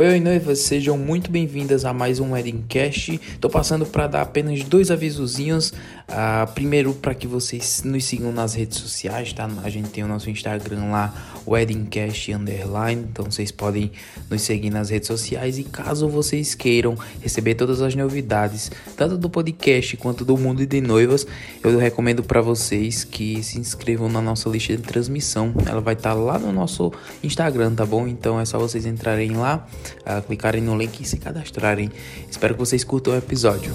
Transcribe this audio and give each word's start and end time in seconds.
Oi, 0.00 0.08
oi, 0.08 0.18
noivas, 0.18 0.60
sejam 0.60 0.96
muito 0.96 1.30
bem-vindas 1.30 1.84
a 1.84 1.92
mais 1.92 2.20
um 2.20 2.32
Wedding 2.32 2.64
Cast. 2.66 3.20
Tô 3.38 3.50
passando 3.50 3.84
para 3.84 4.06
dar 4.06 4.22
apenas 4.22 4.64
dois 4.64 4.90
avisozinhos. 4.90 5.74
Uh, 6.08 6.50
primeiro, 6.54 6.94
para 6.94 7.14
que 7.14 7.26
vocês 7.26 7.82
nos 7.84 8.06
sigam 8.06 8.32
nas 8.32 8.54
redes 8.54 8.78
sociais, 8.78 9.34
tá? 9.34 9.46
A 9.62 9.68
gente 9.68 9.90
tem 9.90 10.02
o 10.02 10.08
nosso 10.08 10.30
Instagram 10.30 10.86
lá, 10.86 11.42
Weddingcast 11.46 12.32
Underline. 12.32 13.08
Então 13.12 13.26
vocês 13.26 13.52
podem 13.52 13.92
nos 14.30 14.40
seguir 14.40 14.70
nas 14.70 14.88
redes 14.88 15.06
sociais. 15.06 15.58
E 15.58 15.64
caso 15.64 16.08
vocês 16.08 16.54
queiram 16.54 16.96
receber 17.20 17.54
todas 17.54 17.82
as 17.82 17.94
novidades, 17.94 18.72
tanto 18.96 19.18
do 19.18 19.28
podcast 19.28 19.98
quanto 19.98 20.24
do 20.24 20.34
mundo 20.38 20.64
de 20.64 20.80
noivas, 20.80 21.26
eu 21.62 21.78
recomendo 21.78 22.22
para 22.22 22.40
vocês 22.40 23.04
que 23.04 23.42
se 23.42 23.58
inscrevam 23.58 24.08
na 24.08 24.22
nossa 24.22 24.48
lista 24.48 24.74
de 24.74 24.82
transmissão. 24.82 25.52
Ela 25.66 25.82
vai 25.82 25.92
estar 25.92 26.14
tá 26.14 26.16
lá 26.18 26.38
no 26.38 26.50
nosso 26.50 26.90
Instagram, 27.22 27.74
tá 27.74 27.84
bom? 27.84 28.08
Então 28.08 28.40
é 28.40 28.46
só 28.46 28.58
vocês 28.58 28.86
entrarem 28.86 29.32
lá 29.32 29.68
uh, 30.06 30.22
clicarem 30.22 30.62
no 30.62 30.76
link 30.76 31.00
e 31.00 31.04
se 31.04 31.18
cadastrarem. 31.18 31.90
Espero 32.30 32.54
que 32.54 32.60
vocês 32.60 32.84
curtam 32.84 33.14
o 33.14 33.16
episódio. 33.16 33.72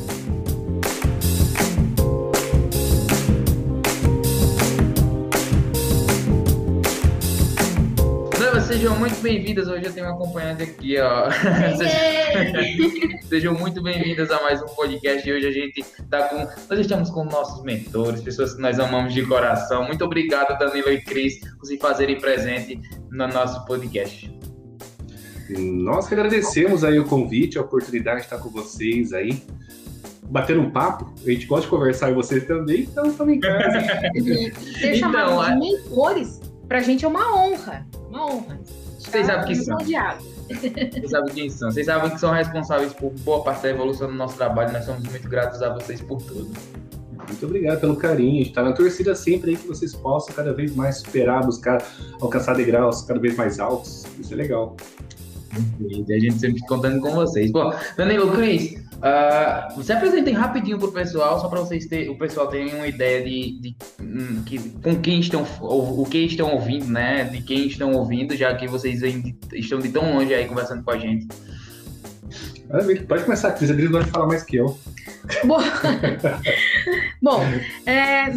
Sejam 8.86 9.00
muito 9.00 9.20
bem-vindas. 9.22 9.68
Hoje 9.68 9.86
eu 9.86 9.94
tenho 9.94 10.06
uma 10.06 10.16
acompanhante 10.16 10.62
aqui, 10.62 11.00
ó. 11.00 11.30
Sejam 13.28 13.54
muito 13.54 13.82
bem-vindas 13.82 14.30
a 14.30 14.42
mais 14.44 14.62
um 14.62 14.68
podcast. 14.68 15.28
E 15.28 15.34
hoje 15.34 15.48
a 15.48 15.52
gente 15.52 15.84
tá 16.10 16.28
com. 16.28 16.46
Nós 16.70 16.80
estamos 16.80 17.10
com 17.10 17.24
nossos 17.24 17.64
mentores, 17.64 18.22
pessoas 18.22 18.54
que 18.54 18.62
nós 18.62 18.78
amamos 18.80 19.14
de 19.14 19.26
coração. 19.26 19.86
Muito 19.86 20.04
obrigado, 20.04 20.56
Danilo 20.60 20.92
e 20.92 21.02
Cris, 21.02 21.40
por 21.58 21.66
se 21.66 21.78
fazerem 21.78 22.20
presente 22.20 22.80
no 23.10 23.28
nosso 23.28 23.66
podcast. 23.66 24.30
Nós 25.50 26.08
que 26.08 26.14
agradecemos 26.14 26.84
aí 26.84 27.00
o 27.00 27.06
convite, 27.06 27.58
a 27.58 27.62
oportunidade 27.62 28.20
de 28.20 28.26
estar 28.26 28.38
com 28.38 28.50
vocês 28.50 29.14
aí, 29.14 29.44
batendo 30.24 30.62
um 30.62 30.72
papo. 30.72 31.14
A 31.26 31.30
gente 31.30 31.46
gosta 31.46 31.66
de 31.66 31.70
conversar 31.70 32.12
e 32.12 32.14
vocês 32.14 32.46
também, 32.46 32.82
então 32.82 33.06
estamos 33.06 33.34
em 33.34 33.40
casa. 33.40 33.80
Ser 34.80 34.96
chamado 34.96 35.32
então, 35.32 35.54
de 35.54 35.60
mentores, 35.60 36.42
pra 36.68 36.82
gente 36.82 37.06
é 37.06 37.08
uma 37.08 37.36
honra. 37.36 37.86
Uma 38.10 38.26
honra. 38.26 38.60
Vocês 39.00 39.28
sabem 39.28 39.46
quem 39.46 39.56
são. 39.56 39.78
Vocês 39.78 41.12
sabem 41.12 41.34
quem 41.34 41.50
são. 41.50 41.72
Vocês 41.72 41.86
sabem 41.86 42.10
que 42.10 42.20
são 42.20 42.32
responsáveis 42.32 42.94
por 42.94 43.12
boa 43.20 43.44
parte 43.44 43.64
da 43.64 43.70
evolução 43.70 44.08
do 44.08 44.14
nosso 44.14 44.36
trabalho. 44.36 44.74
Nós 44.74 44.86
somos 44.86 45.04
muito 45.04 45.30
gratos 45.30 45.62
a 45.62 45.74
vocês 45.74 46.02
por 46.02 46.22
tudo. 46.22 46.52
Muito 47.28 47.46
obrigado 47.46 47.80
pelo 47.80 47.96
carinho. 47.96 48.42
A 48.42 48.44
gente 48.44 48.54
tá 48.54 48.64
na 48.64 48.72
torcida 48.72 49.16
sempre 49.16 49.52
aí 49.52 49.58
que 49.58 49.68
vocês 49.68 49.96
possam 49.96 50.36
cada 50.36 50.54
vez 50.54 50.76
mais 50.76 50.98
superar, 50.98 51.44
buscar 51.44 51.84
alcançar 52.22 52.56
degraus 52.56 53.02
cada 53.02 53.20
vez 53.20 53.36
mais 53.36 53.60
altos. 53.60 54.06
Isso 54.20 54.34
é 54.34 54.38
legal. 54.38 54.76
E 55.80 56.14
a 56.14 56.20
gente 56.20 56.40
sempre 56.40 56.62
contando 56.62 57.00
com 57.02 57.12
vocês. 57.12 57.52
Bom, 57.52 57.74
Danilo 57.98 58.32
Cris, 58.32 58.74
uh, 58.96 59.76
você 59.76 59.94
apresentem 59.94 60.34
rapidinho 60.34 60.78
pro 60.78 60.92
pessoal, 60.92 61.40
só 61.40 61.48
para 61.48 61.60
vocês 61.60 61.86
ter, 61.86 62.10
o 62.10 62.18
pessoal 62.18 62.48
ter 62.48 62.74
uma 62.74 62.88
ideia 62.88 63.24
de, 63.24 63.60
de, 63.60 63.76
hum, 64.02 64.44
que, 64.46 64.60
com 64.82 64.96
quem 65.02 65.20
estão, 65.20 65.46
o, 65.62 66.02
o, 66.02 66.06
que 66.06 66.20
estão 66.20 66.54
ouvindo, 66.54 66.88
né? 66.88 67.26
De 67.26 67.42
quem 67.42 67.68
estão 67.68 67.94
ouvindo, 67.94 68.36
já 68.36 68.54
que 68.56 68.68
vocês 68.68 69.02
estão 69.54 69.80
de 69.80 69.90
tão 69.90 70.14
longe 70.14 70.34
aí 70.34 70.46
conversando 70.46 70.84
com 70.84 70.92
a 70.92 70.98
gente. 70.98 71.28
Pode 73.08 73.24
começar, 73.24 73.52
Cris. 73.52 73.72
A 73.72 73.74
Cris 73.74 73.92
vai 73.92 74.04
falar 74.06 74.28
mais 74.28 74.44
que 74.44 74.58
eu. 74.58 74.78
Bom, 75.44 75.60
Bom 77.22 77.42
é, 77.86 78.32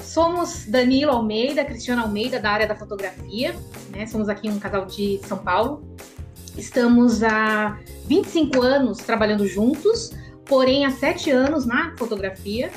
somos 0.00 0.66
Danilo 0.66 1.12
Almeida, 1.12 1.64
Cristiano 1.64 2.02
Almeida, 2.02 2.40
da 2.40 2.50
área 2.50 2.66
da 2.66 2.74
fotografia. 2.74 3.54
Né? 3.90 4.06
Somos 4.06 4.28
aqui 4.28 4.48
um 4.48 4.58
casal 4.58 4.86
de 4.86 5.20
São 5.24 5.38
Paulo. 5.38 5.94
Estamos 6.56 7.22
há 7.22 7.78
25 8.06 8.62
anos 8.62 8.98
trabalhando 8.98 9.46
juntos, 9.46 10.12
porém 10.44 10.84
há 10.86 10.90
7 10.90 11.30
anos 11.30 11.66
na 11.66 11.96
fotografia. 11.96 12.70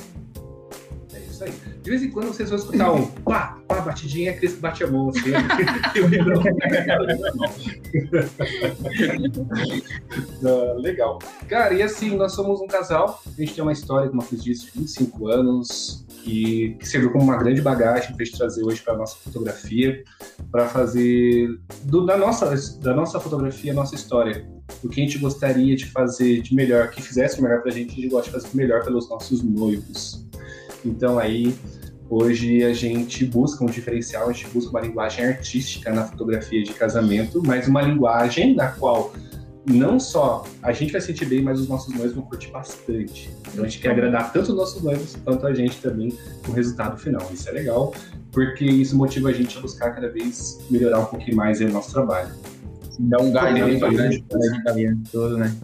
É 1.13 1.19
isso 1.19 1.43
aí. 1.43 1.53
De 1.87 1.91
vez 1.91 2.03
em 2.03 2.09
quando 2.09 2.27
vocês 2.27 2.49
vão 2.49 2.59
escutar 2.59 2.91
um 2.91 3.05
pá, 3.05 3.59
pá, 3.65 3.79
batidinha, 3.79 4.31
a 4.31 4.35
Cris 4.35 4.55
bate 4.55 4.83
a 4.83 4.87
mão 4.87 5.09
assim. 5.09 5.31
uh, 10.43 10.73
legal. 10.81 11.19
Cara, 11.47 11.73
e 11.73 11.81
assim, 11.81 12.17
nós 12.17 12.33
somos 12.33 12.59
um 12.59 12.67
casal, 12.67 13.21
a 13.25 13.39
gente 13.39 13.53
tem 13.53 13.63
uma 13.63 13.71
história, 13.71 14.09
como 14.09 14.21
a 14.21 14.25
Cris 14.25 14.43
disse, 14.43 14.65
de 14.65 14.71
25 14.79 15.27
anos, 15.27 16.05
que, 16.27 16.75
que 16.77 16.87
serviu 16.87 17.09
como 17.09 17.23
uma 17.23 17.37
grande 17.37 17.61
bagagem 17.61 18.13
para 18.13 18.21
a 18.21 18.25
gente 18.25 18.37
trazer 18.37 18.61
hoje 18.61 18.81
para 18.81 18.95
a 18.95 18.97
nossa 18.97 19.15
fotografia, 19.15 20.03
para 20.51 20.67
fazer 20.67 21.57
do, 21.83 22.05
da, 22.05 22.17
nossa, 22.17 22.53
da 22.81 22.93
nossa 22.93 23.17
fotografia 23.17 23.71
a 23.71 23.75
nossa 23.75 23.95
história. 23.95 24.45
O 24.83 24.89
que 24.89 24.99
a 24.99 25.03
gente 25.05 25.17
gostaria 25.17 25.73
de 25.73 25.85
fazer 25.85 26.41
de 26.41 26.53
melhor, 26.53 26.89
que 26.89 27.01
fizesse 27.01 27.41
melhor 27.41 27.61
para 27.61 27.71
a 27.71 27.73
gente, 27.73 27.93
a 27.93 27.95
gente 27.95 28.09
gosta 28.09 28.29
de 28.29 28.43
fazer 28.43 28.57
melhor 28.57 28.83
pelos 28.83 29.09
nossos 29.09 29.41
noivos. 29.41 30.27
Então 30.83 31.17
aí, 31.17 31.55
hoje 32.09 32.61
a 32.65 32.73
gente 32.73 33.23
busca 33.23 33.63
um 33.63 33.67
diferencial, 33.67 34.29
a 34.29 34.33
gente 34.33 34.49
busca 34.49 34.69
uma 34.71 34.81
linguagem 34.81 35.25
artística 35.25 35.93
na 35.93 36.03
fotografia 36.03 36.61
de 36.61 36.73
casamento, 36.73 37.41
mas 37.45 37.69
uma 37.69 37.81
linguagem 37.81 38.53
na 38.53 38.67
qual 38.67 39.13
não 39.69 39.99
só 39.99 40.45
a 40.63 40.71
gente 40.71 40.91
vai 40.91 41.01
sentir 41.01 41.25
bem, 41.25 41.41
mas 41.41 41.59
os 41.59 41.67
nossos 41.67 41.93
noivos 41.93 42.13
vão 42.13 42.23
curtir 42.23 42.49
bastante. 42.51 43.29
Então 43.51 43.65
a 43.65 43.67
gente 43.67 43.81
quer 43.81 43.91
agradar 43.91 44.31
tanto 44.31 44.51
os 44.51 44.57
nossos 44.57 44.81
noivos 44.81 45.17
quanto 45.23 45.45
a 45.45 45.53
gente 45.53 45.81
também 45.81 46.17
com 46.45 46.51
o 46.51 46.55
resultado 46.55 46.97
final. 46.97 47.29
Isso 47.33 47.49
é 47.49 47.51
legal, 47.51 47.93
porque 48.31 48.63
isso 48.63 48.95
motiva 48.95 49.29
a 49.29 49.33
gente 49.33 49.57
a 49.57 49.61
buscar 49.61 49.91
cada 49.91 50.09
vez 50.09 50.57
melhorar 50.69 50.99
um 50.99 51.05
pouquinho 51.05 51.35
mais 51.35 51.59
o 51.59 51.67
nosso 51.67 51.91
trabalho. 51.91 52.29
Dá 52.99 53.21
um 53.21 53.31
gás 53.31 53.55
aí 53.55 53.79
pra 53.79 53.91
gente 54.73 55.11
todo, 55.11 55.37
né? 55.37 55.55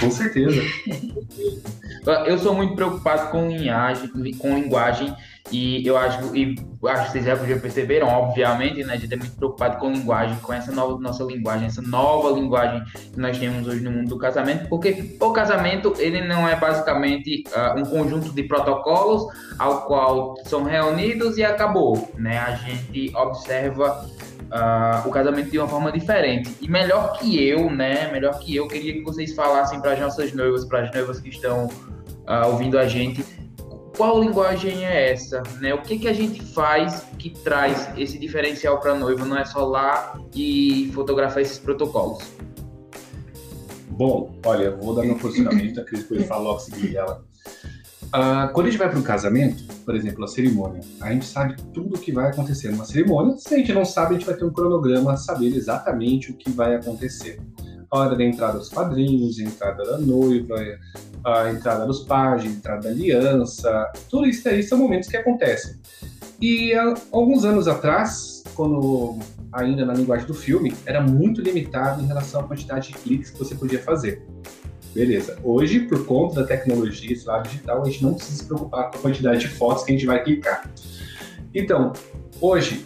Com 0.00 0.10
certeza. 0.10 0.60
Eu 2.26 2.38
sou 2.38 2.54
muito 2.54 2.74
preocupado 2.74 3.30
com 3.30 3.48
linguagem, 3.48 4.08
com 4.38 4.54
linguagem 4.54 5.14
e 5.50 5.86
eu 5.86 5.96
acho, 5.96 6.34
e 6.36 6.54
acho 6.88 7.06
que 7.06 7.12
vocês 7.12 7.24
já, 7.24 7.36
perceberam, 7.36 8.08
obviamente, 8.08 8.84
né? 8.84 8.94
A 8.94 8.96
gente 8.96 9.12
é 9.12 9.16
muito 9.16 9.36
preocupado 9.36 9.78
com 9.78 9.90
linguagem, 9.90 10.36
com 10.38 10.52
essa 10.52 10.70
nova 10.72 10.98
nossa 11.00 11.24
linguagem, 11.24 11.66
essa 11.66 11.82
nova 11.82 12.30
linguagem 12.30 12.82
que 13.12 13.18
nós 13.18 13.36
temos 13.38 13.66
hoje 13.66 13.80
no 13.80 13.90
mundo 13.90 14.08
do 14.08 14.18
casamento, 14.18 14.68
porque 14.68 15.16
o 15.20 15.32
casamento 15.32 15.94
ele 15.98 16.22
não 16.26 16.48
é 16.48 16.54
basicamente 16.56 17.44
uh, 17.48 17.78
um 17.78 17.84
conjunto 17.84 18.32
de 18.32 18.44
protocolos 18.44 19.26
ao 19.58 19.86
qual 19.86 20.36
são 20.44 20.62
reunidos 20.62 21.36
e 21.36 21.44
acabou, 21.44 22.10
né? 22.16 22.38
A 22.38 22.54
gente 22.54 23.14
observa 23.16 24.06
uh, 24.50 25.08
o 25.08 25.10
casamento 25.10 25.50
de 25.50 25.58
uma 25.58 25.68
forma 25.68 25.90
diferente. 25.90 26.56
E 26.60 26.68
melhor 26.68 27.18
que 27.18 27.42
eu, 27.44 27.70
né? 27.70 28.10
Melhor 28.12 28.38
que 28.38 28.54
eu, 28.54 28.68
queria 28.68 28.92
que 28.92 29.02
vocês 29.02 29.34
falassem 29.34 29.80
para 29.80 29.92
as 29.92 30.00
nossas 30.00 30.32
noivas, 30.32 30.64
para 30.64 30.82
as 30.82 30.94
noivas 30.94 31.20
que 31.20 31.28
estão 31.28 31.66
uh, 31.66 32.46
ouvindo 32.46 32.78
a 32.78 32.86
gente 32.86 33.24
qual 34.00 34.18
linguagem 34.18 34.86
é 34.86 35.12
essa, 35.12 35.42
né? 35.60 35.74
O 35.74 35.82
que 35.82 35.98
que 35.98 36.08
a 36.08 36.12
gente 36.14 36.42
faz 36.42 37.04
que 37.18 37.28
traz 37.28 37.86
esse 37.98 38.18
diferencial 38.18 38.80
para 38.80 38.92
a 38.92 38.94
noiva? 38.94 39.26
Não 39.26 39.36
é 39.36 39.44
só 39.44 39.62
lá 39.62 40.18
e 40.34 40.90
fotografar 40.94 41.42
esses 41.42 41.58
protocolos. 41.58 42.24
Bom, 43.90 44.34
olha, 44.46 44.64
eu 44.68 44.78
vou 44.78 44.94
dar 44.94 45.02
meu 45.02 45.16
posicionamento, 45.16 45.82
a 45.82 45.84
Cris 45.84 46.04
depois 46.04 46.26
fala 46.26 46.44
logo 46.44 46.60
seguir 46.60 46.96
ela. 46.96 47.22
Uh, 48.06 48.50
quando 48.54 48.68
a 48.68 48.70
gente 48.70 48.78
vai 48.78 48.88
para 48.88 48.98
um 48.98 49.02
casamento, 49.02 49.64
por 49.84 49.94
exemplo, 49.94 50.24
a 50.24 50.28
cerimônia, 50.28 50.80
a 51.02 51.12
gente 51.12 51.26
sabe 51.26 51.56
tudo 51.74 51.96
o 51.96 51.98
que 51.98 52.10
vai 52.10 52.30
acontecer 52.30 52.70
numa 52.70 52.86
cerimônia. 52.86 53.36
Se 53.36 53.54
a 53.54 53.58
gente 53.58 53.74
não 53.74 53.84
sabe, 53.84 54.14
a 54.14 54.18
gente 54.18 54.26
vai 54.26 54.34
ter 54.34 54.46
um 54.46 54.50
cronograma, 54.50 55.14
saber 55.18 55.54
exatamente 55.54 56.30
o 56.30 56.34
que 56.38 56.50
vai 56.50 56.74
acontecer. 56.74 57.38
A 57.90 57.98
hora 57.98 58.16
da 58.16 58.24
entrada 58.24 58.58
dos 58.58 58.68
padrinhos, 58.68 59.38
a 59.38 59.42
entrada 59.42 59.84
da 59.84 59.98
noiva, 59.98 60.54
a 61.24 61.50
entrada 61.50 61.86
dos 61.86 62.00
pais, 62.04 62.42
a 62.42 62.46
entrada 62.46 62.82
da 62.82 62.90
aliança, 62.90 63.92
tudo 64.08 64.26
isso 64.26 64.48
aí 64.48 64.62
são 64.62 64.78
momentos 64.78 65.08
que 65.08 65.16
acontecem. 65.16 65.74
E 66.40 66.72
alguns 67.12 67.44
anos 67.44 67.68
atrás, 67.68 68.42
quando 68.54 69.18
ainda 69.52 69.84
na 69.84 69.92
linguagem 69.92 70.26
do 70.26 70.34
filme, 70.34 70.72
era 70.86 71.00
muito 71.00 71.40
limitado 71.40 72.02
em 72.02 72.06
relação 72.06 72.40
à 72.40 72.44
quantidade 72.44 72.88
de 72.88 72.94
cliques 72.94 73.30
que 73.30 73.38
você 73.38 73.54
podia 73.54 73.80
fazer. 73.80 74.22
Beleza. 74.94 75.38
Hoje, 75.44 75.80
por 75.80 76.04
conta 76.04 76.40
da 76.40 76.46
tecnologia 76.46 77.12
esse 77.12 77.26
lado 77.26 77.48
digital, 77.48 77.82
a 77.82 77.84
gente 77.84 78.02
não 78.02 78.14
precisa 78.14 78.38
se 78.38 78.44
preocupar 78.44 78.90
com 78.90 78.98
a 78.98 79.00
quantidade 79.00 79.40
de 79.40 79.48
fotos 79.48 79.84
que 79.84 79.92
a 79.92 79.94
gente 79.94 80.06
vai 80.06 80.22
clicar. 80.22 80.68
Então, 81.54 81.92
hoje, 82.40 82.84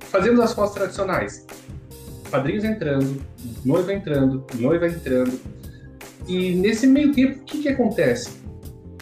fazemos 0.00 0.40
as 0.40 0.52
fotos 0.52 0.74
tradicionais. 0.74 1.46
Padrinhos 2.30 2.64
entrando, 2.64 3.22
noiva 3.64 3.92
entrando, 3.92 4.44
noiva 4.58 4.86
entrando, 4.86 5.38
e 6.28 6.54
nesse 6.56 6.86
meio 6.86 7.12
tempo, 7.12 7.40
o 7.40 7.44
que, 7.44 7.62
que 7.62 7.68
acontece? 7.68 8.30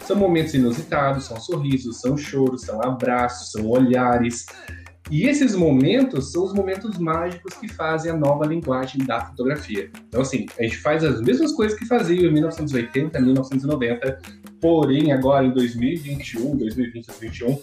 São 0.03 0.15
momentos 0.15 0.53
inusitados, 0.53 1.25
são 1.25 1.39
sorrisos, 1.39 1.99
são 1.99 2.15
choros, 2.15 2.61
são 2.61 2.79
abraços, 2.83 3.51
são 3.51 3.67
olhares. 3.67 4.45
E 5.09 5.27
esses 5.27 5.55
momentos 5.55 6.31
são 6.31 6.45
os 6.45 6.53
momentos 6.53 6.97
mágicos 6.99 7.55
que 7.55 7.67
fazem 7.67 8.11
a 8.11 8.15
nova 8.15 8.45
linguagem 8.45 9.03
da 9.05 9.21
fotografia. 9.21 9.89
Então, 10.07 10.21
assim, 10.21 10.45
a 10.59 10.63
gente 10.63 10.77
faz 10.77 11.03
as 11.03 11.21
mesmas 11.21 11.51
coisas 11.51 11.77
que 11.77 11.85
fazia 11.85 12.27
em 12.27 12.31
1980, 12.31 13.19
1990, 13.19 14.19
porém, 14.61 15.11
agora 15.11 15.45
em 15.45 15.51
2021, 15.51 16.55
2020, 16.57 17.05
2021, 17.07 17.59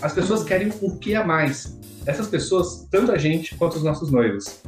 as 0.00 0.12
pessoas 0.12 0.44
querem 0.44 0.72
o 0.80 0.96
que 0.98 1.14
a 1.14 1.24
mais. 1.24 1.78
Essas 2.06 2.26
pessoas, 2.28 2.86
tanto 2.90 3.12
a 3.12 3.18
gente 3.18 3.54
quanto 3.56 3.76
os 3.76 3.82
nossos 3.82 4.10
noivos. 4.10 4.60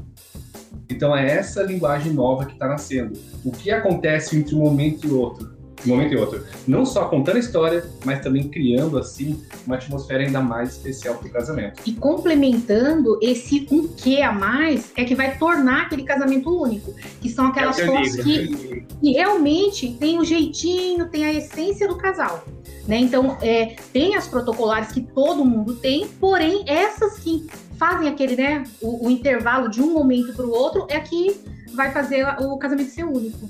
Então 0.89 1.17
é 1.17 1.29
essa 1.29 1.63
linguagem 1.63 2.13
nova 2.13 2.45
que 2.45 2.53
está 2.53 2.69
nascendo. 2.69 3.19
O 3.45 3.51
que 3.51 3.71
acontece 3.71 4.37
entre 4.37 4.55
um 4.55 4.59
momento 4.59 5.07
e 5.07 5.11
outro? 5.11 5.54
Um 5.85 5.89
momento 5.91 6.15
e 6.15 6.17
outro. 6.17 6.45
Não 6.67 6.85
só 6.87 7.07
contando 7.07 7.37
a 7.37 7.41
história, 7.41 7.85
mas 8.05 8.21
também 8.21 8.49
criando 8.49 8.99
assim 8.99 9.43
uma 9.67 9.77
atmosfera 9.77 10.25
ainda 10.25 10.41
mais 10.41 10.73
especial 10.73 11.17
para 11.17 11.29
o 11.29 11.31
casamento. 11.31 11.83
E 11.87 11.93
complementando 11.93 13.19
esse 13.21 13.67
um 13.71 13.89
que 13.89 14.23
a 14.23 14.33
mais 14.33 14.93
é 14.97 15.05
que 15.05 15.15
vai 15.15 15.37
tornar 15.39 15.83
aquele 15.83 16.05
casamento 16.05 16.51
único, 16.51 16.95
que 17.21 17.29
são 17.29 17.47
aquelas 17.47 17.79
É 17.79 17.87
fotos 17.87 18.13
digo. 18.13 18.57
que, 18.57 18.87
que 19.01 19.13
realmente 19.13 19.97
tem 19.99 20.19
o 20.19 20.25
jeitinho, 20.25 21.09
tem 21.09 21.25
a 21.25 21.33
essência 21.33 21.89
do 21.89 21.97
casal. 21.97 22.45
Né? 22.87 22.99
Então, 22.99 23.39
é, 23.41 23.77
tem 23.93 24.15
as 24.15 24.27
protocolares 24.27 24.93
que 24.93 25.01
todo 25.01 25.45
mundo 25.45 25.75
tem, 25.77 26.07
porém, 26.21 26.65
essas 26.67 27.19
que 27.19 27.47
fazem 27.79 28.09
aquele, 28.09 28.37
né, 28.37 28.65
o, 28.81 29.07
o 29.07 29.11
intervalo 29.11 29.69
de 29.69 29.81
um 29.81 29.93
momento 29.93 30.35
para 30.35 30.47
o 30.47 30.51
outro 30.51 30.87
é 30.89 31.01
que 31.01 31.41
vai 31.75 31.93
fazer 31.93 32.25
o 32.41 32.57
casamento 32.59 32.91
ser 32.91 33.05
único. 33.05 33.49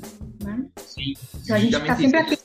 Então 1.42 1.56
a 1.56 1.58
gente 1.58 1.76
está 1.76 1.96
sempre 1.96 2.34
isso. 2.34 2.43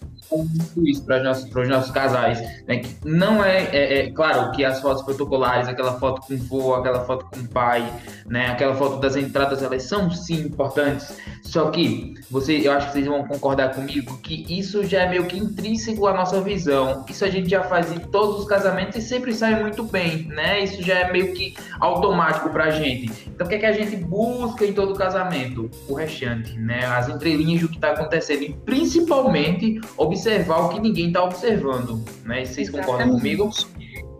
Isso 0.86 1.04
para 1.04 1.18
os 1.18 1.24
nossos, 1.24 1.68
nossos 1.68 1.92
casais, 1.92 2.40
né? 2.68 2.78
Que 2.78 2.96
não 3.04 3.44
é, 3.44 3.64
é, 3.72 4.00
é 4.00 4.12
claro 4.12 4.52
que 4.52 4.64
as 4.64 4.80
fotos 4.80 5.04
protocolares, 5.04 5.68
aquela 5.68 5.94
foto 6.00 6.22
com 6.22 6.34
o 6.34 6.38
vô, 6.38 6.74
aquela 6.76 7.04
foto 7.06 7.26
com 7.26 7.40
o 7.40 7.48
pai, 7.48 7.92
né? 8.28 8.48
Aquela 8.48 8.76
foto 8.76 9.00
das 9.00 9.16
entradas, 9.16 9.64
elas 9.64 9.84
são 9.84 10.10
sim 10.12 10.42
importantes. 10.42 11.18
Só 11.44 11.70
que 11.72 12.14
você, 12.30 12.68
eu 12.68 12.72
acho 12.72 12.88
que 12.88 12.94
vocês 12.94 13.08
vão 13.08 13.26
concordar 13.28 13.74
comigo 13.74 14.18
que 14.20 14.46
isso 14.50 14.84
já 14.84 15.04
é 15.04 15.10
meio 15.10 15.26
que 15.26 15.38
intrínseco 15.38 16.06
à 16.06 16.14
nossa 16.14 16.40
visão. 16.42 17.06
Isso 17.10 17.26
a 17.26 17.30
gente 17.30 17.50
já 17.50 17.64
faz 17.64 17.92
em 17.92 18.00
todos 18.00 18.42
os 18.42 18.46
casamentos 18.46 18.98
e 18.98 19.02
sempre 19.02 19.34
sai 19.34 19.60
muito 19.60 19.84
bem, 19.84 20.26
né? 20.28 20.64
Isso 20.64 20.81
já 20.84 21.00
é 21.00 21.12
meio 21.12 21.34
que 21.34 21.56
automático 21.80 22.50
pra 22.50 22.70
gente. 22.70 23.12
Então 23.28 23.48
o 23.48 23.50
que 23.50 23.56
é 23.56 23.60
que 23.60 23.66
a 23.66 23.74
gente 23.74 23.96
busca 23.96 24.66
em 24.66 24.74
todo 24.74 24.94
casamento? 24.94 25.70
O 25.88 25.94
restante, 25.94 26.58
né? 26.58 26.86
As 26.86 27.10
entrelinhas 27.10 27.62
do 27.62 27.70
que 27.70 27.76
está 27.76 27.92
acontecendo 27.92 28.44
e 28.44 28.54
principalmente 28.54 29.81
observar 29.98 30.19
o 30.27 30.69
que 30.69 30.80
ninguém 30.80 31.07
está 31.07 31.24
observando, 31.24 32.04
né? 32.25 32.45
Vocês 32.45 32.69
concordam 32.69 33.16
Exatamente. 33.16 33.38
comigo? 33.38 33.50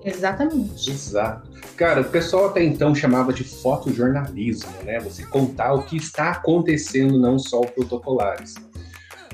Exatamente. 0.04 0.92
Exato. 0.92 1.50
Cara, 1.76 2.02
o 2.02 2.06
pessoal 2.06 2.48
até 2.48 2.64
então 2.64 2.94
chamava 2.94 3.32
de 3.32 3.44
fotojornalismo, 3.44 4.72
né? 4.84 5.00
Você 5.00 5.26
contar 5.26 5.74
o 5.74 5.84
que 5.84 5.98
está 5.98 6.32
acontecendo, 6.32 7.20
não 7.20 7.38
só 7.38 7.62
o 7.62 7.68
protocolares. 7.68 8.56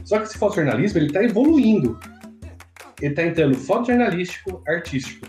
Só 0.03 0.19
que 0.19 0.25
esse 0.25 0.37
fotojornalismo, 0.37 0.99
ele 0.99 1.11
tá 1.11 1.23
evoluindo. 1.23 1.99
Ele 3.01 3.13
tá 3.13 3.23
entrando 3.23 3.55
fotojornalístico, 3.55 4.61
artístico. 4.67 5.27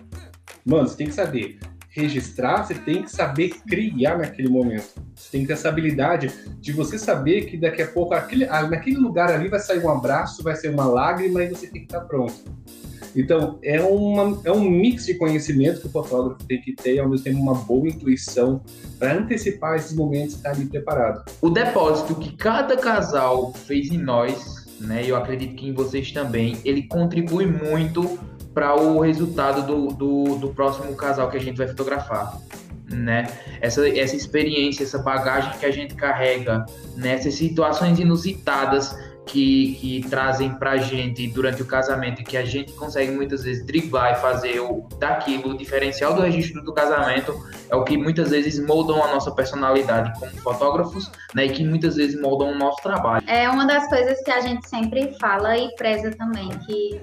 Mano, 0.65 0.89
você 0.89 0.97
tem 0.97 1.07
que 1.07 1.15
saber 1.15 1.59
registrar, 2.01 2.63
você 2.63 2.75
tem 2.75 3.03
que 3.03 3.11
saber 3.11 3.51
criar 3.67 4.19
naquele 4.19 4.49
momento. 4.49 4.89
Você 5.15 5.31
tem 5.31 5.41
que 5.43 5.47
ter 5.47 5.55
essa 5.55 5.69
habilidade 5.69 6.31
de 6.61 6.73
você 6.73 6.99
saber 6.99 7.47
que 7.47 7.57
daqui 7.57 7.83
a 7.83 7.87
pouco, 7.87 8.15
aquele, 8.15 8.45
ah, 8.45 8.63
naquele 8.69 8.97
lugar 8.97 9.31
ali 9.31 9.49
vai 9.49 9.61
sair 9.61 9.83
um 9.83 9.91
abraço, 9.91 10.43
vai 10.43 10.55
ser 10.55 10.69
uma 10.69 10.85
lágrima 10.85 11.43
e 11.43 11.49
você 11.49 11.67
tem 11.67 11.81
que 11.81 11.87
estar 11.87 12.01
pronto. 12.01 12.35
Então, 13.15 13.59
é, 13.63 13.81
uma, 13.81 14.39
é 14.45 14.53
um 14.53 14.69
mix 14.69 15.07
de 15.07 15.15
conhecimento 15.15 15.81
que 15.81 15.87
o 15.87 15.91
fotógrafo 15.91 16.45
tem 16.45 16.61
que 16.61 16.75
ter 16.75 16.97
e, 16.97 16.99
ao 16.99 17.09
mesmo 17.09 17.25
tempo, 17.25 17.41
uma 17.41 17.55
boa 17.55 17.89
intuição 17.89 18.61
para 18.99 19.15
antecipar 19.15 19.77
esses 19.77 19.95
momentos 19.95 20.35
e 20.35 20.37
estar 20.37 20.51
ali 20.51 20.67
preparado. 20.67 21.25
O 21.41 21.49
depósito 21.49 22.15
que 22.15 22.37
cada 22.37 22.77
casal 22.77 23.55
fez 23.55 23.91
em 23.91 23.97
nós, 23.97 24.67
né? 24.79 25.03
Eu 25.07 25.17
acredito 25.17 25.55
que 25.55 25.67
em 25.67 25.73
vocês 25.73 26.13
também, 26.13 26.59
ele 26.63 26.83
contribui 26.83 27.47
muito 27.47 28.19
para 28.57 28.75
o 28.75 29.01
resultado 29.01 29.67
do, 29.67 29.89
do, 29.89 30.37
do 30.37 30.49
próximo 30.49 30.97
casal 30.97 31.31
que 31.31 31.37
a 31.37 31.41
gente 31.41 31.59
vai 31.59 31.69
fotografar. 31.69 32.41
Né? 32.91 33.29
Essa, 33.61 33.87
essa 33.87 34.17
experiência, 34.17 34.83
essa 34.83 34.97
bagagem 34.97 35.53
que 35.59 35.67
a 35.67 35.71
gente 35.71 35.95
carrega, 35.95 36.65
né? 36.97 37.17
essas 37.17 37.35
situações 37.35 37.99
inusitadas 37.99 38.97
que, 39.27 39.77
que 39.81 40.09
trazem 40.09 40.55
pra 40.55 40.77
gente 40.77 41.27
durante 41.27 41.61
o 41.61 41.67
casamento 41.67 42.23
que 42.23 42.37
a 42.37 42.45
gente 42.45 42.73
consegue 42.73 43.11
muitas 43.11 43.43
vezes 43.43 43.67
driblar 43.67 44.13
e 44.13 44.21
fazer 44.21 44.61
o, 44.61 44.87
daquilo, 44.99 45.51
o 45.51 45.57
diferencial 45.57 46.15
do 46.15 46.23
registro 46.23 46.63
do 46.63 46.73
casamento 46.73 47.37
é 47.69 47.75
o 47.75 47.83
que 47.83 47.97
muitas 47.97 48.31
vezes 48.31 48.65
moldam 48.65 49.03
a 49.03 49.09
nossa 49.09 49.33
personalidade 49.33 50.19
como 50.19 50.31
fotógrafos, 50.37 51.11
né, 51.35 51.47
e 51.47 51.51
que 51.51 51.65
muitas 51.65 51.97
vezes 51.97 52.19
moldam 52.21 52.53
o 52.53 52.55
nosso 52.55 52.81
trabalho. 52.83 53.29
É 53.29 53.49
uma 53.51 53.67
das 53.67 53.89
coisas 53.89 54.23
que 54.23 54.31
a 54.31 54.41
gente 54.41 54.69
sempre 54.69 55.13
fala 55.19 55.59
e 55.59 55.75
preza 55.75 56.13
também, 56.13 56.49
que 56.61 57.01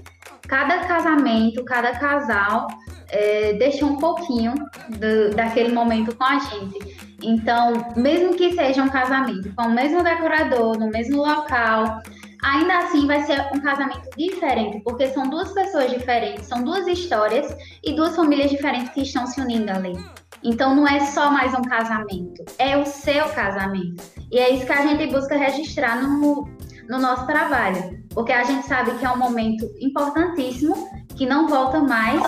cada 0.47 0.85
casamento, 0.85 1.63
cada 1.65 1.91
casal 1.99 2.67
é, 3.13 3.53
deixa 3.53 3.85
um 3.85 3.97
pouquinho 3.97 4.53
do- 4.89 5.35
daquele 5.35 5.71
momento 5.71 6.15
com 6.15 6.23
a 6.23 6.39
gente. 6.39 7.13
Então, 7.21 7.93
mesmo 7.95 8.35
que 8.35 8.53
seja 8.53 8.83
um 8.83 8.89
casamento 8.89 9.53
com 9.55 9.67
o 9.67 9.71
mesmo 9.71 10.03
decorador, 10.03 10.77
no 10.77 10.89
mesmo 10.89 11.17
local, 11.17 12.01
ainda 12.43 12.79
assim 12.79 13.07
vai 13.07 13.21
ser 13.23 13.39
um 13.53 13.59
casamento 13.61 14.09
diferente, 14.17 14.81
porque 14.83 15.07
são 15.07 15.29
duas 15.29 15.53
pessoas 15.53 15.89
diferentes, 15.91 16.47
são 16.47 16.63
duas 16.63 16.85
histórias 16.87 17.55
e 17.83 17.95
duas 17.95 18.15
famílias 18.15 18.49
diferentes 18.49 18.89
que 18.89 19.01
estão 19.03 19.25
se 19.27 19.39
unindo 19.39 19.71
ali. 19.71 19.95
Então 20.43 20.75
não 20.75 20.85
é 20.85 20.99
só 20.99 21.31
mais 21.31 21.53
um 21.53 21.61
casamento, 21.61 22.43
é 22.57 22.75
o 22.75 22.85
seu 22.85 23.29
casamento. 23.29 24.03
E 24.29 24.37
é 24.37 24.49
isso 24.49 24.65
que 24.65 24.73
a 24.73 24.85
gente 24.85 25.07
busca 25.07 25.37
registrar 25.37 26.01
no, 26.01 26.49
no 26.89 26.99
nosso 26.99 27.25
trabalho, 27.25 28.03
porque 28.09 28.31
a 28.31 28.43
gente 28.43 28.65
sabe 28.67 28.91
que 28.97 29.05
é 29.05 29.09
um 29.11 29.17
momento 29.17 29.69
importantíssimo, 29.79 30.75
que 31.15 31.25
não 31.25 31.47
volta 31.47 31.79
mais, 31.79 32.21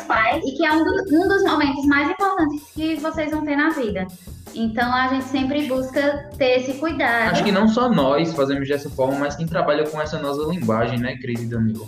e 0.45 0.51
que 0.57 0.65
é 0.65 0.71
um, 0.71 0.83
do- 0.83 1.03
um 1.23 1.27
dos 1.27 1.43
momentos 1.43 1.85
mais 1.85 2.09
importantes 2.09 2.63
que 2.73 2.95
vocês 2.95 3.31
vão 3.31 3.43
ter 3.43 3.55
na 3.55 3.69
vida. 3.69 4.07
Então 4.53 4.93
a 4.93 5.07
gente 5.09 5.25
sempre 5.25 5.67
busca 5.67 6.29
ter 6.37 6.59
esse 6.61 6.75
cuidado. 6.75 7.31
Acho 7.33 7.43
que 7.43 7.51
não 7.51 7.67
só 7.67 7.89
nós 7.89 8.33
fazemos 8.33 8.67
dessa 8.67 8.89
forma, 8.89 9.17
mas 9.19 9.35
quem 9.35 9.45
trabalha 9.45 9.85
com 9.89 9.99
essa 10.01 10.17
nossa 10.19 10.41
linguagem, 10.49 10.97
né, 10.99 11.17
Cris 11.17 11.41
e 11.41 11.45
Danilo? 11.47 11.87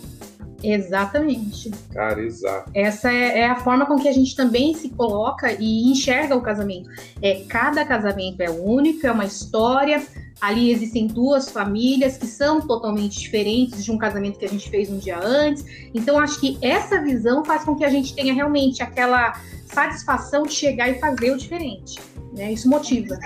Exatamente. 0.61 1.71
Cara, 1.93 2.19
exato. 2.21 2.69
Essa 2.73 3.11
é, 3.11 3.39
é 3.39 3.47
a 3.49 3.55
forma 3.55 3.85
com 3.85 3.95
que 3.95 4.07
a 4.07 4.11
gente 4.11 4.35
também 4.35 4.73
se 4.73 4.89
coloca 4.89 5.51
e 5.59 5.89
enxerga 5.91 6.35
o 6.35 6.41
casamento. 6.41 6.89
É, 7.21 7.43
cada 7.47 7.85
casamento 7.85 8.41
é 8.41 8.49
único, 8.49 9.05
é 9.05 9.11
uma 9.11 9.25
história. 9.25 10.01
Ali 10.39 10.71
existem 10.71 11.07
duas 11.07 11.49
famílias 11.49 12.17
que 12.17 12.27
são 12.27 12.61
totalmente 12.61 13.19
diferentes 13.19 13.83
de 13.83 13.91
um 13.91 13.97
casamento 13.97 14.37
que 14.37 14.45
a 14.45 14.49
gente 14.49 14.69
fez 14.69 14.89
um 14.89 14.97
dia 14.97 15.19
antes. 15.19 15.65
Então, 15.93 16.19
acho 16.19 16.39
que 16.39 16.57
essa 16.61 17.01
visão 17.01 17.43
faz 17.43 17.63
com 17.63 17.75
que 17.75 17.83
a 17.83 17.89
gente 17.89 18.13
tenha 18.13 18.33
realmente 18.33 18.83
aquela 18.83 19.33
satisfação 19.65 20.43
de 20.43 20.53
chegar 20.53 20.89
e 20.89 20.99
fazer 20.99 21.31
o 21.31 21.37
diferente. 21.37 21.99
Né? 22.35 22.53
Isso 22.53 22.69
motiva. 22.69 23.17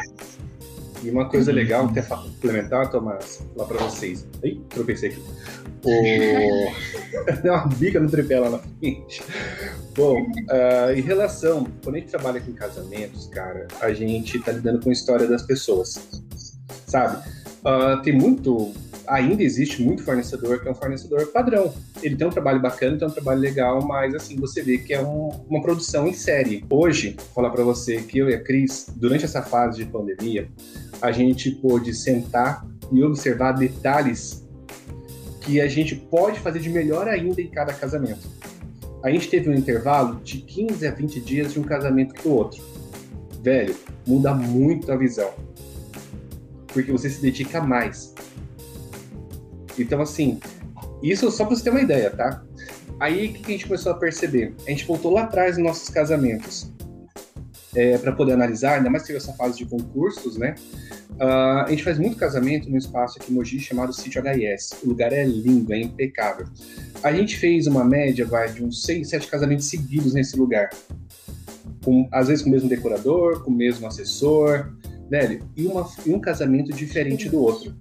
E 1.03 1.09
uma 1.09 1.27
coisa 1.27 1.51
legal, 1.51 1.87
até 1.87 2.01
complementar, 2.03 2.89
Tomás, 2.89 3.43
lá 3.55 3.65
para 3.65 3.77
vocês. 3.79 4.27
Ih, 4.43 4.61
tropecei 4.69 5.09
aqui. 5.09 5.21
O... 5.83 7.41
Deu 7.41 7.53
uma 7.53 7.65
bica 7.65 7.99
no 7.99 8.09
tripé 8.09 8.39
lá 8.39 8.51
na 8.51 8.59
frente. 8.59 9.23
Bom, 9.95 10.25
ah, 10.49 10.93
em 10.95 11.01
relação, 11.01 11.65
quando 11.83 11.95
a 11.95 11.99
gente 11.99 12.09
trabalha 12.09 12.39
com 12.39 12.53
casamentos, 12.53 13.27
cara, 13.27 13.67
a 13.81 13.91
gente 13.91 14.39
tá 14.39 14.51
lidando 14.51 14.79
com 14.79 14.89
a 14.89 14.93
história 14.93 15.27
das 15.27 15.41
pessoas, 15.41 16.21
sabe? 16.87 17.21
Ah, 17.63 18.01
tem 18.03 18.13
muito, 18.13 18.71
ainda 19.07 19.43
existe 19.43 19.81
muito 19.81 20.03
fornecedor 20.03 20.59
que 20.59 20.67
é 20.67 20.71
um 20.71 20.75
fornecedor 20.75 21.27
padrão. 21.27 21.73
Ele 22.01 22.15
tem 22.15 22.25
um 22.25 22.31
trabalho 22.31 22.59
bacana, 22.59 22.97
tem 22.97 23.07
um 23.07 23.11
trabalho 23.11 23.39
legal, 23.39 23.85
mas 23.85 24.15
assim, 24.15 24.35
você 24.35 24.61
vê 24.61 24.77
que 24.77 24.93
é 24.93 25.01
um- 25.01 25.29
uma 25.47 25.61
produção 25.61 26.07
em 26.07 26.13
série. 26.13 26.65
Hoje, 26.69 27.15
vou 27.17 27.25
falar 27.35 27.49
para 27.51 27.63
você 27.63 27.97
que 27.97 28.17
eu 28.17 28.29
e 28.29 28.33
a 28.33 28.41
Cris, 28.41 28.87
durante 28.95 29.25
essa 29.25 29.41
fase 29.41 29.77
de 29.77 29.85
pandemia, 29.85 30.49
a 31.01 31.11
gente 31.11 31.51
pôde 31.51 31.93
sentar 31.93 32.65
e 32.91 33.03
observar 33.03 33.53
detalhes 33.53 34.43
que 35.41 35.59
a 35.59 35.67
gente 35.67 35.95
pode 35.95 36.39
fazer 36.39 36.59
de 36.59 36.69
melhor 36.69 37.07
ainda 37.07 37.41
em 37.41 37.47
cada 37.47 37.73
casamento. 37.73 38.27
A 39.03 39.09
gente 39.09 39.27
teve 39.29 39.49
um 39.49 39.53
intervalo 39.53 40.19
de 40.23 40.37
15 40.37 40.85
a 40.85 40.91
20 40.91 41.19
dias 41.19 41.53
de 41.53 41.59
um 41.59 41.63
casamento 41.63 42.13
pro 42.13 42.31
outro. 42.31 42.61
Velho, 43.41 43.75
muda 44.05 44.33
muito 44.33 44.91
a 44.91 44.95
visão. 44.95 45.31
Porque 46.73 46.91
você 46.91 47.09
se 47.09 47.21
dedica 47.21 47.61
mais. 47.61 48.13
Então, 49.77 50.01
assim, 50.01 50.39
isso 51.01 51.29
só 51.31 51.45
pra 51.45 51.55
você 51.55 51.63
ter 51.63 51.69
uma 51.69 51.81
ideia, 51.81 52.09
tá? 52.11 52.43
Aí, 52.99 53.29
o 53.29 53.33
que 53.33 53.45
a 53.45 53.51
gente 53.51 53.65
começou 53.65 53.91
a 53.91 53.95
perceber? 53.95 54.53
A 54.67 54.69
gente 54.69 54.85
voltou 54.85 55.11
lá 55.11 55.23
atrás 55.23 55.57
nos 55.57 55.65
nossos 55.65 55.89
casamentos 55.89 56.71
é, 57.75 57.97
para 57.97 58.11
poder 58.11 58.33
analisar, 58.33 58.77
ainda 58.77 58.89
mais 58.89 59.03
teve 59.03 59.17
essa 59.17 59.33
fase 59.33 59.57
de 59.57 59.65
concursos, 59.65 60.37
né? 60.37 60.55
Ah, 61.19 61.65
a 61.67 61.69
gente 61.69 61.83
faz 61.83 61.97
muito 61.97 62.17
casamento 62.17 62.69
num 62.69 62.77
espaço 62.77 63.17
aqui 63.19 63.31
em 63.31 63.35
Mogi 63.35 63.59
chamado 63.59 63.93
Sítio 63.93 64.21
HS. 64.21 64.83
O 64.83 64.89
lugar 64.89 65.13
é 65.13 65.23
lindo, 65.23 65.73
é 65.73 65.79
impecável. 65.79 66.47
A 67.03 67.11
gente 67.13 67.37
fez 67.37 67.67
uma 67.67 67.83
média, 67.83 68.25
vai, 68.25 68.51
de 68.51 68.63
uns 68.63 68.83
6, 68.83 69.09
7 69.09 69.27
casamentos 69.27 69.65
seguidos 69.65 70.13
nesse 70.13 70.37
lugar. 70.37 70.69
Com, 71.83 72.07
às 72.11 72.27
vezes 72.27 72.43
com 72.43 72.49
o 72.49 72.51
mesmo 72.51 72.69
decorador, 72.69 73.43
com 73.43 73.51
o 73.51 73.53
mesmo 73.53 73.87
assessor, 73.87 74.71
velho, 75.11 75.43
e, 75.57 75.67
uma, 75.67 75.85
e 76.05 76.13
um 76.13 76.19
casamento 76.21 76.71
diferente 76.71 77.27
do 77.27 77.41
outro. 77.41 77.75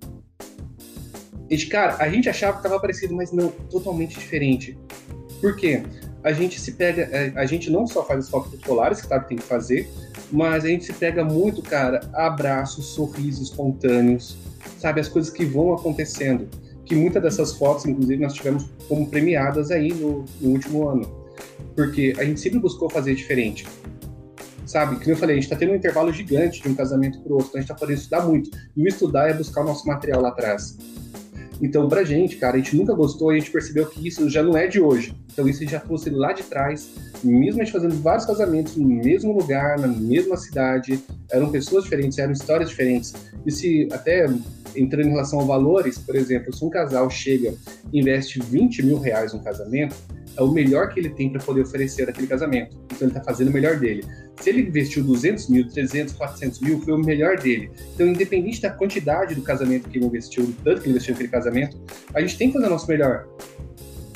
E, 1.49 1.57
cara, 1.67 1.97
a 2.01 2.09
gente 2.09 2.29
achava 2.29 2.55
que 2.55 2.59
estava 2.59 2.81
parecido, 2.81 3.15
mas 3.15 3.31
não, 3.31 3.51
totalmente 3.71 4.19
diferente. 4.19 4.77
Por 5.41 5.55
quê? 5.55 5.85
A 6.25 6.33
gente 6.33 6.61
se 6.61 6.73
pega, 6.73 7.03
é, 7.03 7.33
a 7.37 7.47
gente 7.47 7.71
não 7.71 7.87
só 7.87 8.05
faz 8.05 8.25
as 8.25 8.29
fotos 8.29 8.51
protocolares, 8.51 9.01
que 9.01 9.07
sabe 9.07 9.29
tem 9.29 9.39
que 9.39 9.45
fazer, 9.45 9.89
mas 10.31 10.65
a 10.65 10.69
gente 10.69 10.85
se 10.85 10.93
pega 10.93 11.25
muito, 11.25 11.63
cara, 11.63 12.01
abraços, 12.13 12.87
sorrisos 12.87 13.51
espontâneos, 13.51 14.37
sabe? 14.79 15.01
As 15.01 15.09
coisas 15.09 15.33
que 15.33 15.45
vão 15.45 15.73
acontecendo. 15.73 16.49
Que 16.85 16.97
muitas 16.97 17.23
dessas 17.23 17.53
fotos, 17.53 17.87
inclusive, 17.87 18.21
nós 18.21 18.35
tivemos 18.35 18.67
como 18.89 19.09
premiadas 19.09 19.71
aí 19.71 19.95
no, 19.95 20.25
no 20.41 20.51
último 20.51 20.89
ano. 20.89 21.09
Porque 21.77 22.13
a 22.19 22.25
gente 22.25 22.41
sempre 22.41 22.59
buscou 22.59 22.91
fazer 22.91 23.15
diferente 23.15 23.65
sabe? 24.71 24.97
Como 24.97 25.11
eu 25.11 25.17
falei, 25.17 25.35
a 25.37 25.41
gente 25.41 25.45
está 25.45 25.57
tendo 25.57 25.73
um 25.73 25.77
intervalo 25.77 26.12
gigante 26.12 26.62
de 26.62 26.69
um 26.69 26.75
casamento 26.75 27.21
para 27.21 27.33
o 27.33 27.37
outro, 27.37 27.49
então 27.49 27.59
a 27.59 27.61
gente 27.61 27.71
está 27.71 27.75
podendo 27.75 27.99
estudar 27.99 28.27
muito. 28.27 28.50
E 28.77 28.83
o 28.83 28.89
estudar 28.89 29.29
é 29.29 29.35
buscar 29.35 29.62
o 29.62 29.65
nosso 29.65 29.87
material 29.87 30.23
lá 30.23 30.29
atrás. 30.29 30.77
Então, 31.62 31.89
pra 31.89 32.05
gente, 32.05 32.37
cara, 32.37 32.57
a 32.57 32.59
gente 32.59 32.75
nunca 32.75 32.95
gostou 32.95 33.33
e 33.33 33.37
a 33.37 33.39
gente 33.39 33.50
percebeu 33.50 33.85
que 33.87 34.07
isso 34.07 34.29
já 34.31 34.43
não 34.43 34.57
é 34.57 34.67
de 34.67 34.81
hoje. 34.81 35.15
Então, 35.31 35.47
isso 35.47 35.67
já 35.67 35.79
trouxe 35.79 36.09
lá 36.09 36.33
de 36.33 36.43
trás, 36.45 36.89
mesmo 37.23 37.61
a 37.61 37.65
gente 37.65 37.73
fazendo 37.73 37.95
vários 38.00 38.25
casamentos 38.25 38.77
no 38.77 38.87
mesmo 38.89 39.33
lugar, 39.33 39.79
na 39.79 39.89
mesma 39.89 40.37
cidade, 40.37 40.99
eram 41.31 41.50
pessoas 41.50 41.85
diferentes, 41.85 42.17
eram 42.19 42.33
histórias 42.33 42.71
diferentes. 42.71 43.12
E 43.45 43.50
se, 43.50 43.89
até 43.93 44.27
entrando 44.75 45.09
em 45.09 45.11
relação 45.11 45.41
a 45.41 45.45
valores, 45.45 45.99
por 45.99 46.17
exemplo, 46.17 46.55
se 46.55 46.65
um 46.65 46.71
casal 46.71 47.11
chega 47.11 47.55
e 47.93 48.00
investe 48.00 48.41
20 48.41 48.83
mil 48.85 48.99
reais 48.99 49.35
no 49.35 49.41
casamento, 49.41 49.95
é 50.37 50.43
o 50.43 50.50
melhor 50.50 50.89
que 50.89 51.00
ele 51.00 51.11
tem 51.11 51.31
para 51.31 51.43
poder 51.43 51.62
oferecer 51.62 52.09
aquele 52.09 52.27
casamento. 52.27 52.77
Então, 52.87 53.09
ele 53.09 53.11
está 53.11 53.23
fazendo 53.23 53.49
o 53.49 53.53
melhor 53.53 53.79
dele. 53.79 54.03
Se 54.40 54.49
ele 54.49 54.62
investiu 54.62 55.04
200 55.04 55.49
mil, 55.49 55.68
300, 55.68 56.14
400 56.14 56.61
mil, 56.61 56.80
foi 56.80 56.94
o 56.94 56.99
melhor 56.99 57.38
dele. 57.38 57.70
Então, 57.94 58.06
independente 58.06 58.61
da 58.61 58.70
quantidade 58.70 59.35
do 59.35 59.42
casamento 59.42 59.88
que 59.88 59.99
ele 59.99 60.06
investiu, 60.06 60.47
do 60.47 60.52
tanto 60.64 60.80
que 60.80 60.87
ele 60.87 60.92
investiu 60.92 61.12
naquele 61.12 61.28
casamento, 61.28 61.78
a 62.14 62.20
gente 62.20 62.38
tem 62.38 62.49
que 62.49 62.54
fazer 62.54 62.66
o 62.66 62.70
nosso 62.70 62.88
melhor. 62.88 63.26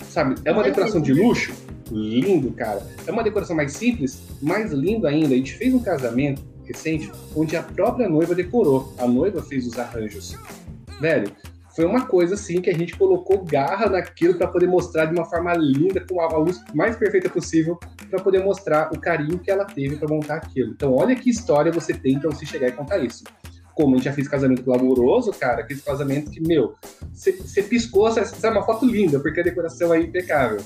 Sabe? 0.09 0.37
É 0.45 0.53
uma 0.53 0.63
decoração 0.63 1.01
de 1.01 1.13
luxo? 1.13 1.53
Lindo, 1.91 2.51
cara. 2.53 2.83
É 3.07 3.13
uma 3.13 3.23
decoração 3.23 3.55
mais 3.55 3.73
simples, 3.73 4.23
mais 4.41 4.73
lindo 4.73 5.07
ainda. 5.07 5.35
A 5.35 5.37
gente 5.37 5.53
fez 5.55 5.75
um 5.75 5.81
casamento 5.81 6.43
recente 6.65 7.13
onde 7.37 7.55
a 7.57 7.63
própria 7.63 8.09
noiva 8.09 8.35
decorou. 8.35 8.95
A 8.97 9.07
noiva 9.07 9.43
fez 9.43 9.67
os 9.67 9.79
arranjos. 9.79 10.37
Velho, 11.01 11.31
foi 11.75 11.85
uma 11.85 12.07
coisa 12.07 12.35
assim 12.35 12.61
que 12.61 12.71
a 12.71 12.73
gente 12.73 12.97
colocou 12.97 13.45
garra 13.45 13.89
naquilo 13.89 14.35
para 14.35 14.47
poder 14.47 14.67
mostrar 14.69 15.07
de 15.07 15.13
uma 15.13 15.25
forma 15.25 15.53
linda, 15.55 16.05
com 16.09 16.21
a 16.21 16.39
luz 16.39 16.63
mais 16.73 16.97
perfeita 16.97 17.29
possível, 17.29 17.79
para 18.09 18.23
poder 18.23 18.45
mostrar 18.45 18.91
o 18.93 19.01
carinho 19.01 19.39
que 19.39 19.51
ela 19.51 19.65
teve 19.65 19.97
para 19.97 20.09
montar 20.09 20.37
aquilo. 20.37 20.71
Então, 20.71 20.95
olha 20.95 21.17
que 21.17 21.29
história 21.29 21.73
você 21.73 21.93
tem 21.93 22.19
para 22.21 22.31
você 22.31 22.47
chegar 22.47 22.69
e 22.69 22.73
contar 22.73 22.99
isso. 22.99 23.25
Como 23.75 23.95
a 23.95 23.97
gente 23.97 24.05
já 24.05 24.13
fez 24.13 24.29
casamento 24.29 24.63
glamouroso, 24.63 25.33
cara, 25.33 25.63
aqueles 25.63 25.83
casamentos 25.83 26.33
que, 26.33 26.41
meu, 26.41 26.77
você 27.13 27.63
piscou, 27.63 28.09
é 28.09 28.49
uma 28.49 28.63
foto 28.63 28.87
linda, 28.87 29.19
porque 29.19 29.41
a 29.41 29.45
decoração 29.45 29.93
é 29.93 29.99
impecável. 30.01 30.61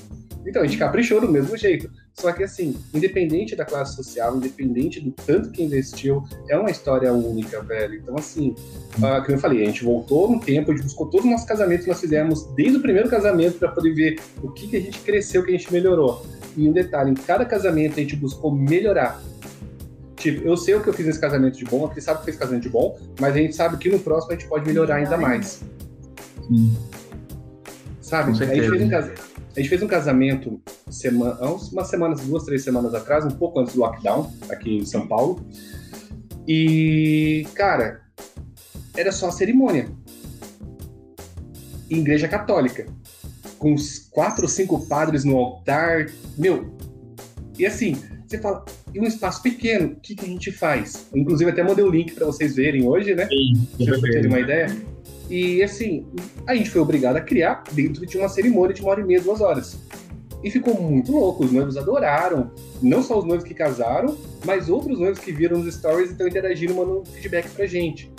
Então, 0.45 0.61
a 0.61 0.65
gente 0.67 0.77
caprichou 0.77 1.19
do 1.19 1.27
mesmo 1.27 1.57
jeito. 1.57 1.89
Só 2.13 2.31
que, 2.33 2.43
assim, 2.43 2.75
independente 2.93 3.55
da 3.55 3.63
classe 3.63 3.95
social, 3.95 4.35
independente 4.35 4.99
do 4.99 5.11
tanto 5.11 5.51
que 5.51 5.63
investiu, 5.63 6.23
é 6.49 6.57
uma 6.57 6.69
história 6.69 7.13
única, 7.13 7.61
velho. 7.61 7.95
Então, 7.95 8.15
assim, 8.17 8.55
uh, 8.97 9.23
como 9.23 9.31
eu 9.31 9.39
falei, 9.39 9.63
a 9.63 9.65
gente 9.65 9.83
voltou 9.83 10.29
no 10.29 10.39
tempo, 10.39 10.71
a 10.71 10.75
gente 10.75 10.83
buscou 10.83 11.07
todos 11.07 11.25
os 11.25 11.31
nossos 11.31 11.47
casamentos 11.47 11.85
que 11.85 11.91
nós 11.91 12.01
fizemos 12.01 12.45
desde 12.55 12.77
o 12.77 12.81
primeiro 12.81 13.09
casamento 13.09 13.57
para 13.57 13.69
poder 13.69 13.93
ver 13.93 14.19
o 14.43 14.49
que, 14.51 14.67
que 14.67 14.77
a 14.77 14.81
gente 14.81 14.99
cresceu, 14.99 15.41
o 15.41 15.45
que 15.45 15.51
a 15.51 15.57
gente 15.57 15.71
melhorou. 15.71 16.25
E 16.57 16.67
um 16.67 16.73
detalhe, 16.73 17.11
em 17.11 17.15
cada 17.15 17.45
casamento 17.45 17.93
a 17.93 18.01
gente 18.01 18.15
buscou 18.15 18.53
melhorar. 18.53 19.21
Tipo, 20.17 20.45
eu 20.45 20.57
sei 20.57 20.75
o 20.75 20.83
que 20.83 20.89
eu 20.89 20.93
fiz 20.93 21.05
nesse 21.05 21.21
casamento 21.21 21.57
de 21.57 21.63
bom, 21.63 21.85
a 21.85 21.89
Cris 21.89 22.03
sabe 22.03 22.19
que 22.19 22.25
fez 22.25 22.35
casamento 22.35 22.63
de 22.63 22.69
bom, 22.69 22.99
mas 23.21 23.33
a 23.33 23.37
gente 23.37 23.55
sabe 23.55 23.77
que 23.77 23.89
no 23.89 23.99
próximo 23.99 24.33
a 24.33 24.35
gente 24.35 24.49
pode 24.49 24.67
melhorar 24.67 24.95
ainda 24.95 25.15
mais. 25.15 25.63
Sim. 26.45 26.77
Sabe? 28.01 28.31
A 28.31 28.33
gente 28.33 28.69
fez 28.69 28.81
um 28.81 28.89
casamento 28.89 29.28
a 29.59 29.61
gente 29.61 29.69
fez 29.69 29.83
um 29.83 29.87
casamento 29.87 30.61
semana, 30.89 31.37
umas 31.41 31.87
semanas, 31.89 32.21
duas, 32.21 32.45
três 32.45 32.63
semanas 32.63 32.93
atrás, 32.93 33.25
um 33.25 33.31
pouco 33.31 33.59
antes 33.59 33.73
do 33.73 33.81
lockdown, 33.81 34.31
aqui 34.49 34.77
em 34.77 34.85
São 34.85 35.05
Paulo. 35.05 35.45
E, 36.47 37.45
cara, 37.55 37.99
era 38.95 39.11
só 39.11 39.27
a 39.27 39.31
cerimônia. 39.31 39.89
Igreja 41.89 42.25
católica. 42.29 42.85
Com 43.57 43.73
uns 43.73 44.07
quatro 44.09 44.43
ou 44.43 44.47
cinco 44.47 44.87
padres 44.87 45.25
no 45.25 45.35
altar. 45.35 46.09
Meu, 46.37 46.73
e 47.57 47.65
assim, 47.65 47.97
você 48.25 48.37
fala, 48.37 48.63
e 48.93 48.99
um 49.01 49.03
espaço 49.03 49.43
pequeno, 49.43 49.87
o 49.87 49.95
que, 49.97 50.15
que 50.15 50.23
a 50.23 50.29
gente 50.29 50.53
faz? 50.53 51.05
Inclusive, 51.13 51.51
até 51.51 51.61
mandei 51.63 51.83
o 51.83 51.91
link 51.91 52.13
para 52.13 52.25
vocês 52.25 52.55
verem 52.55 52.87
hoje, 52.87 53.13
né? 53.13 53.27
Sim, 53.27 53.85
pra 53.85 53.99
terem 53.99 54.27
uma 54.27 54.39
ideia. 54.39 54.67
E 55.29 55.61
assim, 55.61 56.07
a 56.47 56.55
gente 56.55 56.69
foi 56.69 56.81
obrigado 56.81 57.17
a 57.17 57.21
criar 57.21 57.63
dentro 57.71 58.05
de 58.05 58.17
uma 58.17 58.27
cerimônia 58.27 58.73
de 58.73 58.81
uma 58.81 58.91
hora 58.91 59.01
e 59.01 59.03
meia, 59.05 59.21
duas 59.21 59.41
horas. 59.41 59.77
E 60.43 60.49
ficou 60.49 60.81
muito 60.81 61.11
louco, 61.11 61.43
os 61.43 61.51
noivos 61.51 61.77
adoraram. 61.77 62.51
Não 62.81 63.03
só 63.03 63.19
os 63.19 63.25
noivos 63.25 63.45
que 63.45 63.53
casaram, 63.53 64.17
mas 64.45 64.69
outros 64.69 64.99
noivos 64.99 65.19
que 65.19 65.31
viram 65.31 65.59
os 65.59 65.73
stories 65.73 66.09
e 66.09 66.11
estão 66.13 66.27
interagindo, 66.27 66.73
mandando 66.73 67.03
feedback 67.05 67.49
pra 67.49 67.65
gente. 67.65 68.11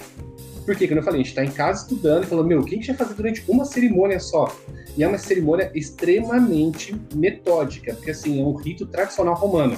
Porque, 0.67 0.87
como 0.87 1.00
eu 1.00 1.05
falei, 1.05 1.23
a 1.23 1.25
gente 1.25 1.35
tá 1.35 1.45
em 1.45 1.50
casa 1.50 1.83
estudando 1.83 2.25
e 2.25 2.26
falando, 2.26 2.47
meu, 2.47 2.61
o 2.61 2.64
que 2.64 2.75
a 2.75 2.79
gente 2.79 2.88
vai 2.88 2.97
fazer 2.97 3.14
durante 3.14 3.43
uma 3.49 3.64
cerimônia 3.64 4.21
só? 4.21 4.55
E 4.97 5.02
é 5.02 5.09
uma 5.09 5.19
cerimônia 5.19 5.71
extremamente 5.75 6.95
metódica, 7.14 7.95
porque 7.95 8.11
assim, 8.11 8.40
é 8.40 8.45
um 8.45 8.55
rito 8.55 8.87
tradicional 8.87 9.35
romano. 9.35 9.76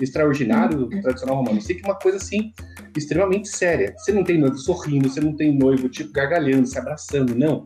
Extraordinário, 0.00 0.88
tradicional 1.00 1.36
romano. 1.36 1.60
Sei 1.60 1.76
que 1.76 1.82
é 1.82 1.88
uma 1.88 1.98
coisa 1.98 2.16
assim, 2.18 2.52
extremamente 2.98 3.48
séria. 3.48 3.94
Você 3.96 4.12
não 4.12 4.24
tem 4.24 4.38
noivo 4.38 4.56
sorrindo, 4.58 5.08
você 5.08 5.20
não 5.20 5.34
tem 5.34 5.56
noivo, 5.56 5.88
tipo, 5.88 6.12
gargalhando, 6.12 6.66
se 6.66 6.78
abraçando, 6.78 7.34
não. 7.34 7.62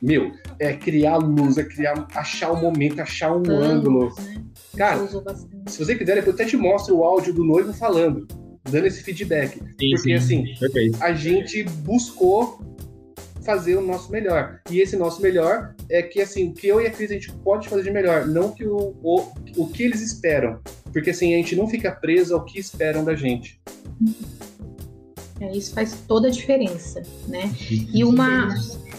Meu, 0.00 0.32
é 0.58 0.72
criar 0.72 1.18
luz, 1.18 1.58
é 1.58 1.64
criar, 1.64 2.06
achar 2.14 2.50
o 2.50 2.56
um 2.56 2.60
momento, 2.60 3.00
achar 3.00 3.36
um 3.36 3.42
ângulo. 3.50 4.12
Né? 4.22 4.42
Cara, 4.76 5.06
se 5.66 5.78
você 5.78 5.94
quiser, 5.94 6.14
depois 6.14 6.26
eu 6.26 6.32
até 6.34 6.44
te 6.44 6.56
mostro 6.56 6.96
o 6.96 7.04
áudio 7.04 7.34
do 7.34 7.44
noivo 7.44 7.72
falando, 7.72 8.26
dando 8.70 8.86
esse 8.86 9.02
feedback. 9.02 9.58
Sim, 9.58 9.90
Porque, 9.90 9.98
sim, 9.98 10.12
assim, 10.14 10.44
a 11.00 11.12
gente 11.12 11.62
buscou 11.64 12.60
fazer 13.42 13.76
o 13.76 13.82
nosso 13.82 14.10
melhor. 14.10 14.60
E 14.70 14.80
esse 14.80 14.96
nosso 14.96 15.20
melhor 15.20 15.74
é 15.88 16.02
que, 16.02 16.20
assim, 16.20 16.48
o 16.48 16.54
que 16.54 16.68
eu 16.68 16.80
e 16.80 16.86
a 16.86 16.90
Cris 16.90 17.10
a 17.10 17.14
gente 17.14 17.32
pode 17.32 17.68
fazer 17.68 17.82
de 17.82 17.90
melhor, 17.90 18.26
não 18.26 18.52
que 18.52 18.64
o, 18.64 18.94
o, 19.02 19.32
o 19.56 19.66
que 19.68 19.82
eles 19.82 20.00
esperam. 20.00 20.60
Porque, 20.92 21.10
assim, 21.10 21.34
a 21.34 21.36
gente 21.36 21.56
não 21.56 21.68
fica 21.68 21.90
preso 21.90 22.34
ao 22.34 22.44
que 22.44 22.58
esperam 22.58 23.04
da 23.04 23.14
gente. 23.14 23.60
É, 25.40 25.56
isso 25.56 25.72
faz 25.72 25.96
toda 26.06 26.28
a 26.28 26.30
diferença, 26.30 27.02
né? 27.26 27.50
E 27.70 28.04
uma 28.04 28.48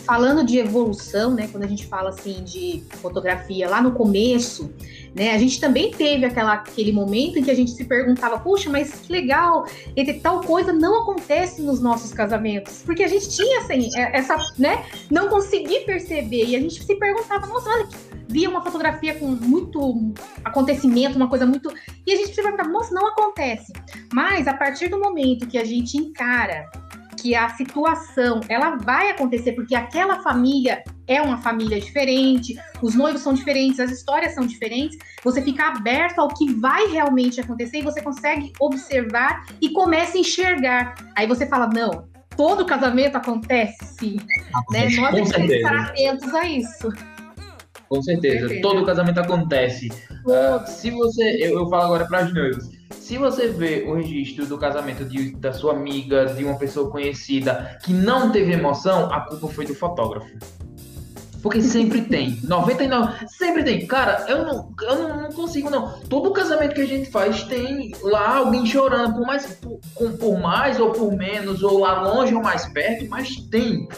falando 0.05 0.43
de 0.43 0.57
evolução, 0.57 1.35
né? 1.35 1.47
Quando 1.47 1.63
a 1.63 1.67
gente 1.67 1.85
fala 1.85 2.09
assim 2.09 2.43
de 2.43 2.83
fotografia 2.97 3.69
lá 3.69 3.81
no 3.81 3.91
começo, 3.91 4.73
né? 5.15 5.31
A 5.31 5.37
gente 5.37 5.59
também 5.59 5.91
teve 5.91 6.25
aquela, 6.25 6.53
aquele 6.53 6.91
momento 6.91 7.37
em 7.37 7.43
que 7.43 7.51
a 7.51 7.55
gente 7.55 7.71
se 7.71 7.83
perguntava, 7.85 8.39
puxa, 8.39 8.69
mas 8.69 8.93
que 8.93 9.11
legal, 9.11 9.65
e 9.95 10.13
tal 10.13 10.41
coisa 10.41 10.71
não 10.71 11.03
acontece 11.03 11.61
nos 11.61 11.81
nossos 11.81 12.13
casamentos, 12.13 12.81
porque 12.85 13.03
a 13.03 13.07
gente 13.07 13.29
tinha 13.29 13.59
assim, 13.59 13.89
é, 13.95 14.17
essa, 14.17 14.37
né? 14.57 14.85
Não 15.09 15.29
consegui 15.29 15.81
perceber 15.81 16.45
e 16.45 16.55
a 16.55 16.59
gente 16.59 16.83
se 16.83 16.95
perguntava, 16.95 17.47
nossa, 17.47 17.69
olha 17.69 17.87
que 17.87 17.95
via 18.31 18.49
uma 18.49 18.63
fotografia 18.63 19.13
com 19.15 19.27
muito 19.27 20.13
acontecimento, 20.43 21.17
uma 21.17 21.27
coisa 21.27 21.45
muito. 21.45 21.69
E 22.07 22.13
a 22.13 22.15
gente 22.15 22.33
se 22.33 22.41
pergunta, 22.41 22.63
moça, 22.63 22.93
não 22.93 23.07
acontece. 23.07 23.73
Mas 24.13 24.47
a 24.47 24.53
partir 24.53 24.87
do 24.87 24.97
momento 24.97 25.47
que 25.47 25.57
a 25.57 25.65
gente 25.65 25.97
encara 25.97 26.69
que 27.21 27.35
a 27.35 27.49
situação 27.49 28.41
ela 28.49 28.77
vai 28.77 29.11
acontecer 29.11 29.51
porque 29.51 29.75
aquela 29.75 30.23
família 30.23 30.83
é 31.07 31.21
uma 31.21 31.37
família 31.37 31.79
diferente, 31.79 32.55
os 32.81 32.95
noivos 32.95 33.21
são 33.21 33.33
diferentes, 33.33 33.79
as 33.79 33.91
histórias 33.91 34.33
são 34.33 34.45
diferentes, 34.45 34.97
você 35.23 35.41
fica 35.41 35.67
aberto 35.67 36.19
ao 36.19 36.29
que 36.29 36.51
vai 36.53 36.87
realmente 36.87 37.39
acontecer 37.39 37.79
e 37.79 37.81
você 37.83 38.01
consegue 38.01 38.51
observar 38.59 39.45
e 39.61 39.69
começa 39.69 40.17
a 40.17 40.21
enxergar. 40.21 40.95
Aí 41.15 41.27
você 41.27 41.45
fala, 41.45 41.67
não, 41.67 42.07
todo 42.35 42.65
casamento 42.65 43.17
acontece 43.17 43.85
sim. 43.99 44.17
Né? 44.71 44.89
Nós 44.95 45.11
temos 45.13 45.31
que 45.31 45.41
estar 45.41 45.75
atentos 45.75 46.33
a 46.33 46.47
isso. 46.47 46.89
Com 47.87 48.01
certeza. 48.01 48.39
certeza. 48.39 48.61
Todo 48.61 48.85
casamento 48.85 49.19
acontece. 49.19 49.89
Uh, 50.25 50.65
se 50.65 50.89
você. 50.91 51.37
Eu, 51.41 51.59
eu 51.59 51.69
falo 51.69 51.83
agora 51.83 52.07
para 52.07 52.19
as 52.19 52.33
noivas. 52.33 52.80
Se 53.11 53.17
você 53.17 53.49
vê 53.49 53.83
o 53.85 53.93
registro 53.93 54.45
do 54.45 54.57
casamento 54.57 55.03
de, 55.03 55.35
da 55.35 55.51
sua 55.51 55.73
amiga, 55.73 56.27
de 56.27 56.45
uma 56.45 56.57
pessoa 56.57 56.89
conhecida, 56.89 57.77
que 57.83 57.91
não 57.91 58.31
teve 58.31 58.53
emoção, 58.53 59.11
a 59.11 59.19
culpa 59.19 59.49
foi 59.49 59.65
do 59.65 59.75
fotógrafo. 59.75 60.29
Porque 61.43 61.61
sempre 61.61 62.03
tem. 62.07 62.39
99. 62.41 63.27
Sempre 63.27 63.65
tem. 63.65 63.85
Cara, 63.85 64.23
eu 64.29 64.45
não, 64.45 64.73
eu 64.83 64.95
não, 64.95 65.23
não, 65.23 65.29
consigo, 65.33 65.69
não. 65.69 65.99
Todo 66.07 66.31
casamento 66.31 66.73
que 66.73 66.79
a 66.79 66.87
gente 66.87 67.11
faz 67.11 67.43
tem 67.43 67.91
lá 68.01 68.37
alguém 68.37 68.65
chorando, 68.65 69.15
por 69.15 69.27
mais, 69.27 69.45
por, 69.55 70.11
por 70.17 70.39
mais 70.39 70.79
ou 70.79 70.91
por 70.91 71.11
menos, 71.11 71.63
ou 71.63 71.79
lá 71.79 72.03
longe 72.03 72.33
ou 72.33 72.41
mais 72.41 72.65
perto, 72.67 73.09
mas 73.09 73.35
tem. 73.49 73.89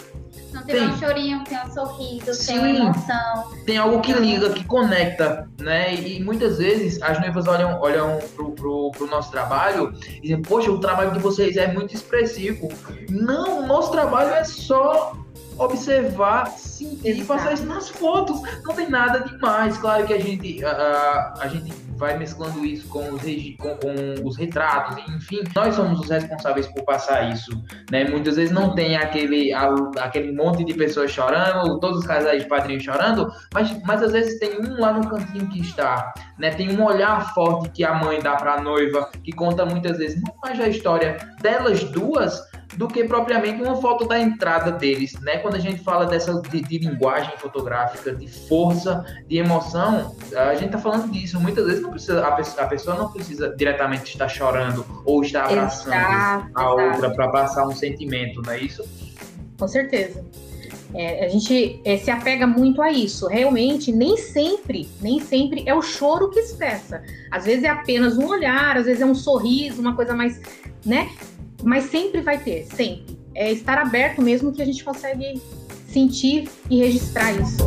Não 0.53 0.63
tem, 0.63 0.75
tem 0.75 0.87
um 0.87 0.97
chorinho, 0.97 1.43
tem 1.43 1.57
um 1.57 1.71
sorriso, 1.71 2.33
Sim. 2.33 2.45
tem 2.45 2.59
uma 2.59 2.69
emoção. 2.69 3.51
Tem 3.65 3.77
algo 3.77 4.01
que 4.01 4.13
liga, 4.13 4.49
que 4.51 4.63
conecta, 4.65 5.49
né? 5.59 5.95
E 5.95 6.23
muitas 6.23 6.57
vezes 6.57 7.01
as 7.01 7.19
noivas 7.19 7.47
olham, 7.47 7.79
olham 7.81 8.19
pro, 8.35 8.51
pro, 8.51 8.91
pro 8.91 9.07
nosso 9.07 9.31
trabalho 9.31 9.93
e 10.17 10.21
dizem, 10.21 10.41
poxa, 10.41 10.71
o 10.71 10.79
trabalho 10.79 11.11
de 11.11 11.19
vocês 11.19 11.57
é 11.57 11.71
muito 11.71 11.93
expressivo. 11.95 12.69
Não, 13.09 13.59
o 13.59 13.67
nosso 13.67 13.91
trabalho 13.91 14.31
é 14.33 14.43
só 14.43 15.13
observar, 15.57 16.47
sentir 16.51 17.19
e 17.19 17.23
passar 17.23 17.53
isso 17.53 17.65
nas 17.65 17.89
fotos. 17.89 18.41
Não 18.63 18.73
tem 18.73 18.89
nada 18.89 19.19
demais. 19.19 19.77
Claro 19.77 20.05
que 20.05 20.13
a 20.13 20.19
gente, 20.19 20.63
a, 20.63 21.33
a 21.39 21.47
gente 21.47 21.73
vai 22.03 22.17
mesclando 22.17 22.65
isso 22.65 22.87
com 22.89 23.13
os, 23.13 23.21
com, 23.57 23.75
com, 23.77 24.27
os 24.27 24.37
retratos, 24.37 24.97
enfim, 25.07 25.41
nós 25.55 25.75
somos 25.75 26.01
os 26.01 26.09
responsáveis 26.09 26.67
por 26.67 26.83
passar 26.83 27.31
isso, 27.31 27.51
né? 27.89 28.03
Muitas 28.05 28.35
vezes 28.35 28.51
não 28.51 28.75
tem 28.75 28.97
aquele, 28.97 29.53
a, 29.53 29.73
aquele 29.99 30.31
monte 30.31 30.63
de 30.65 30.73
pessoas 30.73 31.11
chorando, 31.11 31.79
todos 31.79 31.99
os 31.99 32.05
casais 32.05 32.43
de 32.43 32.49
padrinhos 32.49 32.83
chorando, 32.83 33.31
mas, 33.53 33.71
mas 33.83 34.03
às 34.03 34.11
vezes 34.11 34.39
tem 34.39 34.59
um 34.59 34.79
lá 34.79 34.91
no 34.91 35.07
cantinho 35.07 35.47
que 35.47 35.61
está, 35.61 36.13
né? 36.37 36.51
Tem 36.51 36.77
um 36.77 36.83
olhar 36.83 37.33
forte 37.33 37.69
que 37.69 37.83
a 37.83 37.93
mãe 37.93 38.19
dá 38.19 38.35
para 38.35 38.55
a 38.55 38.61
noiva, 38.61 39.09
que 39.23 39.31
conta 39.31 39.65
muitas 39.65 39.97
vezes 39.97 40.21
não 40.21 40.33
mais 40.43 40.59
a 40.59 40.67
história 40.67 41.17
delas 41.41 41.83
duas, 41.85 42.41
do 42.77 42.87
que 42.87 43.03
propriamente 43.03 43.61
uma 43.61 43.75
foto 43.75 44.07
da 44.07 44.19
entrada 44.19 44.71
deles, 44.71 45.19
né? 45.21 45.37
Quando 45.37 45.55
a 45.55 45.59
gente 45.59 45.81
fala 45.81 46.05
dessa 46.05 46.41
de, 46.41 46.61
de, 46.61 46.77
linguagem 46.79 47.35
fotográfica, 47.37 48.13
de 48.13 48.27
força, 48.27 49.05
de 49.27 49.37
emoção, 49.37 50.15
a 50.35 50.55
gente 50.55 50.71
tá 50.71 50.77
falando 50.77 51.11
disso. 51.11 51.39
Muitas 51.39 51.65
vezes 51.65 51.81
não 51.81 51.91
precisa, 51.91 52.25
a, 52.25 52.31
pessoa, 52.31 52.63
a 52.63 52.67
pessoa 52.67 52.97
não 52.97 53.11
precisa 53.11 53.55
diretamente 53.55 54.11
estar 54.11 54.27
chorando 54.27 54.85
ou 55.05 55.21
estar 55.21 55.45
abraçando 55.45 55.93
exato, 55.93 56.51
a 56.55 56.73
outra 56.73 57.11
para 57.11 57.27
passar 57.29 57.67
um 57.67 57.75
sentimento, 57.75 58.41
não 58.41 58.53
é 58.53 58.59
isso? 58.59 58.83
Com 59.57 59.67
certeza. 59.67 60.23
É, 60.95 61.25
a 61.25 61.29
gente 61.29 61.81
é, 61.83 61.97
se 61.97 62.11
apega 62.11 62.45
muito 62.45 62.81
a 62.81 62.91
isso. 62.91 63.27
Realmente, 63.27 63.91
nem 63.91 64.15
sempre, 64.15 64.87
nem 65.01 65.19
sempre 65.19 65.63
é 65.65 65.73
o 65.73 65.81
choro 65.81 66.29
que 66.29 66.39
expressa. 66.39 67.03
Às 67.31 67.45
vezes 67.45 67.63
é 67.63 67.69
apenas 67.69 68.17
um 68.17 68.27
olhar, 68.27 68.77
às 68.77 68.85
vezes 68.85 69.01
é 69.01 69.05
um 69.05 69.15
sorriso, 69.15 69.81
uma 69.81 69.95
coisa 69.95 70.13
mais, 70.13 70.39
né? 70.85 71.09
Mas 71.63 71.85
sempre 71.85 72.21
vai 72.21 72.37
ter, 72.37 72.65
sempre. 72.65 73.17
É 73.33 73.51
estar 73.51 73.77
aberto 73.77 74.21
mesmo 74.21 74.51
que 74.51 74.61
a 74.61 74.65
gente 74.65 74.83
consegue 74.83 75.41
sentir 75.87 76.49
e 76.69 76.79
registrar 76.79 77.31
isso. 77.31 77.63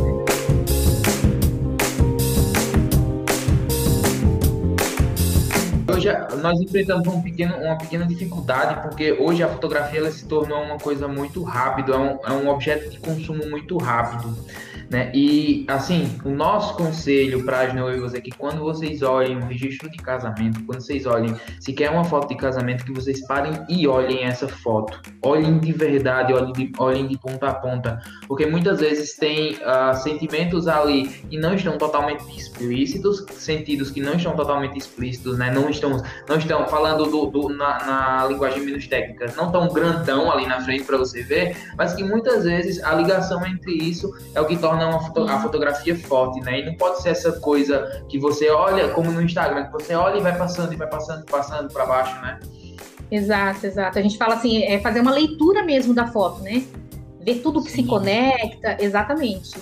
Hoje 5.91 6.09
nós 6.41 6.61
enfrentamos 6.61 7.07
um 7.07 7.21
pequeno, 7.21 7.57
uma 7.57 7.75
pequena 7.75 8.05
dificuldade, 8.05 8.81
porque 8.81 9.13
hoje 9.13 9.41
a 9.41 9.47
fotografia 9.47 9.99
ela 9.99 10.11
se 10.11 10.25
tornou 10.25 10.61
uma 10.61 10.77
coisa 10.77 11.07
muito 11.07 11.41
rápida, 11.41 11.93
é 11.93 11.97
um, 11.97 12.19
é 12.23 12.31
um 12.33 12.49
objeto 12.49 12.89
de 12.91 12.99
consumo 12.99 13.49
muito 13.49 13.77
rápido. 13.77 14.37
Né? 14.89 15.11
E 15.13 15.65
assim, 15.67 16.17
o 16.23 16.29
nosso 16.29 16.75
conselho 16.75 17.43
para 17.43 17.61
as 17.61 17.73
noivas 17.73 18.13
é 18.13 18.21
que 18.21 18.31
quando 18.31 18.59
vocês 18.59 19.01
olhem 19.01 19.37
o 19.37 19.45
registro 19.45 19.89
de 19.89 19.97
casamento, 19.97 20.63
quando 20.65 20.81
vocês 20.81 21.05
olhem 21.05 21.35
se 21.59 21.73
quer 21.73 21.89
uma 21.89 22.05
foto 22.05 22.29
de 22.29 22.35
casamento, 22.35 22.85
que 22.85 22.93
vocês 22.93 23.25
parem 23.27 23.53
e 23.67 23.85
olhem 23.87 24.23
essa 24.23 24.47
foto. 24.47 25.01
Olhem 25.21 25.59
de 25.59 25.73
verdade, 25.73 26.33
olhem 26.33 26.53
de, 26.53 26.71
olhem 26.77 27.07
de 27.07 27.17
ponta 27.17 27.47
a 27.47 27.53
ponta. 27.53 27.99
Porque 28.27 28.45
muitas 28.45 28.79
vezes 28.79 29.15
tem 29.15 29.55
uh, 29.55 29.95
sentimentos 29.95 30.67
ali 30.67 31.07
que 31.07 31.37
não 31.37 31.53
estão 31.53 31.77
totalmente 31.77 32.23
explícitos, 32.37 33.25
sentidos 33.33 33.91
que 33.91 33.99
não 33.99 34.13
estão 34.13 34.35
totalmente 34.35 34.77
explícitos, 34.77 35.37
né? 35.37 35.51
Não 35.51 35.69
estão, 35.69 36.01
não 36.29 36.37
estão 36.37 36.65
falando 36.67 37.05
do, 37.05 37.25
do 37.25 37.49
na, 37.49 37.85
na, 37.85 38.27
linguagem 38.27 38.63
menos 38.63 38.87
técnica, 38.87 39.33
não 39.35 39.51
tão 39.51 39.67
grandão 39.67 40.31
ali 40.31 40.45
na 40.45 40.61
frente 40.61 40.85
para 40.85 40.97
você 40.97 41.23
ver, 41.23 41.57
mas 41.77 41.93
que 41.93 42.03
muitas 42.03 42.45
vezes 42.45 42.81
a 42.83 42.93
ligação 42.93 43.45
entre 43.45 43.73
isso 43.73 44.13
é 44.33 44.39
o 44.39 44.45
que 44.45 44.55
torna 44.57 44.76
torna 44.79 44.99
foto, 44.99 45.27
a 45.27 45.39
fotografia 45.39 45.97
forte, 45.97 46.39
né? 46.41 46.59
E 46.59 46.65
não 46.65 46.75
pode 46.75 47.01
ser 47.01 47.09
essa 47.09 47.31
coisa 47.33 48.03
que 48.09 48.19
você 48.19 48.49
olha, 48.49 48.89
como 48.89 49.11
no 49.11 49.21
Instagram, 49.21 49.65
que 49.65 49.71
você 49.71 49.93
olha 49.95 50.17
e 50.17 50.21
vai 50.21 50.37
passando, 50.37 50.73
e 50.73 50.75
vai 50.75 50.87
passando, 50.87 51.25
passando 51.25 51.71
para 51.71 51.85
baixo, 51.85 52.21
né? 52.21 52.39
Exato, 53.09 53.65
exato. 53.65 53.97
A 53.97 54.01
gente 54.01 54.17
fala 54.17 54.35
assim, 54.35 54.63
é 54.63 54.79
fazer 54.79 54.99
uma 54.99 55.11
leitura 55.11 55.63
mesmo 55.63 55.93
da 55.93 56.07
foto, 56.07 56.41
né? 56.41 56.63
Ver 57.21 57.35
tudo 57.35 57.63
que 57.63 57.71
Sim. 57.71 57.83
se 57.83 57.87
conecta, 57.87 58.77
exatamente. 58.79 59.57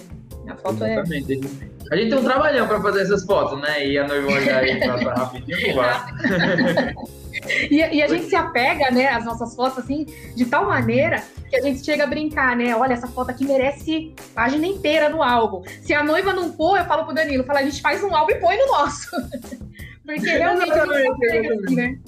A 0.47 0.55
foto 0.55 0.83
é 0.83 0.93
exatamente. 0.93 1.33
é. 1.33 1.75
A 1.91 1.95
gente 1.95 2.09
tem 2.09 2.19
um 2.19 2.23
trabalhão 2.23 2.67
para 2.67 2.81
fazer 2.81 3.01
essas 3.01 3.23
fotos, 3.25 3.59
né? 3.61 3.87
E 3.87 3.97
a 3.97 4.07
noiva 4.07 4.27
olhar 4.31 4.63
aí 4.63 4.79
rapidinho, 4.79 5.67
não 5.67 5.75
vai. 5.75 6.95
E, 7.69 7.75
e, 7.75 8.01
a 8.01 8.07
gente 8.07 8.25
se 8.25 8.35
apega, 8.35 8.91
né, 8.91 9.07
às 9.07 9.25
nossas 9.25 9.55
fotos, 9.55 9.79
assim, 9.79 10.05
de 10.35 10.45
tal 10.45 10.65
maneira 10.65 11.23
que 11.49 11.55
a 11.55 11.61
gente 11.61 11.83
chega 11.83 12.03
a 12.03 12.07
brincar, 12.07 12.55
né? 12.55 12.75
Olha, 12.75 12.93
essa 12.93 13.07
foto 13.07 13.29
aqui 13.29 13.45
merece 13.45 14.13
página 14.33 14.65
inteira 14.65 15.09
no 15.09 15.21
álbum. 15.21 15.63
Se 15.81 15.93
a 15.93 16.03
noiva 16.03 16.33
não 16.33 16.51
pôr, 16.51 16.79
eu 16.79 16.85
falo 16.85 17.05
pro 17.05 17.13
Danilo, 17.13 17.43
fala, 17.43 17.59
a 17.59 17.63
gente 17.63 17.81
faz 17.81 18.03
um 18.03 18.15
álbum 18.15 18.31
e 18.31 18.35
põe 18.35 18.57
no 18.57 18.67
nosso. 18.67 19.09
Porque 20.05 20.29
realmente 20.29 20.71
se 20.71 20.79
apega, 20.79 21.55
assim, 21.55 21.75
né? 21.75 21.99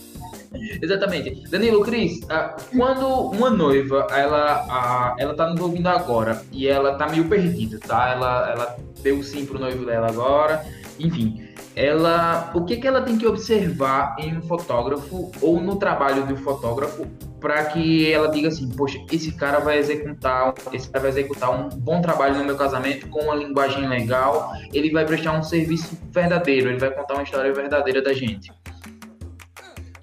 Exatamente. 0.82 1.50
Danilo, 1.50 1.82
Cris, 1.84 2.20
ah, 2.30 2.56
quando 2.76 3.08
uma 3.32 3.50
noiva, 3.50 4.08
ela, 4.12 5.16
ela 5.18 5.36
tá 5.36 5.50
nos 5.50 5.60
ouvindo 5.60 5.88
agora 5.88 6.42
e 6.52 6.68
ela 6.68 6.96
tá 6.96 7.08
meio 7.08 7.28
perdida, 7.28 7.80
tá? 7.80 8.10
Ela, 8.10 8.52
ela 8.52 8.78
deu 9.02 9.22
sim 9.24 9.46
pro 9.46 9.60
noivo 9.60 9.86
dela 9.86 10.08
agora, 10.08 10.66
enfim 11.00 11.47
ela, 11.78 12.52
o 12.56 12.66
que, 12.66 12.78
que 12.78 12.88
ela 12.88 13.04
tem 13.04 13.20
que 13.20 13.28
observar 13.28 14.16
em 14.18 14.36
um 14.36 14.42
fotógrafo 14.42 15.32
ou 15.40 15.62
no 15.62 15.76
trabalho 15.76 16.26
do 16.26 16.36
fotógrafo 16.36 17.06
para 17.40 17.66
que 17.66 18.12
ela 18.12 18.32
diga 18.32 18.48
assim, 18.48 18.68
poxa, 18.70 18.98
esse 19.12 19.32
cara 19.34 19.60
vai 19.60 19.78
executar, 19.78 20.56
esse 20.74 20.90
cara 20.90 21.04
vai 21.04 21.12
executar 21.12 21.52
um 21.52 21.70
bom 21.70 22.02
trabalho 22.02 22.40
no 22.40 22.46
meu 22.46 22.58
casamento 22.58 23.08
com 23.10 23.26
uma 23.26 23.36
linguagem 23.36 23.88
legal, 23.88 24.54
ele 24.74 24.90
vai 24.92 25.06
prestar 25.06 25.38
um 25.38 25.44
serviço 25.44 25.96
verdadeiro, 26.12 26.70
ele 26.70 26.80
vai 26.80 26.90
contar 26.90 27.14
uma 27.14 27.22
história 27.22 27.54
verdadeira 27.54 28.02
da 28.02 28.12
gente. 28.12 28.52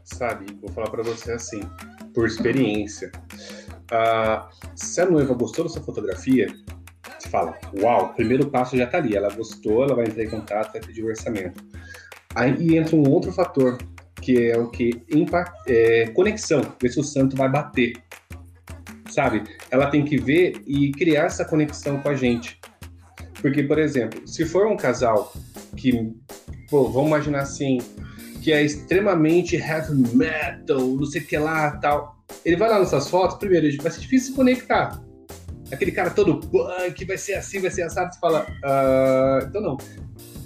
Sabe, 0.04 0.46
vou 0.60 0.70
falar 0.70 0.88
para 0.90 1.02
você 1.02 1.32
assim, 1.32 1.60
por 2.14 2.24
experiência. 2.24 3.10
Uh, 3.90 4.46
se 4.76 5.00
a 5.00 5.06
noiva 5.06 5.34
gostou 5.34 5.64
da 5.64 5.70
sua 5.70 5.82
fotografia, 5.82 6.46
você 7.24 7.30
fala, 7.30 7.58
uau, 7.80 8.06
o 8.06 8.14
primeiro 8.14 8.50
passo 8.50 8.76
já 8.76 8.84
está 8.84 8.98
ali. 8.98 9.16
Ela 9.16 9.34
gostou, 9.34 9.84
ela 9.84 9.94
vai 9.94 10.04
entrar 10.06 10.24
em 10.24 10.30
contato, 10.30 10.72
vai 10.72 10.80
pedir 10.80 11.04
orçamento. 11.04 11.64
Aí 12.34 12.76
entra 12.76 12.96
um 12.96 13.08
outro 13.08 13.32
fator, 13.32 13.78
que 14.20 14.50
é 14.50 14.58
o 14.58 14.68
que? 14.68 15.02
É, 15.66 16.08
conexão, 16.08 16.62
ver 16.80 16.88
se 16.90 17.00
o 17.00 17.04
santo 17.04 17.36
vai 17.36 17.48
bater. 17.48 17.94
Sabe? 19.08 19.44
Ela 19.70 19.86
tem 19.86 20.04
que 20.04 20.16
ver 20.16 20.60
e 20.66 20.90
criar 20.92 21.24
essa 21.24 21.44
conexão 21.44 22.00
com 22.00 22.08
a 22.08 22.14
gente. 22.14 22.60
Porque, 23.40 23.62
por 23.62 23.78
exemplo, 23.78 24.26
se 24.26 24.44
for 24.44 24.66
um 24.66 24.76
casal 24.76 25.32
que, 25.76 26.12
pô, 26.68 26.90
vamos 26.90 27.08
imaginar 27.08 27.40
assim, 27.40 27.78
que 28.42 28.52
é 28.52 28.62
extremamente 28.62 29.56
heavy 29.56 29.94
metal, 30.14 30.80
não 30.80 31.06
sei 31.06 31.22
o 31.22 31.26
que 31.26 31.36
lá, 31.36 31.76
tal. 31.78 32.16
Ele 32.44 32.56
vai 32.56 32.68
lá 32.68 32.78
nessas 32.78 33.08
fotos, 33.08 33.38
primeiro, 33.38 33.70
vai 33.82 33.92
ser 33.92 34.00
difícil 34.00 34.30
se 34.30 34.36
conectar 34.36 35.04
aquele 35.72 35.92
cara 35.92 36.10
todo 36.10 36.40
punk, 36.40 37.04
vai 37.04 37.18
ser 37.18 37.34
assim, 37.34 37.60
vai 37.60 37.70
ser 37.70 37.82
assado, 37.82 38.12
você 38.12 38.20
fala, 38.20 38.46
uh, 38.64 39.46
então 39.46 39.60
não. 39.60 39.76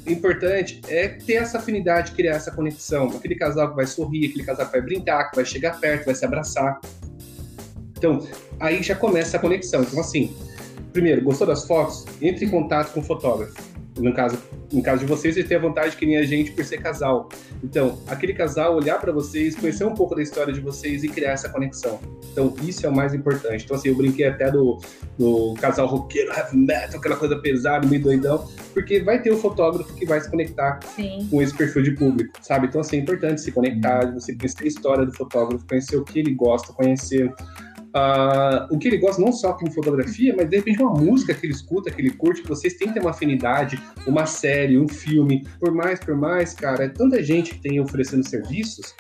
O 0.07 0.11
importante 0.11 0.81
é 0.89 1.09
ter 1.09 1.35
essa 1.35 1.59
afinidade, 1.59 2.13
criar 2.13 2.37
essa 2.37 2.51
conexão. 2.51 3.09
Aquele 3.09 3.35
casal 3.35 3.69
que 3.69 3.77
vai 3.77 3.87
sorrir, 3.87 4.31
aquele 4.31 4.45
casal 4.45 4.65
que 4.67 4.73
vai 4.73 4.81
brincar, 4.81 5.31
que 5.31 5.37
vai 5.37 5.45
chegar 5.45 5.79
perto, 5.79 6.07
vai 6.07 6.15
se 6.15 6.25
abraçar. 6.25 6.81
Então, 7.97 8.27
aí 8.59 8.83
já 8.83 8.95
começa 8.95 9.37
a 9.37 9.41
conexão. 9.41 9.83
Então, 9.83 10.01
assim, 10.01 10.35
primeiro, 10.95 11.23
gostou 11.23 11.47
das 11.47 11.67
fotos? 11.67 12.07
Entre 12.23 12.47
em 12.47 12.49
contato 12.49 12.95
com 12.95 13.01
o 13.01 13.03
fotógrafo 13.03 13.78
no 13.99 14.13
caso, 14.13 14.39
no 14.73 14.83
caso 14.83 15.01
de 15.01 15.07
vocês, 15.07 15.37
ele 15.37 15.47
tem 15.47 15.57
a 15.57 15.61
vontade 15.61 15.97
que 15.97 16.07
nem 16.07 16.17
a 16.19 16.25
gente 16.25 16.53
por 16.53 16.65
ser 16.65 16.79
casal. 16.79 17.29
Então, 17.63 17.99
aquele 18.07 18.33
casal 18.33 18.77
olhar 18.77 19.01
para 19.01 19.13
vocês, 19.13 19.55
conhecer 19.55 19.85
um 19.85 19.95
pouco 19.95 20.15
da 20.15 20.23
história 20.23 20.53
de 20.53 20.61
vocês 20.61 21.03
e 21.03 21.09
criar 21.09 21.33
essa 21.33 21.49
conexão. 21.49 21.99
Então, 22.33 22.55
isso 22.63 22.87
é 22.87 22.89
o 22.89 22.95
mais 22.95 23.15
importante. 23.15 23.65
Então, 23.65 23.77
assim, 23.77 23.89
eu 23.89 23.97
brinquei 23.97 24.27
até 24.27 24.51
do, 24.51 24.79
do 25.19 25.55
casal 25.61 25.87
roqueiro, 25.87 26.33
heavy 26.33 26.57
metal, 26.57 26.99
aquela 27.01 27.17
coisa 27.17 27.37
pesada, 27.37 27.87
meio 27.87 28.03
doidão, 28.03 28.47
porque 28.73 29.01
vai 29.01 29.21
ter 29.21 29.31
o 29.31 29.35
um 29.35 29.39
fotógrafo 29.39 29.93
que 29.95 30.07
vai 30.07 30.21
se 30.21 30.31
conectar 30.31 30.79
Sim. 30.95 31.27
com 31.31 31.43
esse 31.43 31.55
perfil 31.55 31.83
de 31.83 31.91
público, 31.93 32.33
sabe? 32.41 32.67
Então, 32.67 32.81
assim, 32.81 32.99
é 32.99 33.01
importante 33.01 33.41
se 33.41 33.51
conectar, 33.53 34.13
você 34.13 34.35
conhecer 34.35 34.65
a 34.65 34.69
história 34.69 35.07
do 35.07 35.13
fotógrafo, 35.13 35.65
conhecer 35.67 35.97
o 35.97 36.05
que 36.05 36.19
ele 36.19 36.35
gosta, 36.35 36.73
conhecer 36.73 37.33
Uh, 37.99 38.75
o 38.75 38.79
que 38.79 38.89
ele 38.89 38.99
gosta 38.99 39.21
não 39.21 39.33
só 39.33 39.53
com 39.53 39.71
fotografia, 39.71 40.35
mas 40.37 40.49
de 40.49 40.57
repente 40.57 40.83
uma 40.83 40.95
música 40.95 41.35
que 41.35 41.47
ele 41.47 41.53
escuta, 41.53 41.91
que 41.91 42.01
ele 42.01 42.11
curte, 42.11 42.43
que 42.43 42.49
vocês 42.49 42.75
têm 42.75 42.89
que 42.89 42.95
ter 42.95 43.01
uma 43.01 43.11
afinidade, 43.11 43.83
uma 44.07 44.27
série, 44.27 44.79
um 44.79 44.89
filme. 44.89 45.45
Por 45.59 45.73
mais, 45.73 45.99
por 45.99 46.15
mais, 46.15 46.55
cara, 46.55 46.85
é 46.85 46.89
tanta 46.89 47.23
gente 47.23 47.55
que 47.55 47.61
tem 47.61 47.81
oferecendo 47.81 48.27
serviços 48.27 48.95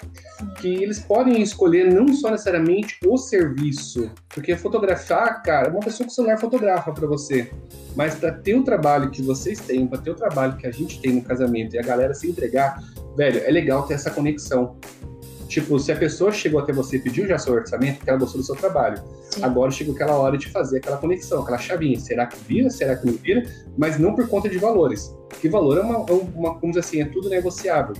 que 0.60 0.82
eles 0.82 0.98
podem 0.98 1.40
escolher 1.42 1.92
não 1.92 2.12
só 2.12 2.30
necessariamente 2.30 2.98
o 3.06 3.16
serviço, 3.16 4.10
porque 4.28 4.56
fotografar, 4.56 5.42
cara, 5.42 5.70
uma 5.70 5.80
pessoa 5.80 6.06
com 6.06 6.12
celular 6.12 6.38
fotografa 6.38 6.92
para 6.92 7.06
você, 7.06 7.50
mas 7.94 8.14
para 8.14 8.32
ter 8.32 8.54
o 8.54 8.62
trabalho 8.62 9.10
que 9.10 9.22
vocês 9.22 9.60
têm, 9.60 9.86
para 9.86 9.98
ter 9.98 10.10
o 10.10 10.14
trabalho 10.14 10.56
que 10.56 10.66
a 10.66 10.70
gente 10.70 11.00
tem 11.00 11.12
no 11.12 11.22
casamento 11.22 11.74
e 11.74 11.78
a 11.78 11.82
galera 11.82 12.14
se 12.14 12.28
entregar, 12.28 12.82
velho, 13.16 13.40
é 13.44 13.50
legal 13.50 13.84
ter 13.86 13.94
essa 13.94 14.10
conexão. 14.10 14.76
Tipo, 15.48 15.78
se 15.78 15.90
a 15.90 15.96
pessoa 15.96 16.30
chegou 16.30 16.60
até 16.60 16.72
você 16.72 16.96
e 16.96 17.00
pediu 17.00 17.26
já 17.26 17.38
seu 17.38 17.54
orçamento, 17.54 17.96
porque 17.96 18.10
ela 18.10 18.18
gostou 18.18 18.40
do 18.40 18.46
seu 18.46 18.54
trabalho. 18.54 19.02
Sim. 19.30 19.42
Agora 19.42 19.70
chegou 19.70 19.94
aquela 19.94 20.14
hora 20.14 20.36
de 20.36 20.48
fazer 20.48 20.78
aquela 20.78 20.98
conexão, 20.98 21.42
aquela 21.42 21.58
chavinha. 21.58 21.98
Será 21.98 22.26
que 22.26 22.36
vira? 22.46 22.68
Será 22.68 22.94
que 22.94 23.06
não 23.06 23.14
vira? 23.14 23.42
Mas 23.76 23.98
não 23.98 24.14
por 24.14 24.28
conta 24.28 24.48
de 24.48 24.58
valores. 24.58 25.16
Que 25.40 25.48
valor 25.48 25.78
é 25.78 25.80
uma, 25.82 26.06
é 26.08 26.12
uma 26.34 26.54
como 26.54 26.72
dizer 26.72 26.80
assim, 26.80 27.00
é 27.00 27.04
tudo 27.04 27.28
negociável. 27.28 27.94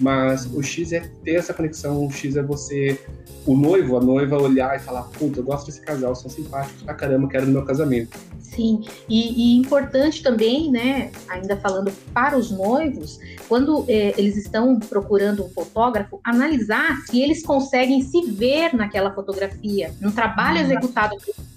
Mas 0.00 0.46
o 0.46 0.62
X 0.62 0.92
é 0.92 1.00
ter 1.22 1.36
essa 1.36 1.54
conexão, 1.54 2.06
o 2.06 2.10
X 2.10 2.36
é 2.36 2.42
você, 2.42 3.00
o 3.46 3.56
noivo, 3.56 3.96
a 3.96 4.00
noiva 4.00 4.40
olhar 4.40 4.76
e 4.76 4.80
falar, 4.80 5.02
puta, 5.04 5.40
eu 5.40 5.44
gosto 5.44 5.66
desse 5.66 5.80
casal, 5.80 6.14
são 6.14 6.30
simpáticos 6.30 6.82
pra 6.82 6.94
caramba, 6.94 7.28
quero 7.28 7.46
no 7.46 7.52
meu 7.52 7.64
casamento. 7.64 8.18
Sim, 8.54 8.82
e, 9.08 9.56
e, 9.56 9.58
importante 9.58 10.22
também, 10.22 10.70
né, 10.70 11.10
ainda 11.28 11.56
falando 11.56 11.90
para 12.12 12.38
os 12.38 12.52
noivos, 12.52 13.18
quando 13.48 13.84
é, 13.88 14.14
eles 14.16 14.36
estão 14.36 14.78
procurando 14.78 15.44
um 15.44 15.48
fotógrafo, 15.48 16.20
analisar 16.22 16.98
se 17.06 17.20
eles 17.20 17.42
conseguem 17.42 18.00
se 18.02 18.22
ver 18.30 18.72
naquela 18.74 19.12
fotografia, 19.12 19.92
no 20.00 20.12
trabalho 20.12 20.58
uhum. 20.58 20.64
executado 20.66 21.16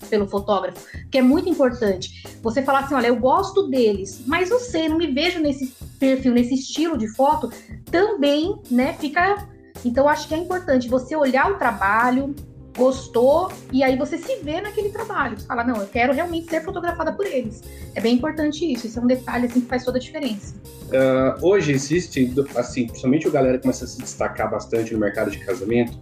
pelo 0.09 0.27
fotógrafo, 0.27 0.83
que 1.11 1.19
é 1.19 1.21
muito 1.21 1.47
importante. 1.47 2.23
Você 2.41 2.63
falar 2.63 2.79
assim, 2.79 2.95
olha, 2.95 3.07
eu 3.07 3.15
gosto 3.17 3.67
deles, 3.67 4.23
mas 4.25 4.49
não 4.49 4.59
sei, 4.59 4.89
não 4.89 4.97
me 4.97 5.07
vejo 5.07 5.26
nesse 5.35 5.73
perfil, 5.99 6.33
nesse 6.33 6.53
estilo 6.53 6.97
de 6.97 7.07
foto, 7.07 7.51
também, 7.91 8.59
né, 8.69 8.93
fica... 8.93 9.47
Então, 9.85 10.09
acho 10.09 10.27
que 10.27 10.33
é 10.33 10.37
importante 10.37 10.89
você 10.89 11.15
olhar 11.15 11.51
o 11.51 11.55
trabalho, 11.57 12.35
gostou, 12.75 13.51
e 13.71 13.83
aí 13.83 13.97
você 13.97 14.17
se 14.17 14.37
vê 14.43 14.61
naquele 14.61 14.89
trabalho. 14.89 15.37
Você 15.37 15.47
fala, 15.47 15.63
não, 15.63 15.77
eu 15.77 15.87
quero 15.87 16.13
realmente 16.13 16.49
ser 16.49 16.63
fotografada 16.63 17.11
por 17.11 17.25
eles. 17.25 17.63
É 17.95 18.01
bem 18.01 18.15
importante 18.15 18.71
isso, 18.71 18.85
isso 18.87 18.99
é 18.99 19.01
um 19.01 19.07
detalhe 19.07 19.47
assim, 19.47 19.61
que 19.61 19.67
faz 19.67 19.83
toda 19.83 19.97
a 19.97 20.01
diferença. 20.01 20.55
Uh, 20.87 21.45
hoje 21.45 21.71
existe, 21.71 22.31
assim, 22.55 22.85
principalmente 22.85 23.27
a 23.27 23.31
galera 23.31 23.59
começa 23.59 23.85
a 23.85 23.87
se 23.87 23.97
destacar 23.97 24.49
bastante 24.49 24.93
no 24.93 24.99
mercado 24.99 25.31
de 25.31 25.39
casamento, 25.39 25.99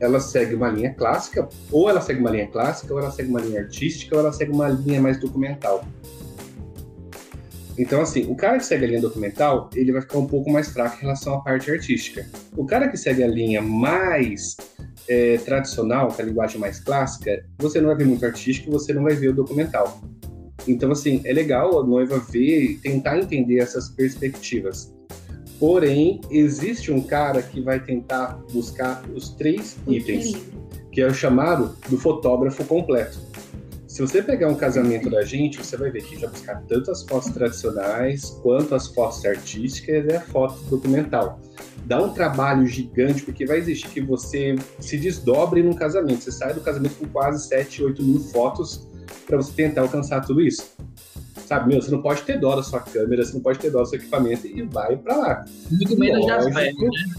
ela 0.00 0.20
segue 0.20 0.54
uma 0.54 0.68
linha 0.68 0.92
clássica, 0.94 1.48
ou 1.70 1.88
ela 1.88 2.00
segue 2.00 2.20
uma 2.20 2.30
linha 2.30 2.46
clássica, 2.48 2.92
ou 2.92 2.98
ela 2.98 3.10
segue 3.10 3.30
uma 3.30 3.40
linha 3.40 3.60
artística, 3.60 4.14
ou 4.14 4.20
ela 4.20 4.32
segue 4.32 4.52
uma 4.52 4.68
linha 4.68 5.00
mais 5.00 5.20
documental. 5.20 5.84
Então, 7.78 8.00
assim, 8.00 8.24
o 8.30 8.34
cara 8.34 8.58
que 8.58 8.64
segue 8.64 8.84
a 8.84 8.88
linha 8.88 9.00
documental, 9.00 9.68
ele 9.74 9.92
vai 9.92 10.00
ficar 10.00 10.18
um 10.18 10.26
pouco 10.26 10.50
mais 10.50 10.68
fraco 10.68 10.96
em 10.96 11.00
relação 11.02 11.34
à 11.34 11.40
parte 11.40 11.70
artística. 11.70 12.26
O 12.56 12.64
cara 12.64 12.88
que 12.88 12.96
segue 12.96 13.22
a 13.22 13.28
linha 13.28 13.60
mais 13.60 14.56
é, 15.08 15.36
tradicional, 15.38 16.08
que 16.08 16.20
é 16.20 16.24
a 16.24 16.28
linguagem 16.28 16.58
mais 16.58 16.80
clássica, 16.80 17.44
você 17.58 17.80
não 17.80 17.88
vai 17.88 17.96
ver 17.96 18.06
muito 18.06 18.24
artístico, 18.24 18.70
você 18.70 18.92
não 18.92 19.02
vai 19.02 19.14
ver 19.14 19.28
o 19.28 19.34
documental. 19.34 20.00
Então, 20.66 20.90
assim, 20.90 21.20
é 21.24 21.32
legal 21.32 21.78
a 21.78 21.86
noiva 21.86 22.18
ver 22.18 22.62
e 22.62 22.74
tentar 22.78 23.18
entender 23.18 23.58
essas 23.58 23.88
perspectivas. 23.90 24.92
Porém, 25.58 26.20
existe 26.30 26.92
um 26.92 27.00
cara 27.00 27.42
que 27.42 27.60
vai 27.60 27.80
tentar 27.80 28.38
buscar 28.52 29.02
os 29.14 29.30
três 29.30 29.76
itens, 29.86 30.34
que 30.92 31.00
é 31.00 31.06
o 31.06 31.14
chamado 31.14 31.76
do 31.88 31.98
fotógrafo 31.98 32.64
completo. 32.64 33.18
Se 33.96 34.02
você 34.02 34.22
pegar 34.22 34.48
um 34.48 34.54
casamento 34.54 35.08
da 35.08 35.24
gente, 35.24 35.56
você 35.56 35.74
vai 35.74 35.90
ver 35.90 36.02
que 36.02 36.08
a 36.08 36.10
gente 36.10 36.20
vai 36.20 36.30
buscar 36.30 36.62
tanto 36.68 36.90
as 36.90 37.02
fotos 37.02 37.30
tradicionais 37.30 38.28
quanto 38.42 38.74
as 38.74 38.88
fotos 38.88 39.24
artísticas 39.24 40.04
e 40.04 40.14
a 40.14 40.20
foto 40.20 40.62
documental 40.64 41.40
dá 41.86 42.02
um 42.02 42.12
trabalho 42.12 42.66
gigante, 42.66 43.22
porque 43.22 43.46
vai 43.46 43.56
existir 43.56 43.88
que 43.88 44.02
você 44.02 44.54
se 44.80 44.98
desdobre 44.98 45.62
num 45.62 45.72
casamento. 45.72 46.24
Você 46.24 46.30
sai 46.30 46.52
do 46.52 46.60
casamento 46.60 46.94
com 46.96 47.06
quase 47.06 47.48
7, 47.48 47.84
8 47.84 48.02
mil 48.02 48.20
fotos 48.20 48.86
para 49.26 49.38
você 49.38 49.50
tentar 49.54 49.80
alcançar 49.80 50.20
tudo 50.26 50.42
isso. 50.42 50.76
Sabe, 51.46 51.70
meu, 51.70 51.80
você 51.80 51.90
não 51.90 52.02
pode 52.02 52.20
ter 52.20 52.38
dó 52.38 52.54
da 52.54 52.62
sua 52.62 52.80
câmera, 52.80 53.24
você 53.24 53.32
não 53.32 53.40
pode 53.40 53.58
ter 53.60 53.70
dó 53.70 53.80
do 53.80 53.88
seu 53.88 53.98
equipamento 53.98 54.46
e 54.46 54.60
vai 54.60 54.94
para 54.98 55.16
lá. 55.16 55.44
Muito 55.70 55.98
menos 55.98 56.20
Lógico. 56.20 56.44
das 56.44 56.54
pernas, 56.54 56.76
né? 56.82 57.14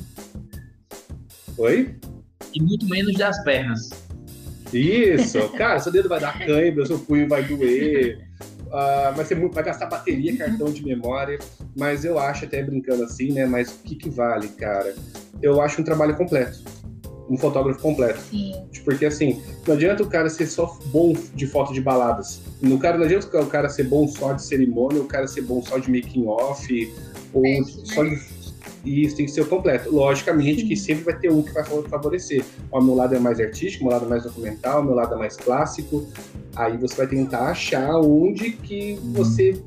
Oi? 1.58 1.96
E 2.54 2.62
muito 2.62 2.86
menos 2.86 3.16
das 3.16 3.44
pernas. 3.44 4.07
Isso, 4.74 5.50
cara, 5.50 5.80
seu 5.80 5.92
dedo 5.92 6.10
vai 6.10 6.20
dar 6.20 6.38
cãibra, 6.38 6.86
seu 6.86 7.00
punho 7.00 7.28
vai 7.28 7.44
doer, 7.44 8.20
uh, 8.68 9.16
vai, 9.16 9.26
ser 9.26 9.36
muito, 9.36 9.54
vai 9.54 9.64
gastar 9.64 9.86
bateria, 9.88 10.38
cartão 10.38 10.72
de 10.72 10.84
memória, 10.84 11.40
mas 11.76 12.04
eu 12.04 12.20
acho, 12.20 12.46
até 12.46 12.62
brincando 12.64 13.04
assim, 13.04 13.32
né? 13.32 13.46
Mas 13.46 13.70
o 13.70 13.84
que, 13.84 13.96
que 13.96 14.10
vale, 14.10 14.48
cara? 14.50 14.94
Eu 15.42 15.62
acho 15.62 15.82
um 15.82 15.84
trabalho 15.84 16.16
completo. 16.16 16.64
Um 17.30 17.38
fotógrafo 17.38 17.82
completo. 17.82 18.20
Sim. 18.22 18.54
Porque 18.86 19.06
assim, 19.06 19.42
não 19.68 19.76
adianta 19.76 20.02
o 20.02 20.08
cara 20.08 20.30
ser 20.30 20.48
só 20.48 20.80
bom 20.86 21.14
de 21.36 21.46
foto 21.46 21.74
de 21.74 21.82
baladas. 21.82 22.42
No 22.62 22.80
cara, 22.80 22.98
não 22.98 23.04
adianta 23.04 23.42
o 23.42 23.48
cara 23.48 23.68
ser 23.68 23.84
bom 23.84 24.08
só 24.08 24.32
de 24.32 24.44
cerimônia, 24.44 25.02
o 25.02 25.06
cara 25.06 25.28
ser 25.28 25.42
bom 25.42 25.62
só 25.62 25.78
de 25.78 25.92
making 25.92 26.26
off, 26.26 26.94
ou 27.34 27.46
é, 27.46 27.62
só 27.64 28.04
de 28.04 28.16
e 28.88 29.04
isso 29.04 29.18
tem 29.18 29.26
que 29.26 29.32
ser 29.32 29.42
o 29.42 29.46
completo. 29.46 29.94
Logicamente 29.94 30.62
Sim. 30.62 30.68
que 30.68 30.76
sempre 30.78 31.04
vai 31.04 31.20
ter 31.20 31.30
um 31.30 31.42
que 31.42 31.52
vai 31.52 31.64
favorecer. 31.64 32.44
O 32.72 32.82
meu 32.82 32.96
lado 32.96 33.14
é 33.16 33.20
mais 33.20 33.40
artístico, 33.40 33.84
o 33.84 33.88
meu 33.88 33.94
lado 33.94 34.06
é 34.06 34.10
mais 34.10 34.24
documental, 34.24 34.82
o 34.82 34.86
meu 34.86 34.96
lado 34.96 35.14
é 35.14 35.18
mais 35.18 35.36
clássico. 35.36 36.08
Aí 36.56 36.78
você 36.78 36.96
vai 36.96 37.08
tentar 37.08 37.50
achar 37.50 38.00
onde 38.00 38.52
que 38.52 38.98
você 39.14 39.62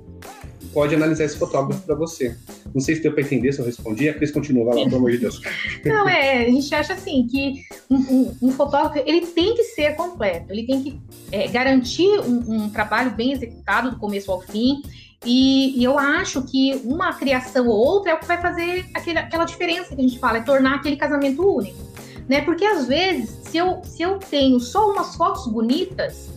pode 0.73 0.95
analisar 0.95 1.25
esse 1.25 1.37
fotógrafo 1.37 1.83
para 1.83 1.95
você. 1.95 2.35
Não 2.73 2.81
sei 2.81 2.97
se 2.97 3.03
deu 3.03 3.13
para 3.13 3.23
entender, 3.23 3.53
se 3.53 3.61
eu 3.61 3.67
respondi. 3.67 4.09
A 4.09 4.15
Cris 4.15 4.31
continua, 4.31 4.67
lá, 4.67 4.85
pelo 4.85 4.97
amor 4.97 5.11
de 5.11 5.19
Deus. 5.19 5.41
Não, 5.85 6.09
é, 6.09 6.47
a 6.47 6.51
gente 6.51 6.75
acha 6.75 6.95
assim 6.95 7.27
que 7.27 7.63
um, 7.91 7.97
um, 7.97 8.37
um 8.43 8.53
fotógrafo 8.53 8.99
ele 9.07 9.27
tem 9.27 9.55
que 9.55 9.65
ser 9.65 9.97
completo, 9.97 10.53
ele 10.53 10.67
tem 10.67 10.83
que 10.83 11.01
é, 11.33 11.49
garantir 11.49 12.09
um, 12.21 12.65
um 12.65 12.71
trabalho 12.71 13.11
bem 13.11 13.33
executado 13.33 13.91
do 13.91 13.99
começo 13.99 14.31
ao 14.31 14.41
fim 14.41 14.83
e, 15.25 15.79
e, 15.79 15.85
eu 15.85 15.99
acho 15.99 16.43
que 16.43 16.81
uma 16.85 17.13
criação 17.13 17.69
ou 17.69 17.77
outra 17.77 18.13
é 18.13 18.15
o 18.15 18.19
que 18.19 18.27
vai 18.27 18.41
fazer 18.41 18.87
aquele, 18.95 19.19
aquela 19.19 19.45
diferença 19.45 19.95
que 19.95 20.01
a 20.01 20.09
gente 20.09 20.19
fala, 20.19 20.39
é 20.39 20.41
tornar 20.41 20.77
aquele 20.77 20.97
casamento 20.97 21.47
único. 21.47 21.79
Né? 22.27 22.41
Porque 22.41 22.65
às 22.65 22.87
vezes, 22.87 23.29
se 23.43 23.59
eu, 23.59 23.83
se 23.85 24.03
eu 24.03 24.19
tenho 24.19 24.59
só 24.59 24.91
umas 24.91 25.15
fotos 25.17 25.47
bonitas, 25.47 26.31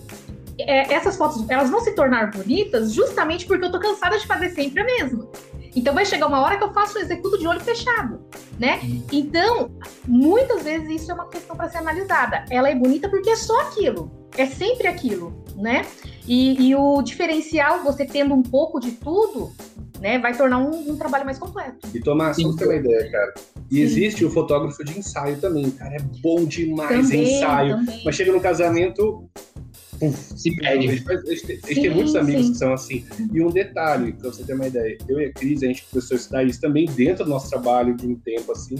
é, 0.59 0.93
essas 0.93 1.15
fotos 1.15 1.49
elas 1.49 1.69
vão 1.69 1.79
se 1.79 1.95
tornar 1.95 2.31
bonitas 2.31 2.91
justamente 2.91 3.45
porque 3.45 3.65
eu 3.65 3.71
tô 3.71 3.79
cansada 3.79 4.17
de 4.17 4.27
fazer 4.27 4.49
sempre 4.49 4.81
a 4.81 4.85
mesma. 4.85 5.27
Então 5.75 5.93
vai 5.93 6.05
chegar 6.05 6.27
uma 6.27 6.41
hora 6.41 6.57
que 6.57 6.63
eu 6.63 6.73
faço 6.73 6.97
o 6.97 7.01
executo 7.01 7.37
de 7.37 7.47
olho 7.47 7.59
fechado, 7.59 8.19
né? 8.59 8.79
Então, 9.11 9.71
muitas 10.07 10.63
vezes 10.63 11.01
isso 11.01 11.11
é 11.11 11.13
uma 11.13 11.27
questão 11.27 11.55
para 11.55 11.69
ser 11.69 11.77
analisada. 11.77 12.45
Ela 12.49 12.69
é 12.69 12.75
bonita 12.75 13.09
porque 13.09 13.29
é 13.29 13.35
só 13.35 13.59
aquilo, 13.61 14.11
é 14.37 14.45
sempre 14.45 14.87
aquilo, 14.87 15.43
né? 15.55 15.85
E, 16.27 16.69
e, 16.69 16.75
o 16.75 17.01
diferencial, 17.01 17.83
você 17.83 18.05
tendo 18.05 18.33
um 18.33 18.43
pouco 18.43 18.79
de 18.79 18.91
tudo, 18.91 19.51
né, 19.99 20.19
vai 20.19 20.35
tornar 20.35 20.59
um, 20.59 20.91
um 20.91 20.97
trabalho 20.97 21.25
mais 21.25 21.37
completo. 21.37 21.87
E 21.93 21.99
Tomás, 21.99 22.37
só 22.37 22.43
você 22.43 22.65
uma 22.65 22.75
ideia, 22.75 23.11
cara. 23.11 23.33
E 23.69 23.75
Sim. 23.75 23.81
existe 23.81 24.25
o 24.25 24.29
fotógrafo 24.29 24.83
de 24.83 24.99
ensaio 24.99 25.37
também, 25.37 25.69
cara. 25.71 25.95
É 25.95 25.99
bom 26.21 26.45
demais 26.45 27.09
também, 27.09 27.37
ensaio. 27.37 27.77
Também. 27.77 28.01
Mas 28.05 28.15
chega 28.15 28.31
no 28.31 28.39
casamento, 28.39 29.29
se 30.11 30.55
perde. 30.57 30.87
A 30.87 30.91
gente, 30.91 31.09
a 31.11 31.67
gente 31.67 31.81
tem 31.81 31.89
muitos 31.89 32.15
amigos 32.15 32.45
sim. 32.45 32.51
que 32.51 32.57
são 32.57 32.73
assim. 32.73 33.05
E 33.31 33.41
um 33.41 33.49
detalhe, 33.49 34.13
pra 34.13 34.29
você 34.31 34.43
ter 34.43 34.53
uma 34.53 34.67
ideia, 34.67 34.97
eu 35.07 35.19
e 35.19 35.25
a 35.25 35.33
Cris, 35.33 35.63
a 35.63 35.67
gente 35.67 35.85
começou 35.89 36.15
a 36.15 36.19
estudar 36.19 36.43
isso 36.43 36.59
também 36.59 36.85
dentro 36.85 37.23
do 37.23 37.29
nosso 37.29 37.49
trabalho 37.49 37.95
de 37.95 38.07
um 38.07 38.15
tempo 38.15 38.51
assim. 38.51 38.75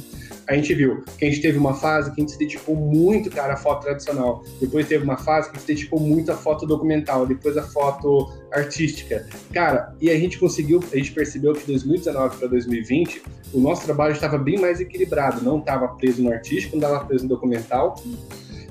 A 0.48 0.56
gente 0.56 0.74
viu 0.74 1.04
que 1.18 1.26
a 1.26 1.30
gente 1.30 1.42
teve 1.42 1.58
uma 1.58 1.74
fase 1.74 2.12
que 2.12 2.22
a 2.22 2.24
gente 2.24 2.34
se 2.34 2.40
dedicou 2.40 2.76
muito, 2.76 3.30
cara, 3.30 3.54
à 3.54 3.58
foto 3.58 3.84
tradicional. 3.84 4.44
Depois 4.60 4.88
teve 4.88 5.04
uma 5.04 5.18
fase 5.18 5.50
que 5.50 5.58
a 5.58 5.60
gente 5.60 5.68
se 5.68 5.74
dedicou 5.74 6.00
muito 6.00 6.32
à 6.32 6.36
foto 6.36 6.66
documental, 6.66 7.26
depois 7.26 7.58
a 7.58 7.64
foto 7.64 8.32
artística. 8.52 9.26
Cara, 9.54 9.96
e 10.02 10.10
a 10.10 10.18
gente 10.18 10.38
conseguiu, 10.38 10.84
a 10.92 10.96
gente 10.96 11.12
percebeu 11.12 11.54
que 11.54 11.62
de 11.62 11.68
2019 11.68 12.38
para 12.38 12.48
2020, 12.48 13.22
o 13.54 13.60
nosso 13.60 13.86
trabalho 13.86 14.14
estava 14.14 14.38
bem 14.38 14.60
mais 14.60 14.80
equilibrado. 14.80 15.44
Não 15.44 15.60
estava 15.60 15.88
preso 15.90 16.22
no 16.22 16.32
artístico, 16.32 16.76
não 16.76 16.88
estava 16.88 17.06
preso 17.06 17.24
no 17.24 17.30
documental, 17.30 17.96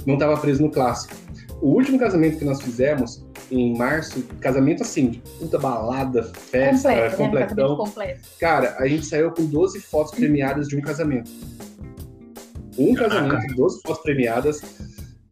não 0.07 0.15
estava 0.15 0.37
preso 0.37 0.63
no 0.63 0.71
clássico. 0.71 1.15
O 1.63 1.69
último 1.69 1.97
casamento 1.97 2.39
que 2.39 2.45
nós 2.45 2.61
fizemos, 2.61 3.25
em 3.49 3.79
março, 3.79 4.21
casamento 4.41 4.83
assim, 4.83 5.11
de 5.11 5.19
puta 5.39 5.61
balada, 5.61 6.25
festa, 6.25 6.89
Completo, 6.89 7.11
né? 7.11 7.17
completão. 7.17 7.77
Completo. 7.77 8.29
Cara, 8.41 8.75
a 8.81 8.89
gente 8.89 9.07
saiu 9.07 9.31
com 9.31 9.47
12 9.47 9.79
fotos 9.81 10.13
premiadas 10.13 10.67
de 10.67 10.77
um 10.77 10.81
casamento. 10.81 11.31
Um 12.77 12.93
casamento, 12.95 13.55
12 13.55 13.81
fotos 13.81 14.03
premiadas 14.03 14.61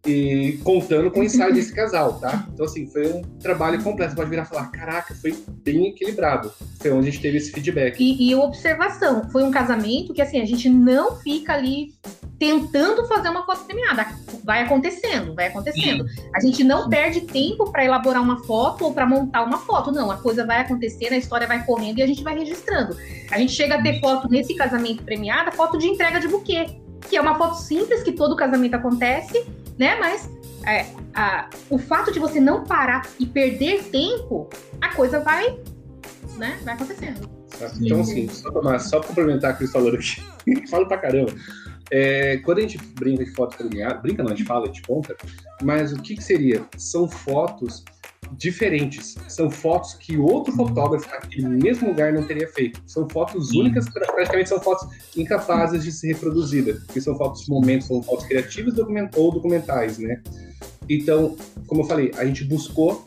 e 0.07 0.59
contando 0.65 1.11
com 1.11 1.21
o 1.21 1.25
ensaio 1.25 1.53
desse 1.53 1.75
casal, 1.75 2.15
tá? 2.15 2.47
Então, 2.53 2.65
assim, 2.65 2.87
foi 2.87 3.13
um 3.13 3.23
trabalho 3.39 3.83
completo. 3.83 4.13
Você 4.13 4.17
pode 4.17 4.31
virar 4.31 4.45
e 4.45 4.47
falar: 4.47 4.71
caraca, 4.71 5.15
foi 5.15 5.37
bem 5.63 5.89
equilibrado. 5.89 6.51
Foi 6.81 6.91
onde 6.91 7.09
a 7.09 7.11
gente 7.11 7.21
teve 7.21 7.37
esse 7.37 7.53
feedback. 7.53 8.01
E, 8.01 8.31
e 8.31 8.35
observação: 8.35 9.29
foi 9.31 9.43
um 9.43 9.51
casamento 9.51 10.15
que, 10.15 10.23
assim, 10.23 10.41
a 10.41 10.47
gente 10.47 10.71
não 10.71 11.17
fica 11.17 11.53
ali 11.53 11.93
tentando 12.39 13.07
fazer 13.07 13.29
uma 13.29 13.45
foto 13.45 13.67
premiada. 13.67 14.07
Vai 14.43 14.63
acontecendo, 14.63 15.35
vai 15.35 15.49
acontecendo. 15.49 16.07
A 16.35 16.41
gente 16.41 16.65
não 16.65 16.89
perde 16.89 17.21
tempo 17.21 17.71
para 17.71 17.85
elaborar 17.85 18.23
uma 18.23 18.43
foto 18.45 18.87
ou 18.87 18.95
para 18.95 19.05
montar 19.05 19.45
uma 19.45 19.59
foto. 19.59 19.93
Não, 19.93 20.11
a 20.11 20.17
coisa 20.17 20.47
vai 20.47 20.61
acontecendo, 20.61 21.13
a 21.13 21.19
história 21.19 21.47
vai 21.47 21.63
correndo 21.67 21.99
e 21.99 22.03
a 22.03 22.07
gente 22.07 22.23
vai 22.23 22.39
registrando. 22.39 22.97
A 23.31 23.39
gente 23.39 23.53
chega 23.53 23.75
a 23.75 23.83
ter 23.83 24.01
foto 24.01 24.27
nesse 24.31 24.55
casamento 24.55 25.05
premiado, 25.05 25.53
foto 25.53 25.77
de 25.77 25.87
entrega 25.87 26.19
de 26.19 26.29
buquê, 26.29 26.65
que 27.11 27.17
é 27.19 27.21
uma 27.21 27.37
foto 27.37 27.57
simples 27.57 28.03
que 28.03 28.13
todo 28.13 28.35
casamento 28.35 28.75
acontece, 28.75 29.47
né? 29.81 29.99
Mas 29.99 30.31
é, 30.67 30.87
a, 31.15 31.49
o 31.71 31.79
fato 31.79 32.13
de 32.13 32.21
você 32.21 32.39
não 32.39 32.65
parar 32.65 33.09
e 33.19 33.25
perder 33.25 33.85
tempo, 33.85 34.49
a 34.79 34.95
coisa 34.95 35.21
vai, 35.21 35.59
né? 36.37 36.61
Vai 36.63 36.75
acontecendo. 36.75 37.29
Então, 37.81 38.01
assim, 38.01 38.29
só, 38.29 38.79
só 38.79 39.01
complementar 39.01 39.53
o 39.53 39.57
que 39.57 39.63
eles 39.63 39.73
falaram 39.73 39.99
aqui. 39.99 40.23
Falo 40.69 40.87
pra 40.87 40.99
caramba. 40.99 41.33
É, 41.91 42.37
quando 42.39 42.59
a 42.59 42.61
gente 42.61 42.79
brinca 42.79 43.25
de 43.25 43.33
foto 43.33 43.57
premiada, 43.57 43.95
brinca 43.95 44.23
não, 44.23 44.33
a 44.33 44.35
gente 44.35 44.47
fala, 44.47 44.65
a 44.65 44.67
gente 44.67 44.83
conta, 44.83 45.17
mas 45.63 45.93
o 45.93 46.01
que, 46.01 46.15
que 46.15 46.23
seria? 46.23 46.65
São 46.77 47.09
fotos 47.09 47.83
diferentes. 48.37 49.17
São 49.29 49.51
fotos 49.51 49.95
que 49.95 50.17
outro 50.17 50.53
fotógrafo 50.55 51.09
naquele 51.09 51.49
mesmo 51.49 51.89
lugar 51.89 52.13
não 52.13 52.27
teria 52.27 52.49
feito. 52.49 52.83
São 52.87 53.09
fotos 53.09 53.51
únicas, 53.51 53.89
praticamente 53.89 54.49
são 54.49 54.61
fotos 54.61 54.89
incapazes 55.17 55.85
de 55.85 55.93
ser 55.93 56.09
reproduzidas, 56.09 56.83
porque 56.85 57.01
são 57.01 57.17
fotos 57.17 57.45
de 57.45 57.51
momentos, 57.51 57.87
são 57.87 58.03
fotos 58.03 58.27
criativas 58.27 58.75
ou 59.17 59.33
documentais, 59.33 59.99
né? 59.99 60.23
Então, 60.89 61.37
como 61.67 61.83
eu 61.83 61.87
falei, 61.87 62.11
a 62.17 62.25
gente 62.25 62.45
buscou 62.45 63.05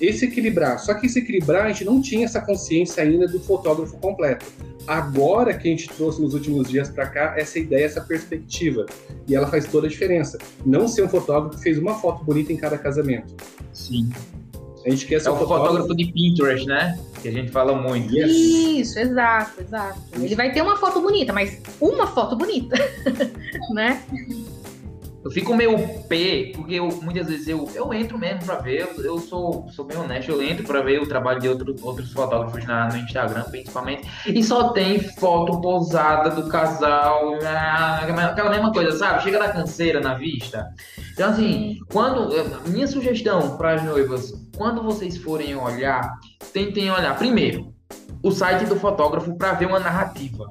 esse 0.00 0.26
equilibrar. 0.26 0.78
Só 0.78 0.94
que 0.94 1.06
esse 1.06 1.18
equilibrar, 1.18 1.66
a 1.66 1.68
gente 1.68 1.84
não 1.84 2.00
tinha 2.00 2.24
essa 2.24 2.40
consciência 2.40 3.02
ainda 3.02 3.26
do 3.26 3.40
fotógrafo 3.40 3.96
completo. 3.98 4.46
Agora 4.86 5.52
que 5.52 5.68
a 5.68 5.70
gente 5.70 5.88
trouxe 5.88 6.20
nos 6.22 6.34
últimos 6.34 6.68
dias 6.68 6.88
para 6.88 7.06
cá 7.06 7.34
essa 7.36 7.58
ideia, 7.58 7.84
essa 7.84 8.00
perspectiva. 8.00 8.86
E 9.26 9.34
ela 9.34 9.46
faz 9.46 9.66
toda 9.66 9.86
a 9.86 9.90
diferença. 9.90 10.38
Não 10.64 10.88
ser 10.88 11.02
um 11.02 11.08
fotógrafo 11.08 11.56
que 11.56 11.62
fez 11.62 11.78
uma 11.78 11.94
foto 11.94 12.24
bonita 12.24 12.52
em 12.52 12.56
cada 12.56 12.78
casamento. 12.78 13.34
Sim. 13.72 14.08
A 14.88 14.90
gente 14.90 15.06
quer 15.06 15.20
ser 15.20 15.28
É 15.28 15.32
o 15.32 15.36
fotógrafo 15.36 15.94
de 15.94 16.06
Pinterest, 16.06 16.66
né? 16.66 16.98
Que 17.20 17.28
a 17.28 17.32
gente 17.32 17.50
fala 17.50 17.74
muito. 17.74 18.16
Isso, 18.16 18.98
exato, 18.98 19.60
exato. 19.60 20.00
Ele 20.14 20.34
vai 20.34 20.50
ter 20.50 20.62
uma 20.62 20.76
foto 20.76 21.00
bonita, 21.00 21.30
mas 21.30 21.60
uma 21.78 22.06
foto 22.06 22.34
bonita, 22.34 22.74
né? 23.74 24.02
Eu 25.22 25.30
fico 25.30 25.54
meio 25.54 25.76
P, 26.04 26.52
porque 26.54 26.76
eu, 26.76 26.88
muitas 27.02 27.26
vezes 27.26 27.48
eu, 27.48 27.68
eu 27.74 27.92
entro 27.92 28.16
mesmo 28.16 28.46
pra 28.46 28.54
ver, 28.54 28.80
eu, 28.80 29.04
eu 29.04 29.18
sou, 29.18 29.68
sou 29.68 29.84
bem 29.84 29.98
honesto, 29.98 30.30
eu 30.30 30.40
entro 30.40 30.64
pra 30.64 30.80
ver 30.80 31.02
o 31.02 31.06
trabalho 31.06 31.38
de 31.38 31.48
outro, 31.48 31.76
outros 31.82 32.12
fotógrafos 32.12 32.64
na, 32.64 32.88
no 32.88 32.96
Instagram, 32.96 33.42
principalmente, 33.42 34.08
e 34.26 34.42
só 34.42 34.70
tem 34.70 35.00
foto 35.00 35.60
posada 35.60 36.30
do 36.30 36.48
casal, 36.48 37.36
ah, 37.44 38.00
aquela 38.30 38.48
mesma 38.48 38.72
coisa, 38.72 38.96
sabe? 38.96 39.24
Chega 39.24 39.40
da 39.40 39.52
canseira 39.52 40.00
na 40.00 40.14
vista. 40.14 40.72
Então, 41.12 41.30
assim, 41.30 41.78
quando. 41.92 42.30
Minha 42.68 42.86
sugestão 42.86 43.56
para 43.56 43.74
as 43.74 43.82
noivas, 43.82 44.32
quando 44.58 44.82
vocês 44.82 45.16
forem 45.16 45.54
olhar, 45.54 46.18
tentem 46.52 46.90
olhar 46.90 47.16
primeiro 47.16 47.72
o 48.20 48.32
site 48.32 48.66
do 48.66 48.74
fotógrafo 48.74 49.38
para 49.38 49.52
ver 49.52 49.66
uma 49.66 49.78
narrativa. 49.78 50.50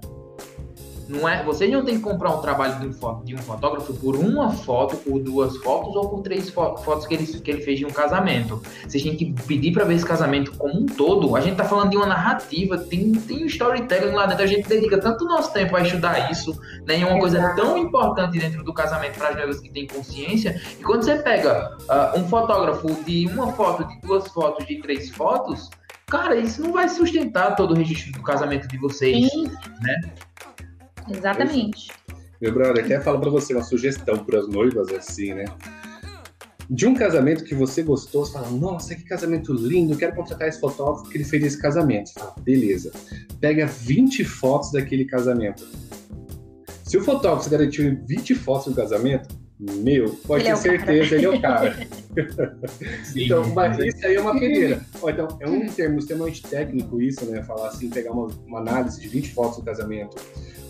Não 1.08 1.28
é, 1.28 1.44
vocês 1.44 1.72
não 1.72 1.86
tem 1.86 1.96
que 1.96 2.02
comprar 2.02 2.32
um 2.32 2.42
trabalho 2.42 2.80
de 2.80 2.88
um, 2.88 3.24
de 3.24 3.36
um 3.36 3.38
fotógrafo 3.38 3.94
por 3.94 4.16
uma 4.16 4.52
foto, 4.52 4.98
por 4.98 5.20
duas 5.20 5.56
fotos 5.58 5.96
ou 5.96 6.10
por 6.10 6.22
três 6.22 6.50
fo- 6.50 6.78
fotos 6.78 7.06
que 7.08 7.14
ele, 7.14 7.26
que 7.26 7.50
ele 7.52 7.62
fez 7.62 7.80
de 7.80 7.86
um 7.86 7.90
casamento. 7.90 8.62
Vocês 8.88 9.02
têm 9.02 9.16
que 9.16 9.34
pedir 9.44 9.72
para 9.72 9.86
ver 9.86 9.96
esse 9.96 10.06
casamento 10.06 10.52
como 10.58 10.82
um 10.82 10.86
todo. 10.86 11.36
A 11.36 11.42
gente 11.42 11.56
tá 11.56 11.64
falando 11.64 11.90
de 11.92 11.98
uma 11.98 12.06
narrativa, 12.06 12.78
tem, 12.78 13.12
tem 13.14 13.44
um 13.44 13.48
storytelling 13.48 14.14
lá 14.14 14.26
dentro. 14.26 14.44
A 14.44 14.48
gente 14.48 14.68
dedica 14.68 15.00
tanto 15.00 15.26
nosso 15.26 15.54
tempo 15.54 15.76
a 15.76 15.82
estudar 15.82 16.30
isso, 16.32 16.60
né? 16.86 16.98
E 17.00 17.02
é 17.02 17.06
uma 17.06 17.20
coisa 17.20 17.54
tão 17.56 17.78
importante 17.78 18.38
dentro 18.38 18.64
do 18.64 18.74
casamento 18.74 19.18
para 19.18 19.30
as 19.30 19.36
noivas 19.36 19.60
que 19.60 19.70
têm 19.70 19.88
consciência. 19.88 20.62
E 20.80 20.84
quando 20.84 21.04
você 21.04 21.16
pega 21.16 21.78
ah, 21.88 22.14
um 22.18 22.28
fotógrafo 22.28 22.88
de 23.04 23.28
uma 23.28 23.52
foto, 23.54 23.86
de 23.88 24.00
duas 24.02 24.28
fotos, 24.28 24.66
de 24.68 24.82
três 24.82 25.10
fotos, 25.10 25.70
cara, 26.08 26.36
isso 26.36 26.62
não 26.62 26.74
vai 26.74 26.90
sustentar 26.90 27.56
todo 27.56 27.72
o 27.72 27.78
registro 27.78 28.12
do 28.12 28.22
casamento 28.22 28.68
de 28.68 28.78
vocês. 28.78 29.30
Sim. 29.30 29.48
né? 29.82 30.02
Exatamente. 31.10 31.92
Meu 32.40 32.54
brother, 32.54 32.86
quer 32.86 33.04
falar 33.04 33.20
pra 33.20 33.30
você 33.30 33.54
uma 33.54 33.64
sugestão 33.64 34.24
para 34.24 34.40
as 34.40 34.48
noivas 34.48 34.90
assim, 34.90 35.34
né? 35.34 35.46
De 36.70 36.86
um 36.86 36.94
casamento 36.94 37.46
que 37.46 37.56
você 37.56 37.82
gostou, 37.82 38.26
você 38.26 38.34
fala, 38.34 38.50
nossa, 38.52 38.94
que 38.94 39.04
casamento 39.04 39.54
lindo, 39.54 39.96
quero 39.96 40.14
contratar 40.14 40.48
esse 40.50 40.60
fotógrafo 40.60 41.10
que 41.10 41.18
ele 41.18 41.24
fez 41.24 41.44
esse 41.44 41.62
casamento. 41.62 42.10
Você 42.10 42.20
fala, 42.20 42.36
beleza. 42.42 42.92
Pega 43.40 43.66
20 43.66 44.24
fotos 44.26 44.72
daquele 44.72 45.06
casamento. 45.06 45.66
Se 46.84 46.98
o 46.98 47.04
fotógrafo 47.04 47.50
garantiu 47.50 47.98
20 48.06 48.36
fotos 48.36 48.68
do 48.68 48.76
casamento, 48.76 49.28
meu, 49.60 50.10
pode 50.28 50.44
Ele 50.44 50.52
é 50.52 50.56
ter 50.56 50.78
cara. 50.78 50.86
certeza, 50.86 51.16
ele 51.16 51.26
é 51.26 51.30
o 51.30 51.42
cara. 51.42 51.76
Então, 53.16 53.44
Sim. 53.44 53.54
mas 53.54 53.78
isso 53.78 54.06
aí 54.08 54.16
é 54.16 54.20
uma 54.22 54.34
peneira. 54.40 54.82
Então, 55.08 55.28
é 55.40 55.48
um 55.48 55.68
termo 55.68 56.00
extremamente 56.00 56.42
técnico 56.42 57.00
isso, 57.00 57.24
né? 57.26 57.44
Falar 57.44 57.68
assim, 57.68 57.90
pegar 57.92 58.12
uma, 58.12 58.28
uma 58.46 58.60
análise 58.60 59.00
de 59.00 59.08
20 59.08 59.34
fotos 59.34 59.58
do 59.58 59.64
casamento. 59.64 60.16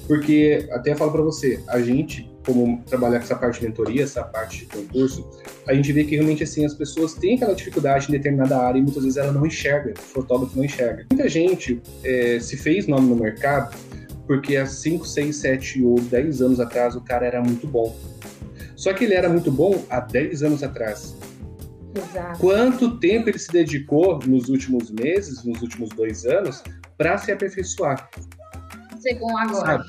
Porque, 0.08 0.68
até 0.72 0.96
falo 0.96 1.12
pra 1.12 1.22
você, 1.22 1.60
a 1.68 1.82
gente, 1.82 2.32
como 2.46 2.82
trabalhar 2.84 3.20
com 3.20 3.26
essa 3.26 3.36
parte 3.36 3.60
de 3.60 3.68
mentoria, 3.68 4.04
essa 4.04 4.24
parte 4.24 4.60
de 4.60 4.66
concurso, 4.68 5.30
a 5.68 5.74
gente 5.74 5.92
vê 5.92 6.06
que 6.06 6.16
realmente, 6.16 6.44
assim, 6.44 6.66
as 6.66 6.74
pessoas 6.74 7.14
têm 7.14 7.36
aquela 7.36 7.54
dificuldade 7.54 8.08
em 8.08 8.12
determinada 8.12 8.58
área 8.58 8.80
e 8.80 8.82
muitas 8.82 9.04
vezes 9.04 9.18
ela 9.18 9.34
não 9.34 9.46
enxerga, 9.46 9.94
o 9.98 10.02
fotógrafo 10.02 10.56
não 10.56 10.64
enxerga. 10.64 11.06
Muita 11.12 11.28
gente 11.28 11.82
é, 12.04 12.40
se 12.40 12.56
fez 12.56 12.88
nome 12.88 13.08
no 13.10 13.16
mercado 13.16 13.76
porque 14.28 14.58
há 14.58 14.66
5, 14.66 15.08
6, 15.08 15.36
7 15.36 15.84
ou 15.84 16.00
10 16.00 16.42
anos 16.42 16.60
atrás 16.60 16.96
o 16.96 17.02
cara 17.02 17.26
era 17.26 17.42
muito 17.42 17.66
bom. 17.66 17.98
Só 18.76 18.94
que 18.94 19.06
ele 19.06 19.14
era 19.14 19.30
muito 19.30 19.52
bom 19.52 19.84
há 19.90 20.02
10 20.02 20.44
anos 20.44 20.62
atrás. 20.62 21.16
Exato. 21.96 22.40
Quanto 22.40 23.00
tempo 23.00 23.30
ele 23.30 23.40
se 23.40 23.52
dedicou 23.52 24.20
nos 24.28 24.50
últimos 24.50 24.92
meses, 24.92 25.44
nos 25.44 25.62
últimos 25.62 25.90
dois 25.90 26.26
anos, 26.26 26.62
para 26.98 27.18
se 27.18 27.32
aperfeiçoar? 27.32 28.10
Chegou 29.02 29.38
agora. 29.38 29.84
Sabe? 29.84 29.86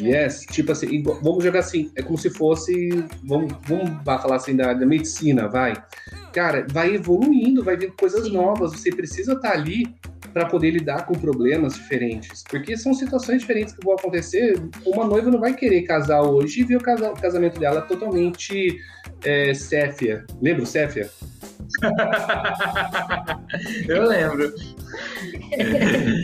Yes, 0.00 0.42
tipo 0.42 0.70
assim, 0.70 1.02
vamos 1.02 1.42
jogar 1.42 1.58
assim, 1.58 1.90
é 1.96 2.02
como 2.02 2.16
se 2.16 2.30
fosse, 2.30 3.04
vamos, 3.24 3.52
vamos 3.66 3.90
falar 4.04 4.36
assim 4.36 4.54
da, 4.54 4.72
da 4.72 4.86
medicina, 4.86 5.48
vai. 5.48 5.74
Cara, 6.32 6.64
vai 6.70 6.94
evoluindo, 6.94 7.64
vai 7.64 7.76
vindo 7.76 7.92
coisas 7.94 8.26
Sim. 8.26 8.34
novas, 8.34 8.72
você 8.72 8.90
precisa 8.94 9.32
estar 9.32 9.50
ali 9.50 9.92
para 10.32 10.46
poder 10.46 10.70
lidar 10.70 11.04
com 11.04 11.14
problemas 11.14 11.74
diferentes, 11.74 12.44
porque 12.48 12.76
são 12.76 12.94
situações 12.94 13.40
diferentes 13.40 13.74
que 13.74 13.84
vão 13.84 13.94
acontecer. 13.94 14.56
Uma 14.86 15.04
noiva 15.04 15.30
não 15.32 15.40
vai 15.40 15.52
querer 15.52 15.82
casar 15.82 16.22
hoje 16.22 16.60
e 16.60 16.64
ver 16.64 16.76
o, 16.76 16.80
casa- 16.80 17.10
o 17.10 17.20
casamento 17.20 17.58
dela 17.58 17.82
totalmente 17.82 18.78
é, 19.24 19.52
Céfia. 19.52 20.24
Lembra 20.40 20.62
o 20.62 20.66
Céfia? 20.66 21.10
Eu 23.88 24.06
lembro. 24.06 24.52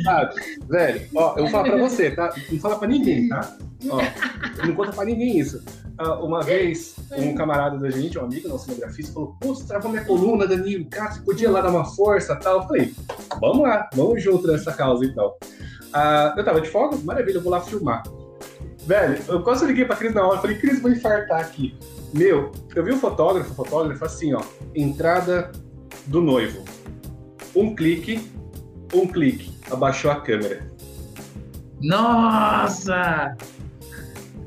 Sabe? 0.04 0.34
Velho, 0.68 1.08
ó, 1.14 1.34
eu 1.36 1.42
vou 1.42 1.48
falar 1.48 1.64
pra 1.64 1.78
você, 1.78 2.10
tá? 2.10 2.34
Não 2.50 2.60
fala 2.60 2.78
pra 2.78 2.88
ninguém, 2.88 3.28
tá? 3.28 3.56
Ó, 3.88 4.00
não 4.66 4.74
conta 4.74 4.92
pra 4.92 5.04
ninguém 5.04 5.38
isso. 5.38 5.62
Ah, 5.96 6.14
uma 6.20 6.42
vez, 6.42 6.96
um 7.16 7.34
camarada 7.34 7.78
da 7.78 7.90
gente, 7.90 8.18
um 8.18 8.24
amigo, 8.24 8.48
nosso 8.48 8.66
cinegrafista, 8.66 9.12
falou: 9.12 9.36
você 9.40 9.66
travou 9.66 9.90
minha 9.90 10.04
coluna, 10.04 10.46
Danilo, 10.46 10.84
cara, 10.86 11.12
você 11.12 11.20
podia 11.20 11.50
lá 11.50 11.60
dar 11.60 11.70
uma 11.70 11.84
força 11.84 12.34
e 12.34 12.36
tal. 12.36 12.62
Eu 12.62 12.68
falei: 12.68 12.94
Vamos 13.40 13.62
lá, 13.62 13.88
vamos 13.94 14.22
junto 14.22 14.46
nessa 14.46 14.72
causa 14.72 15.04
então. 15.04 15.34
Ah, 15.92 16.34
eu 16.36 16.44
tava 16.44 16.60
de 16.60 16.68
folga, 16.68 16.96
maravilha, 16.98 17.38
eu 17.38 17.42
vou 17.42 17.50
lá 17.50 17.60
filmar. 17.60 18.02
Velho, 18.86 19.18
eu 19.28 19.42
quase 19.42 19.66
liguei 19.66 19.84
pra 19.84 19.96
Cris 19.96 20.14
na 20.14 20.26
hora, 20.26 20.40
falei: 20.40 20.58
Cris, 20.58 20.80
vou 20.80 20.90
infartar 20.90 21.40
aqui. 21.40 21.76
Meu, 22.14 22.52
eu 22.74 22.84
vi 22.84 22.92
o 22.92 22.98
fotógrafo, 22.98 23.52
o 23.52 23.54
fotógrafo 23.54 24.04
assim, 24.04 24.34
ó, 24.34 24.42
entrada 24.74 25.52
do 26.06 26.20
noivo. 26.20 26.64
Um 27.54 27.74
clique, 27.74 28.30
um 28.94 29.06
clique, 29.06 29.52
abaixou 29.70 30.10
a 30.10 30.20
câmera. 30.20 30.70
Nossa! 31.80 33.36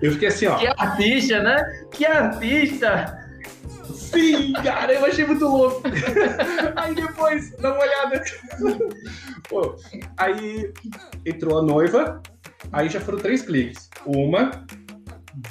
Eu 0.02 0.12
fiquei 0.14 0.30
assim, 0.30 0.48
ó. 0.48 0.58
Que 0.58 0.68
artista, 0.68 1.44
né? 1.44 1.86
Que 1.92 2.06
artista! 2.06 3.22
Sim, 3.94 4.54
cara, 4.54 4.94
eu 4.94 5.06
achei 5.06 5.26
muito 5.26 5.46
louco. 5.48 5.84
aí 6.76 6.94
depois, 6.96 7.52
dá 7.58 7.74
uma 7.74 7.84
olhada. 7.84 8.24
Pô, 9.48 9.76
aí 10.18 10.74
entrou 11.26 11.60
a 11.60 11.62
noiva, 11.62 12.22
aí 12.72 12.90
já 12.90 13.00
foram 13.00 13.20
três 13.20 13.44
cliques. 13.44 13.90
Uma, 14.06 14.52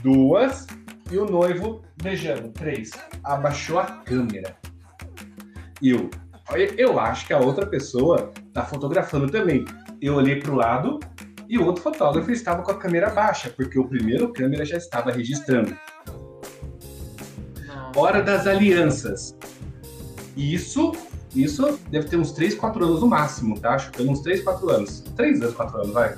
duas, 0.03 0.67
e 1.11 1.19
o 1.19 1.25
noivo 1.25 1.83
beijando. 2.03 2.51
Três. 2.51 2.91
Abaixou 3.25 3.79
a 3.79 3.85
câmera. 3.85 4.57
E 5.83 5.91
eu, 5.91 6.11
eu 6.77 7.01
acho 7.01 7.27
que 7.27 7.33
a 7.33 7.39
outra 7.39 7.67
pessoa 7.67 8.31
tá 8.53 8.65
fotografando 8.65 9.31
também. 9.31 9.65
Eu 10.01 10.15
olhei 10.15 10.37
pro 10.37 10.55
lado 10.55 11.01
e 11.49 11.59
o 11.59 11.67
outro 11.67 11.83
fotógrafo 11.83 12.31
estava 12.31 12.63
com 12.63 12.71
a 12.71 12.79
câmera 12.79 13.11
baixa, 13.11 13.51
porque 13.51 13.79
o 13.79 13.87
primeiro 13.87 14.33
câmera 14.33 14.65
já 14.65 14.77
estava 14.77 15.11
registrando. 15.11 15.77
Hora 17.97 18.23
das 18.23 18.47
alianças. 18.47 19.37
Isso, 20.37 20.93
isso 21.35 21.79
deve 21.91 22.09
ter 22.09 22.17
uns 22.17 22.33
3, 22.33 22.55
4 22.55 22.85
anos 22.85 23.01
no 23.01 23.09
máximo, 23.09 23.59
tá? 23.59 23.77
Chutando 23.77 24.13
uns 24.13 24.21
3, 24.21 24.43
4 24.45 24.71
anos. 24.71 25.01
3 25.17 25.43
anos, 25.43 25.55
4 25.55 25.77
anos, 25.79 25.93
vai. 25.93 26.15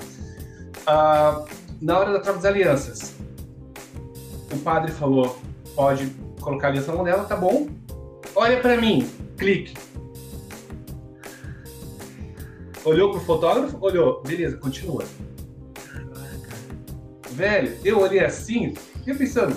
Ah, 0.87 1.44
na 1.81 1.98
hora 1.98 2.12
da 2.12 2.20
troca 2.20 2.38
das 2.38 2.44
alianças, 2.44 3.12
o 4.55 4.59
padre 4.59 4.93
falou: 4.93 5.38
pode 5.75 6.07
colocar 6.41 6.69
a 6.69 6.93
mão 6.93 7.05
dela, 7.05 7.25
tá 7.25 7.37
bom. 7.37 7.69
Olha 8.35 8.61
pra 8.61 8.77
mim, 8.77 9.09
clique. 9.37 9.75
Olhou 12.85 13.11
pro 13.11 13.21
fotógrafo? 13.21 13.77
Olhou. 13.81 14.23
Beleza, 14.23 14.57
continua. 14.57 15.05
Velho, 17.31 17.77
eu 17.85 18.01
olhei 18.01 18.25
assim, 18.25 18.75
e 19.07 19.15
pensando, 19.15 19.57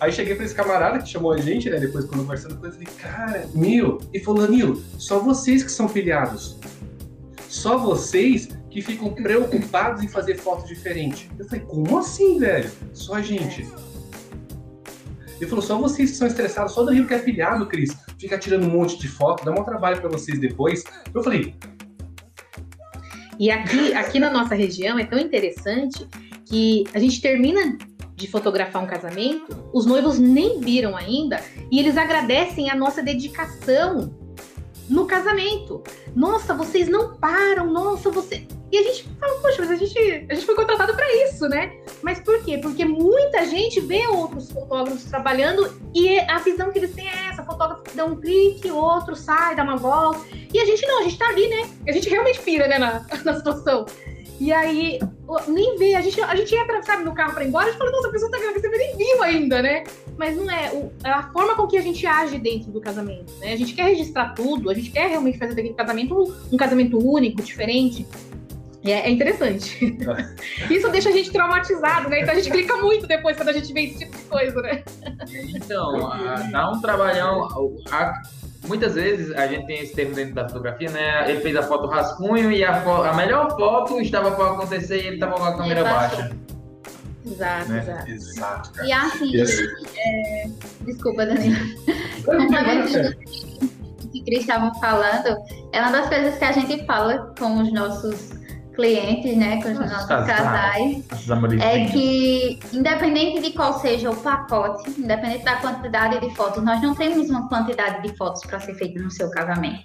Aí 0.00 0.12
cheguei 0.12 0.34
pra 0.34 0.44
esse 0.44 0.54
camarada 0.54 0.98
que 0.98 1.08
chamou 1.08 1.32
a 1.32 1.38
gente, 1.38 1.70
né? 1.70 1.78
Depois, 1.78 2.04
quando 2.04 2.22
conversando 2.22 2.56
com 2.56 2.66
ele, 2.66 2.76
eu 2.76 2.86
falei, 2.86 3.00
cara, 3.00 3.48
meu. 3.54 4.00
E 4.12 4.20
falou, 4.20 4.46
Nil, 4.46 4.82
só 4.98 5.18
vocês 5.18 5.62
que 5.62 5.72
são 5.72 5.88
pilhados. 5.88 6.58
Só 7.48 7.78
vocês 7.78 8.48
que 8.68 8.82
ficam 8.82 9.14
preocupados 9.14 10.02
em 10.02 10.08
fazer 10.08 10.36
foto 10.36 10.66
diferente. 10.66 11.30
Eu 11.38 11.46
falei, 11.46 11.64
como 11.64 11.98
assim, 11.98 12.38
velho? 12.38 12.70
Só 12.92 13.14
a 13.14 13.22
gente. 13.22 13.66
Ele 15.44 15.50
falou, 15.50 15.62
só 15.62 15.78
vocês 15.78 16.12
que 16.12 16.16
são 16.16 16.26
estressados, 16.26 16.72
só 16.72 16.82
o 16.82 16.86
Danilo 16.86 17.06
que 17.06 17.12
é 17.12 17.18
pilhado, 17.18 17.66
Cris, 17.66 17.94
fica 18.18 18.38
tirando 18.38 18.64
um 18.64 18.70
monte 18.70 18.98
de 18.98 19.06
foto, 19.06 19.44
dá 19.44 19.52
um 19.52 19.62
trabalho 19.62 20.00
para 20.00 20.08
vocês 20.08 20.38
depois. 20.38 20.82
Eu 21.14 21.22
falei. 21.22 21.54
E 23.38 23.50
aqui, 23.50 23.92
aqui 23.92 24.18
na 24.18 24.30
nossa 24.30 24.54
região 24.54 24.98
é 24.98 25.04
tão 25.04 25.18
interessante 25.18 26.08
que 26.46 26.84
a 26.94 26.98
gente 26.98 27.20
termina 27.20 27.76
de 28.14 28.26
fotografar 28.26 28.82
um 28.82 28.86
casamento, 28.86 29.68
os 29.72 29.84
noivos 29.84 30.18
nem 30.18 30.60
viram 30.60 30.96
ainda 30.96 31.42
e 31.70 31.78
eles 31.78 31.98
agradecem 31.98 32.70
a 32.70 32.74
nossa 32.74 33.02
dedicação 33.02 34.14
no 34.88 35.04
casamento. 35.04 35.82
Nossa, 36.14 36.54
vocês 36.54 36.88
não 36.88 37.16
param, 37.16 37.70
nossa, 37.70 38.10
você. 38.10 38.46
E 38.74 38.78
a 38.78 38.82
gente 38.82 39.08
fala, 39.20 39.40
poxa, 39.40 39.58
mas 39.60 39.70
a 39.70 39.76
gente, 39.76 39.96
a 40.28 40.34
gente 40.34 40.44
foi 40.44 40.56
contratado 40.56 40.96
para 40.96 41.06
isso, 41.22 41.48
né? 41.48 41.74
Mas 42.02 42.18
por 42.18 42.42
quê? 42.42 42.58
Porque 42.58 42.84
muita 42.84 43.46
gente 43.46 43.80
vê 43.80 44.04
outros 44.08 44.50
fotógrafos 44.50 45.04
trabalhando 45.04 45.80
e 45.94 46.18
a 46.18 46.40
visão 46.40 46.72
que 46.72 46.80
eles 46.80 46.92
têm 46.92 47.08
é 47.08 47.28
essa: 47.30 47.44
fotógrafo 47.44 47.84
dá 47.94 48.04
um 48.04 48.16
clique, 48.16 48.68
outro 48.72 49.14
sai, 49.14 49.54
dá 49.54 49.62
uma 49.62 49.76
volta. 49.76 50.26
E 50.52 50.58
a 50.58 50.64
gente 50.64 50.84
não, 50.88 50.98
a 50.98 51.02
gente 51.04 51.16
tá 51.16 51.28
ali, 51.28 51.46
né? 51.46 51.70
A 51.86 51.92
gente 51.92 52.10
realmente 52.10 52.40
pira, 52.40 52.66
né, 52.66 52.76
na, 52.76 53.06
na 53.24 53.34
situação. 53.34 53.86
E 54.40 54.52
aí, 54.52 54.98
nem 55.46 55.78
vê, 55.78 55.94
a 55.94 56.00
gente, 56.00 56.20
a 56.20 56.34
gente 56.34 56.52
entra, 56.52 56.82
sabe, 56.82 57.04
no 57.04 57.14
carro 57.14 57.32
pra 57.32 57.44
ir 57.44 57.48
embora, 57.48 57.66
a 57.66 57.70
gente 57.70 57.78
fala, 57.78 57.92
nossa, 57.92 58.08
a 58.08 58.10
pessoa 58.10 58.30
tá 58.32 58.38
gravando, 58.38 58.60
você 58.60 58.68
nem 58.68 58.96
viu 58.96 59.22
ainda, 59.22 59.62
né? 59.62 59.84
Mas 60.18 60.36
não 60.36 60.50
é, 60.50 60.72
o, 60.72 60.92
é 61.04 61.10
a 61.10 61.22
forma 61.32 61.54
com 61.54 61.68
que 61.68 61.76
a 61.76 61.80
gente 61.80 62.04
age 62.04 62.38
dentro 62.38 62.72
do 62.72 62.80
casamento, 62.80 63.32
né? 63.38 63.52
A 63.52 63.56
gente 63.56 63.72
quer 63.72 63.84
registrar 63.84 64.34
tudo, 64.34 64.68
a 64.68 64.74
gente 64.74 64.90
quer 64.90 65.08
realmente 65.08 65.38
fazer 65.38 65.54
daquele 65.54 65.74
casamento 65.74 66.34
um 66.50 66.56
casamento 66.56 66.98
único, 66.98 67.40
diferente. 67.40 68.04
É, 68.84 68.90
é 68.90 69.10
interessante. 69.10 69.96
Isso 70.70 70.88
deixa 70.90 71.08
a 71.08 71.12
gente 71.12 71.30
traumatizado, 71.30 72.08
né? 72.10 72.20
Então 72.20 72.32
a 72.32 72.36
gente 72.36 72.50
clica 72.50 72.76
muito 72.76 73.06
depois 73.06 73.36
quando 73.36 73.48
a 73.48 73.52
gente 73.52 73.72
vê 73.72 73.84
esse 73.84 73.98
tipo 74.00 74.16
de 74.16 74.24
coisa, 74.24 74.60
né? 74.60 74.82
Então, 75.54 76.10
dá 76.50 76.70
um 76.70 76.80
trabalhão. 76.80 77.48
A, 77.90 78.22
muitas 78.66 78.94
vezes 78.94 79.32
a 79.32 79.46
gente 79.46 79.66
tem 79.66 79.80
esse 79.80 79.94
termo 79.94 80.14
dentro 80.14 80.34
da 80.34 80.46
fotografia, 80.46 80.90
né? 80.90 81.30
Ele 81.30 81.40
fez 81.40 81.56
a 81.56 81.62
foto 81.62 81.86
rascunho 81.86 82.52
e 82.52 82.62
a, 82.62 82.82
a 82.82 83.14
melhor 83.14 83.50
foto 83.56 84.00
estava 84.00 84.32
para 84.32 84.52
acontecer 84.52 85.02
e 85.02 85.06
ele 85.06 85.14
estava 85.16 85.34
com 85.34 85.44
a 85.44 85.56
câmera 85.56 85.82
baixa. 85.84 86.30
Exato, 87.26 87.68
Né? 87.70 87.78
exato. 87.80 88.10
Exato, 88.10 88.72
cara. 88.72 88.86
E 88.86 88.92
assim, 88.92 89.32
é, 89.96 90.50
desculpa, 90.82 91.24
Danilo. 91.24 91.56
Que 94.12 94.22
Cris 94.24 94.40
estavam 94.40 94.74
falando, 94.78 95.36
é 95.72 95.80
uma 95.80 95.90
das 95.90 96.08
coisas 96.08 96.38
que 96.38 96.44
a 96.44 96.52
gente 96.52 96.84
fala 96.84 97.32
com 97.38 97.62
os 97.62 97.72
nossos 97.72 98.43
clientes, 98.74 99.36
né, 99.36 99.62
com 99.62 99.70
os 99.70 99.78
Nossos 99.78 100.06
casais. 100.06 100.38
casais, 100.38 101.04
Esses 101.12 101.30
é 101.60 101.86
que 101.86 102.60
independente 102.72 103.40
de 103.40 103.52
qual 103.52 103.78
seja 103.80 104.10
o 104.10 104.16
pacote, 104.16 104.90
independente 104.98 105.44
da 105.44 105.56
quantidade 105.56 106.20
de 106.20 106.34
fotos, 106.34 106.62
nós 106.62 106.80
não 106.82 106.94
temos 106.94 107.30
uma 107.30 107.48
quantidade 107.48 108.02
de 108.02 108.16
fotos 108.16 108.42
para 108.44 108.60
ser 108.60 108.74
feita 108.74 109.00
no 109.00 109.10
seu 109.10 109.30
casamento. 109.30 109.84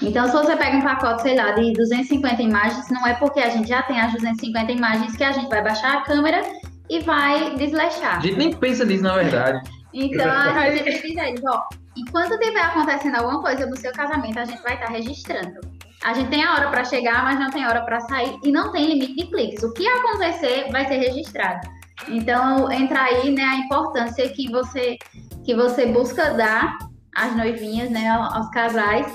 Então, 0.00 0.26
se 0.26 0.32
você 0.32 0.56
pega 0.56 0.76
um 0.76 0.82
pacote, 0.82 1.22
sei 1.22 1.36
lá, 1.36 1.52
de 1.52 1.72
250 1.72 2.42
imagens, 2.42 2.90
não 2.90 3.06
é 3.06 3.14
porque 3.14 3.40
a 3.40 3.50
gente 3.50 3.68
já 3.68 3.82
tem 3.82 4.00
as 4.00 4.12
250 4.12 4.72
imagens 4.72 5.16
que 5.16 5.22
a 5.22 5.32
gente 5.32 5.48
vai 5.48 5.62
baixar 5.62 5.98
a 5.98 6.00
câmera 6.02 6.42
e 6.90 7.00
vai 7.00 7.54
desleixar. 7.56 8.18
A 8.18 8.20
gente 8.20 8.36
nem 8.36 8.52
pensa 8.52 8.84
nisso, 8.84 9.02
na 9.02 9.14
verdade. 9.14 9.60
Então, 9.94 10.26
a 10.26 10.70
gente 10.70 11.02
diz 11.02 11.18
a 11.18 11.28
eles, 11.28 11.42
ó, 11.46 11.64
enquanto 11.94 12.38
tiver 12.38 12.62
acontecendo 12.62 13.16
alguma 13.16 13.42
coisa 13.42 13.66
no 13.66 13.76
seu 13.76 13.92
casamento, 13.92 14.38
a 14.38 14.44
gente 14.46 14.62
vai 14.62 14.72
estar 14.72 14.86
registrando. 14.86 15.60
A 16.04 16.14
gente 16.14 16.30
tem 16.30 16.42
a 16.44 16.54
hora 16.54 16.68
para 16.70 16.84
chegar, 16.84 17.22
mas 17.24 17.38
não 17.38 17.50
tem 17.50 17.64
hora 17.66 17.82
para 17.82 18.00
sair 18.00 18.36
e 18.42 18.50
não 18.50 18.72
tem 18.72 18.86
limite 18.86 19.14
de 19.14 19.26
cliques. 19.26 19.62
O 19.62 19.72
que 19.72 19.86
acontecer 19.86 20.68
vai 20.70 20.86
ser 20.86 20.96
registrado. 20.96 21.60
Então, 22.08 22.70
entra 22.72 23.02
aí, 23.02 23.30
né, 23.30 23.44
a 23.44 23.56
importância 23.56 24.28
que 24.28 24.50
você 24.50 24.98
que 25.44 25.54
você 25.54 25.86
busca 25.86 26.30
dar 26.34 26.78
às 27.14 27.36
noivinhas, 27.36 27.90
né, 27.90 28.08
aos 28.08 28.48
casais, 28.50 29.06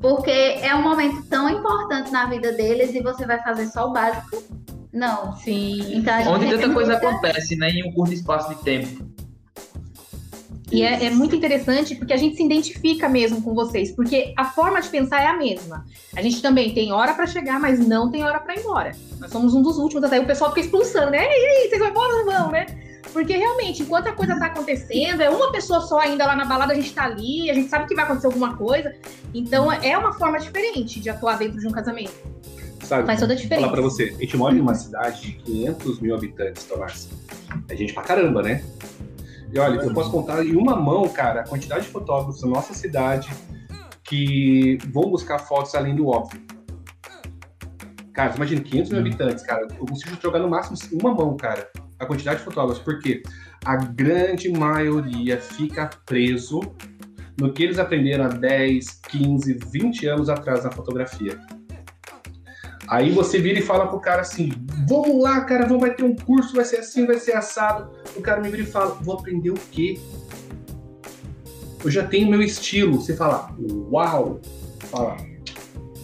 porque 0.00 0.30
é 0.30 0.74
um 0.74 0.82
momento 0.82 1.22
tão 1.28 1.48
importante 1.48 2.10
na 2.12 2.26
vida 2.26 2.52
deles 2.52 2.94
e 2.94 3.00
você 3.02 3.24
vai 3.26 3.42
fazer 3.42 3.66
só 3.66 3.88
o 3.88 3.92
básico? 3.92 4.42
Não. 4.92 5.34
Sim. 5.36 5.96
Então, 5.96 6.32
Onde 6.34 6.50
tanta 6.50 6.72
coisa 6.72 6.92
muita- 6.92 7.08
acontece, 7.08 7.56
né? 7.56 7.70
Em 7.70 7.88
um 7.88 7.92
curto 7.92 8.12
espaço 8.12 8.48
de 8.54 8.62
tempo. 8.62 9.08
E 10.70 10.82
é, 10.82 11.06
é 11.06 11.10
muito 11.10 11.34
interessante 11.34 11.96
porque 11.96 12.12
a 12.12 12.16
gente 12.16 12.36
se 12.36 12.44
identifica 12.44 13.08
mesmo 13.08 13.42
com 13.42 13.54
vocês, 13.54 13.90
porque 13.90 14.32
a 14.36 14.44
forma 14.44 14.80
de 14.80 14.88
pensar 14.88 15.20
é 15.22 15.26
a 15.26 15.36
mesma. 15.36 15.84
A 16.16 16.22
gente 16.22 16.40
também 16.40 16.72
tem 16.72 16.92
hora 16.92 17.12
pra 17.14 17.26
chegar, 17.26 17.58
mas 17.58 17.78
não 17.84 18.10
tem 18.10 18.22
hora 18.22 18.38
pra 18.38 18.54
ir 18.54 18.60
embora. 18.60 18.92
Nós 19.18 19.30
somos 19.32 19.52
um 19.54 19.62
dos 19.62 19.78
últimos, 19.78 20.04
até 20.04 20.20
o 20.20 20.26
pessoal 20.26 20.50
fica 20.50 20.60
expulsando, 20.60 21.10
né? 21.10 21.24
E 21.24 21.46
aí, 21.46 21.68
vocês 21.68 21.78
vão 21.80 21.88
embora 21.90 22.14
ou 22.14 22.24
não 22.24 22.32
vão, 22.32 22.50
né? 22.52 22.66
Porque 23.12 23.36
realmente, 23.36 23.82
enquanto 23.82 24.06
a 24.06 24.12
coisa 24.12 24.38
tá 24.38 24.46
acontecendo, 24.46 25.20
é 25.20 25.28
uma 25.28 25.50
pessoa 25.50 25.80
só 25.80 25.98
ainda 25.98 26.24
lá 26.26 26.36
na 26.36 26.44
balada, 26.44 26.72
a 26.72 26.76
gente 26.76 26.92
tá 26.94 27.04
ali, 27.04 27.50
a 27.50 27.54
gente 27.54 27.68
sabe 27.68 27.88
que 27.88 27.94
vai 27.94 28.04
acontecer 28.04 28.26
alguma 28.26 28.56
coisa. 28.56 28.94
Então 29.34 29.72
é 29.72 29.98
uma 29.98 30.12
forma 30.12 30.38
diferente 30.38 31.00
de 31.00 31.10
atuar 31.10 31.36
dentro 31.38 31.58
de 31.58 31.66
um 31.66 31.72
casamento. 31.72 32.12
Sabe? 32.84 33.06
Faz 33.06 33.18
toda 33.20 33.32
a 33.32 33.36
Vou 33.36 33.42
diferença. 33.42 33.66
falar 33.68 33.72
pra 33.72 33.82
você, 33.82 34.14
a 34.16 34.20
gente 34.20 34.36
mora 34.36 34.54
em 34.54 34.60
uma 34.60 34.74
cidade 34.74 35.22
de 35.22 35.32
500 35.32 36.00
mil 36.00 36.14
habitantes, 36.14 36.64
Tomás. 36.64 37.08
É 37.68 37.76
gente 37.76 37.92
pra 37.92 38.02
caramba, 38.02 38.42
né? 38.42 38.62
E 39.52 39.58
olha, 39.58 39.80
eu 39.80 39.92
posso 39.92 40.10
contar 40.10 40.44
em 40.44 40.54
uma 40.56 40.76
mão, 40.76 41.08
cara, 41.08 41.40
a 41.40 41.44
quantidade 41.44 41.84
de 41.84 41.90
fotógrafos 41.90 42.40
da 42.40 42.48
nossa 42.48 42.72
cidade 42.72 43.28
que 44.04 44.78
vão 44.92 45.10
buscar 45.10 45.38
fotos 45.40 45.74
além 45.74 45.94
do 45.94 46.06
óbvio. 46.08 46.40
Cara, 48.12 48.34
imagina, 48.36 48.60
500 48.60 48.90
mil 48.90 48.98
Hum. 49.00 49.06
habitantes, 49.06 49.44
cara. 49.44 49.66
Eu 49.78 49.86
consigo 49.86 50.16
jogar 50.22 50.40
no 50.40 50.48
máximo 50.48 50.76
uma 51.00 51.14
mão, 51.14 51.36
cara, 51.36 51.68
a 51.98 52.06
quantidade 52.06 52.38
de 52.38 52.44
fotógrafos. 52.44 52.82
Porque 52.82 53.22
a 53.64 53.76
grande 53.76 54.48
maioria 54.50 55.40
fica 55.40 55.88
preso 56.06 56.60
no 57.40 57.52
que 57.52 57.62
eles 57.62 57.78
aprenderam 57.78 58.26
há 58.26 58.28
10, 58.28 59.00
15, 59.08 59.54
20 59.72 60.06
anos 60.06 60.28
atrás 60.28 60.64
na 60.64 60.70
fotografia. 60.70 61.38
Aí 62.90 63.12
você 63.12 63.38
vira 63.38 63.60
e 63.60 63.62
fala 63.62 63.86
pro 63.86 64.00
cara 64.00 64.22
assim: 64.22 64.50
vamos 64.88 65.22
lá, 65.22 65.40
cara, 65.42 65.64
vamos, 65.64 65.80
vai 65.80 65.94
ter 65.94 66.02
um 66.02 66.14
curso, 66.16 66.56
vai 66.56 66.64
ser 66.64 66.78
assim, 66.78 67.06
vai 67.06 67.18
ser 67.18 67.32
assado. 67.36 67.90
O 68.16 68.20
cara 68.20 68.40
me 68.40 68.50
vira 68.50 68.64
e 68.64 68.66
fala: 68.66 68.96
vou 69.00 69.14
aprender 69.14 69.50
o 69.50 69.54
quê? 69.70 69.98
Eu 71.84 71.90
já 71.90 72.04
tenho 72.06 72.28
meu 72.28 72.42
estilo. 72.42 73.00
Você 73.00 73.16
fala: 73.16 73.54
uau! 73.90 74.40
Fala, 74.90 75.16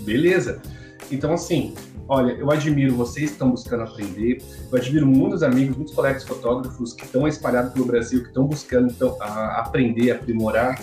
beleza. 0.05 0.63
Então, 1.11 1.33
assim, 1.33 1.75
olha, 2.09 2.33
eu 2.33 2.51
admiro 2.53 2.95
vocês 2.95 3.27
que 3.31 3.33
estão 3.33 3.51
buscando 3.51 3.83
aprender. 3.83 4.41
Eu 4.71 4.79
admiro 4.79 5.07
muitos 5.07 5.43
amigos, 5.43 5.77
muitos 5.77 5.95
colegas 5.95 6.23
fotógrafos 6.23 6.93
que 6.93 7.05
estão 7.05 7.27
espalhados 7.27 7.73
pelo 7.73 7.85
Brasil, 7.85 8.23
que 8.23 8.29
estão 8.29 8.47
buscando 8.47 8.93
então, 8.93 9.17
a- 9.21 9.61
aprender, 9.61 10.13
aprimorar. 10.13 10.81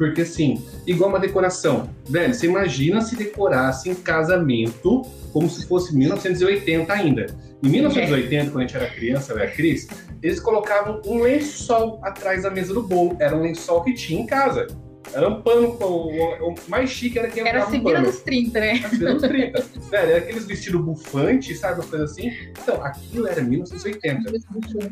Porque, 0.00 0.22
assim, 0.22 0.64
igual 0.86 1.10
uma 1.10 1.20
decoração. 1.20 1.90
Velho, 2.08 2.32
você 2.32 2.46
imagina 2.46 3.02
se 3.02 3.14
decorasse 3.14 3.90
em 3.90 3.94
casamento 3.94 5.02
como 5.30 5.46
se 5.50 5.66
fosse 5.66 5.94
1980 5.94 6.90
ainda. 6.90 7.26
Em 7.62 7.68
1980, 7.68 8.50
quando 8.50 8.56
a 8.56 8.66
gente 8.66 8.76
era 8.78 8.86
criança, 8.88 9.34
e 9.34 9.42
a 9.42 9.50
Cris, 9.50 9.86
eles 10.22 10.40
colocavam 10.40 11.02
um 11.04 11.20
lençol 11.20 12.00
atrás 12.02 12.44
da 12.44 12.50
mesa 12.50 12.72
do 12.72 12.82
bolo. 12.82 13.14
Era 13.20 13.36
um 13.36 13.42
lençol 13.42 13.84
que 13.84 13.92
tinha 13.92 14.22
em 14.22 14.24
casa. 14.24 14.68
Era 15.12 15.28
um 15.28 15.42
pano, 15.42 15.76
o, 15.78 16.48
o 16.48 16.54
mais 16.66 16.88
chique 16.88 17.18
era 17.18 17.28
quem 17.28 17.46
Era 17.46 17.66
um 17.66 17.70
vira 17.70 17.82
pano. 17.82 18.06
dos 18.06 18.22
30, 18.22 18.58
né? 18.58 18.80
Nas 18.80 19.02
anos 19.02 19.22
30. 19.22 19.64
Velho, 19.90 20.10
era 20.12 20.16
aqueles 20.16 20.46
vestidos 20.46 20.80
bufantes, 20.80 21.60
sabe? 21.60 21.78
Uma 21.78 21.86
coisa 21.86 22.06
assim. 22.06 22.32
Então, 22.52 22.82
aquilo 22.82 23.28
era 23.28 23.42
1980. 23.42 24.32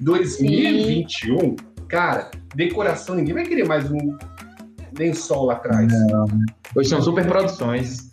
2021, 0.01 1.57
cara, 1.88 2.31
decoração, 2.55 3.14
ninguém 3.14 3.33
vai 3.33 3.47
querer 3.47 3.66
mais 3.66 3.90
um 3.90 4.18
lençol 4.98 5.46
lá 5.46 5.54
atrás. 5.54 5.92
Hoje 6.74 6.88
são 6.88 7.00
super 7.00 7.26
produções. 7.26 8.08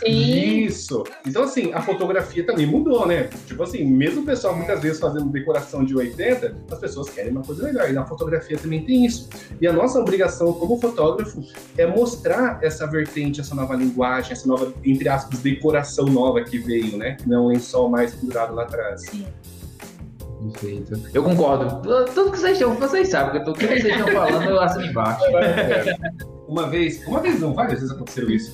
Sim. 0.00 0.64
Isso! 0.64 1.04
Então, 1.26 1.42
assim, 1.42 1.74
a 1.74 1.82
fotografia 1.82 2.44
também 2.44 2.64
mudou, 2.64 3.06
né? 3.06 3.28
Tipo 3.46 3.62
assim, 3.62 3.84
mesmo 3.84 4.22
o 4.22 4.24
pessoal 4.24 4.56
muitas 4.56 4.80
vezes 4.80 4.98
fazendo 4.98 5.26
decoração 5.26 5.84
de 5.84 5.94
80, 5.94 6.56
as 6.70 6.78
pessoas 6.78 7.10
querem 7.10 7.30
uma 7.30 7.42
coisa 7.42 7.62
melhor. 7.62 7.90
E 7.90 7.92
na 7.92 8.06
fotografia 8.06 8.56
também 8.56 8.82
tem 8.82 9.04
isso. 9.04 9.28
E 9.60 9.66
a 9.66 9.72
nossa 9.72 10.00
obrigação 10.00 10.54
como 10.54 10.80
fotógrafo 10.80 11.42
é 11.76 11.86
mostrar 11.86 12.60
essa 12.62 12.86
vertente, 12.86 13.42
essa 13.42 13.54
nova 13.54 13.74
linguagem, 13.74 14.32
essa 14.32 14.48
nova, 14.48 14.72
entre 14.82 15.06
aspas, 15.06 15.40
decoração 15.40 16.06
nova 16.06 16.42
que 16.42 16.58
veio, 16.58 16.96
né? 16.96 17.16
Que 17.16 17.28
não 17.28 17.36
é 17.36 17.40
um 17.40 17.46
lençol 17.48 17.90
mais 17.90 18.14
pendurado 18.14 18.54
lá 18.54 18.62
atrás. 18.62 19.02
Perfeito. 20.40 21.00
Eu 21.12 21.22
concordo. 21.22 21.82
Tudo 22.14 22.32
que 22.32 22.38
vocês 22.38 22.52
estão, 22.52 22.74
vocês 22.74 23.08
sabem 23.08 23.44
tudo 23.44 23.58
que 23.58 23.66
vocês 23.66 23.84
estão 23.84 24.08
falando, 24.08 24.44
eu 24.44 24.60
assino 24.60 24.86
embaixo. 24.86 25.24
Uma 26.48 26.68
vez, 26.68 27.06
uma 27.06 27.20
vez 27.20 27.38
não, 27.38 27.54
várias 27.54 27.80
vezes 27.80 27.94
aconteceu 27.94 28.28
isso. 28.30 28.52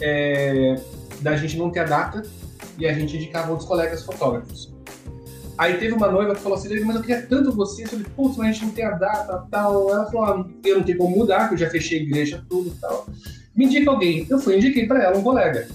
É, 0.00 0.80
da 1.20 1.36
gente 1.36 1.56
não 1.58 1.70
ter 1.70 1.80
a 1.80 1.84
data 1.84 2.22
e 2.78 2.86
a 2.86 2.92
gente 2.92 3.16
indicava 3.16 3.50
outros 3.50 3.68
colegas 3.68 4.02
fotógrafos. 4.02 4.72
Aí 5.58 5.76
teve 5.76 5.92
uma 5.92 6.10
noiva 6.10 6.34
que 6.34 6.40
falou 6.40 6.56
assim, 6.56 6.80
mas 6.80 6.96
eu 6.96 7.02
queria 7.02 7.20
tanto 7.20 7.52
você. 7.52 7.84
Eu 7.84 7.88
falei, 7.88 8.06
putz, 8.16 8.36
mas 8.38 8.48
a 8.48 8.52
gente 8.52 8.64
não 8.64 8.72
tem 8.72 8.84
a 8.84 8.92
data 8.92 9.46
tal. 9.50 9.90
Ela 9.90 10.06
falou, 10.10 10.24
ah, 10.24 10.46
eu 10.64 10.78
não 10.78 10.82
tenho 10.82 10.96
como 10.96 11.14
mudar, 11.14 11.48
que 11.48 11.54
eu 11.54 11.58
já 11.58 11.68
fechei 11.68 11.98
a 11.98 12.02
igreja, 12.02 12.42
tudo 12.48 12.70
e 12.70 12.80
tal. 12.80 13.06
Me 13.54 13.66
indica 13.66 13.90
alguém. 13.90 14.26
Eu 14.30 14.38
fui, 14.38 14.56
indiquei 14.56 14.86
pra 14.86 15.04
ela 15.04 15.18
um 15.18 15.22
colega. 15.22 15.68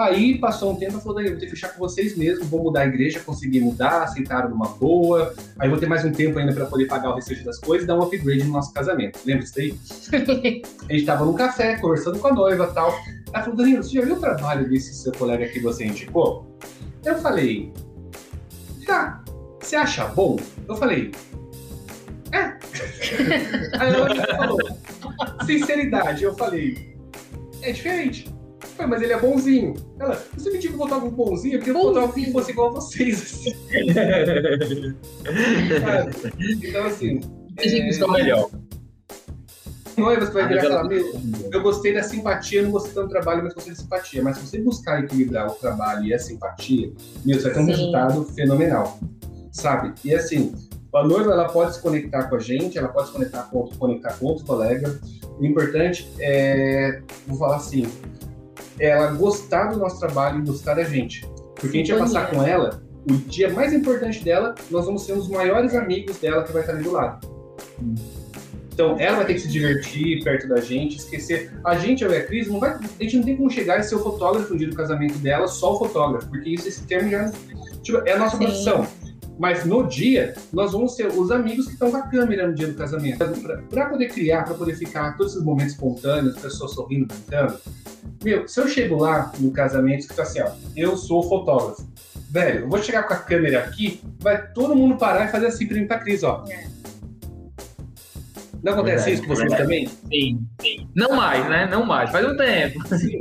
Aí 0.00 0.38
passou 0.38 0.72
um 0.72 0.76
tempo, 0.76 0.98
falou, 0.98 1.16
Daniel, 1.16 1.32
vou 1.32 1.40
ter 1.40 1.44
que 1.44 1.52
fechar 1.52 1.74
com 1.74 1.78
vocês 1.78 2.16
mesmo, 2.16 2.46
vou 2.46 2.62
mudar 2.62 2.80
a 2.80 2.86
igreja, 2.86 3.20
consegui 3.20 3.60
mudar, 3.60 4.04
aceitaram 4.04 4.48
numa 4.48 4.68
boa, 4.68 5.34
aí 5.58 5.68
vou 5.68 5.76
ter 5.76 5.86
mais 5.86 6.02
um 6.06 6.10
tempo 6.10 6.38
ainda 6.38 6.54
para 6.54 6.64
poder 6.64 6.86
pagar 6.86 7.10
o 7.10 7.16
restante 7.16 7.44
das 7.44 7.58
coisas 7.58 7.84
e 7.84 7.86
dar 7.86 7.98
um 7.98 8.02
upgrade 8.04 8.44
no 8.44 8.50
nosso 8.50 8.72
casamento. 8.72 9.18
Lembra 9.26 9.42
disso 9.42 9.54
daí? 9.56 9.78
a 10.88 10.92
gente 10.94 11.04
tava 11.04 11.26
num 11.26 11.34
café, 11.34 11.76
conversando 11.76 12.18
com 12.18 12.28
a 12.28 12.32
noiva 12.32 12.66
e 12.70 12.74
tal. 12.74 12.98
Ela 13.30 13.44
falou, 13.44 13.56
Danilo, 13.58 13.82
você 13.82 13.90
já 13.90 14.00
viu 14.00 14.14
o 14.14 14.20
trabalho 14.20 14.66
desse 14.70 14.94
seu 14.94 15.12
colega 15.12 15.46
que 15.48 15.60
você 15.60 15.84
indicou? 15.84 16.58
Eu 17.04 17.16
falei, 17.16 17.70
tá, 18.86 19.22
você 19.60 19.76
acha 19.76 20.06
bom? 20.06 20.38
Eu 20.66 20.76
falei, 20.76 21.12
é. 22.32 22.38
Aí 23.78 23.92
ela 23.92 24.36
falou, 24.38 24.58
sinceridade, 25.44 26.24
eu 26.24 26.34
falei, 26.34 26.96
é 27.60 27.72
diferente. 27.72 28.39
Falei, 28.80 28.86
mas 28.86 29.02
ele 29.02 29.12
é 29.12 29.20
bonzinho. 29.20 29.74
Ela, 29.98 30.24
você 30.34 30.50
me 30.50 30.56
disse 30.56 30.68
que 30.68 30.74
eu 30.74 30.78
botava 30.78 31.04
um 31.04 31.10
bonzinho, 31.10 31.58
porque 31.58 31.70
eu 31.70 31.74
botava 31.74 32.10
que 32.12 32.32
fosse 32.32 32.52
igual 32.52 32.68
a 32.68 32.70
vocês, 32.72 33.22
assim. 33.22 33.54
então, 36.66 36.86
assim. 36.86 37.20
Que 37.58 37.92
são 37.92 38.10
melhor. 38.10 38.48
Noiva, 39.98 40.24
você 40.24 40.32
vai 40.32 40.48
virar 40.48 40.62
aquela 40.62 40.88
Eu 41.52 41.62
gostei 41.62 41.92
da 41.92 42.02
simpatia, 42.02 42.62
não 42.62 42.70
gostei 42.70 42.94
tanto 42.94 43.08
do 43.08 43.10
trabalho, 43.10 43.42
mas 43.42 43.52
gostei 43.52 43.74
da 43.74 43.80
simpatia. 43.80 44.22
Mas 44.22 44.38
se 44.38 44.46
você 44.46 44.62
buscar 44.62 45.04
equilibrar 45.04 45.48
o 45.48 45.54
trabalho 45.56 46.06
e 46.06 46.14
a 46.14 46.18
simpatia, 46.18 46.90
meu, 47.24 47.38
você 47.38 47.50
vai 47.50 47.52
ter 47.52 47.60
um 47.60 47.66
Sim. 47.66 47.72
resultado 47.72 48.24
fenomenal. 48.24 48.98
Sabe? 49.52 49.92
E 50.02 50.14
assim, 50.14 50.54
a 50.94 51.04
noiva 51.04 51.32
ela 51.32 51.48
pode 51.48 51.74
se 51.74 51.82
conectar 51.82 52.30
com 52.30 52.36
a 52.36 52.40
gente, 52.40 52.78
ela 52.78 52.88
pode 52.88 53.08
se 53.08 53.12
conectar 53.12 53.42
com, 53.42 53.68
conectar 53.78 54.14
com 54.14 54.24
outro 54.26 54.46
colega. 54.46 54.98
O 55.38 55.44
importante 55.44 56.10
é, 56.18 57.02
vou 57.26 57.36
falar 57.36 57.56
assim, 57.56 57.84
ela 58.80 59.12
gostar 59.12 59.66
do 59.66 59.78
nosso 59.78 60.00
trabalho 60.00 60.40
e 60.40 60.46
gostar 60.46 60.74
da 60.74 60.84
gente. 60.84 61.26
Porque 61.54 61.76
a 61.76 61.80
gente 61.80 61.92
vai 61.92 62.00
passar 62.00 62.30
com 62.30 62.42
ela 62.42 62.82
o 63.08 63.14
dia 63.14 63.50
mais 63.52 63.72
importante 63.72 64.22
dela, 64.22 64.54
nós 64.70 64.86
vamos 64.86 65.04
ser 65.04 65.12
os 65.12 65.28
maiores 65.28 65.74
amigos 65.74 66.18
dela 66.18 66.42
que 66.42 66.52
vai 66.52 66.62
estar 66.62 66.74
ali 66.74 66.82
do 66.82 66.92
lado. 66.92 67.26
Então, 68.72 68.98
ela 68.98 69.16
vai 69.16 69.26
ter 69.26 69.34
que 69.34 69.40
se 69.40 69.48
divertir 69.48 70.22
perto 70.24 70.48
da 70.48 70.60
gente, 70.60 70.96
esquecer. 70.96 71.52
A 71.64 71.76
gente, 71.76 72.02
eu 72.02 72.10
e 72.10 72.16
a 72.16 72.24
Cris, 72.24 72.48
não 72.48 72.58
vai, 72.58 72.70
a 72.70 73.02
gente 73.02 73.16
não 73.16 73.24
tem 73.24 73.36
como 73.36 73.50
chegar 73.50 73.78
e 73.78 73.82
ser 73.82 73.96
o 73.96 73.98
fotógrafo 74.02 74.52
no 74.52 74.58
dia 74.58 74.68
do 74.68 74.76
casamento 74.76 75.18
dela, 75.18 75.46
só 75.48 75.74
o 75.74 75.78
fotógrafo, 75.78 76.28
porque 76.28 76.50
isso, 76.50 76.66
esse 76.68 76.82
termo 76.86 77.10
já 77.10 77.30
tipo, 77.82 77.98
é 78.06 78.12
a 78.12 78.18
nossa 78.18 78.36
Sim. 78.36 78.44
profissão. 78.44 78.86
Mas 79.40 79.64
no 79.64 79.88
dia, 79.88 80.34
nós 80.52 80.72
vamos 80.72 80.94
ser 80.94 81.06
os 81.06 81.30
amigos 81.30 81.64
que 81.64 81.72
estão 81.72 81.90
com 81.90 81.96
a 81.96 82.02
câmera 82.02 82.46
no 82.46 82.54
dia 82.54 82.66
do 82.66 82.74
casamento. 82.74 83.24
Para 83.70 83.86
poder 83.86 84.08
criar, 84.08 84.44
para 84.44 84.52
poder 84.52 84.74
ficar 84.74 85.16
todos 85.16 85.32
esses 85.32 85.42
momentos 85.42 85.72
espontâneos, 85.72 86.38
pessoas 86.38 86.72
sorrindo, 86.72 87.06
brincando. 87.06 87.58
Meu, 88.22 88.46
se 88.46 88.60
eu 88.60 88.68
chego 88.68 88.96
lá 88.96 89.32
no 89.38 89.50
casamento, 89.50 90.06
fica 90.06 90.24
assim, 90.24 90.42
ó, 90.42 90.50
eu 90.76 90.94
sou 90.94 91.22
fotógrafo. 91.22 91.88
Velho, 92.30 92.60
eu 92.60 92.68
vou 92.68 92.82
chegar 92.82 93.04
com 93.04 93.14
a 93.14 93.16
câmera 93.16 93.60
aqui, 93.60 94.02
vai 94.18 94.46
todo 94.52 94.76
mundo 94.76 94.98
parar 94.98 95.24
e 95.24 95.28
fazer 95.28 95.46
assim 95.46 95.66
pra 95.66 95.78
mim 95.78 95.86
pra 95.86 96.00
Cris, 96.00 96.22
ó. 96.22 96.44
É. 96.46 96.66
Não 98.62 98.72
acontece 98.72 99.12
isso 99.12 99.22
com 99.22 99.28
vocês 99.28 99.52
também? 99.54 99.86
Sim, 99.86 100.46
sim. 100.60 100.88
Não 100.94 101.14
mais, 101.14 101.48
né? 101.48 101.66
Não 101.70 101.84
mais. 101.84 102.10
Faz 102.10 102.26
um 102.26 102.36
tempo. 102.36 102.86
Sim. 102.96 103.20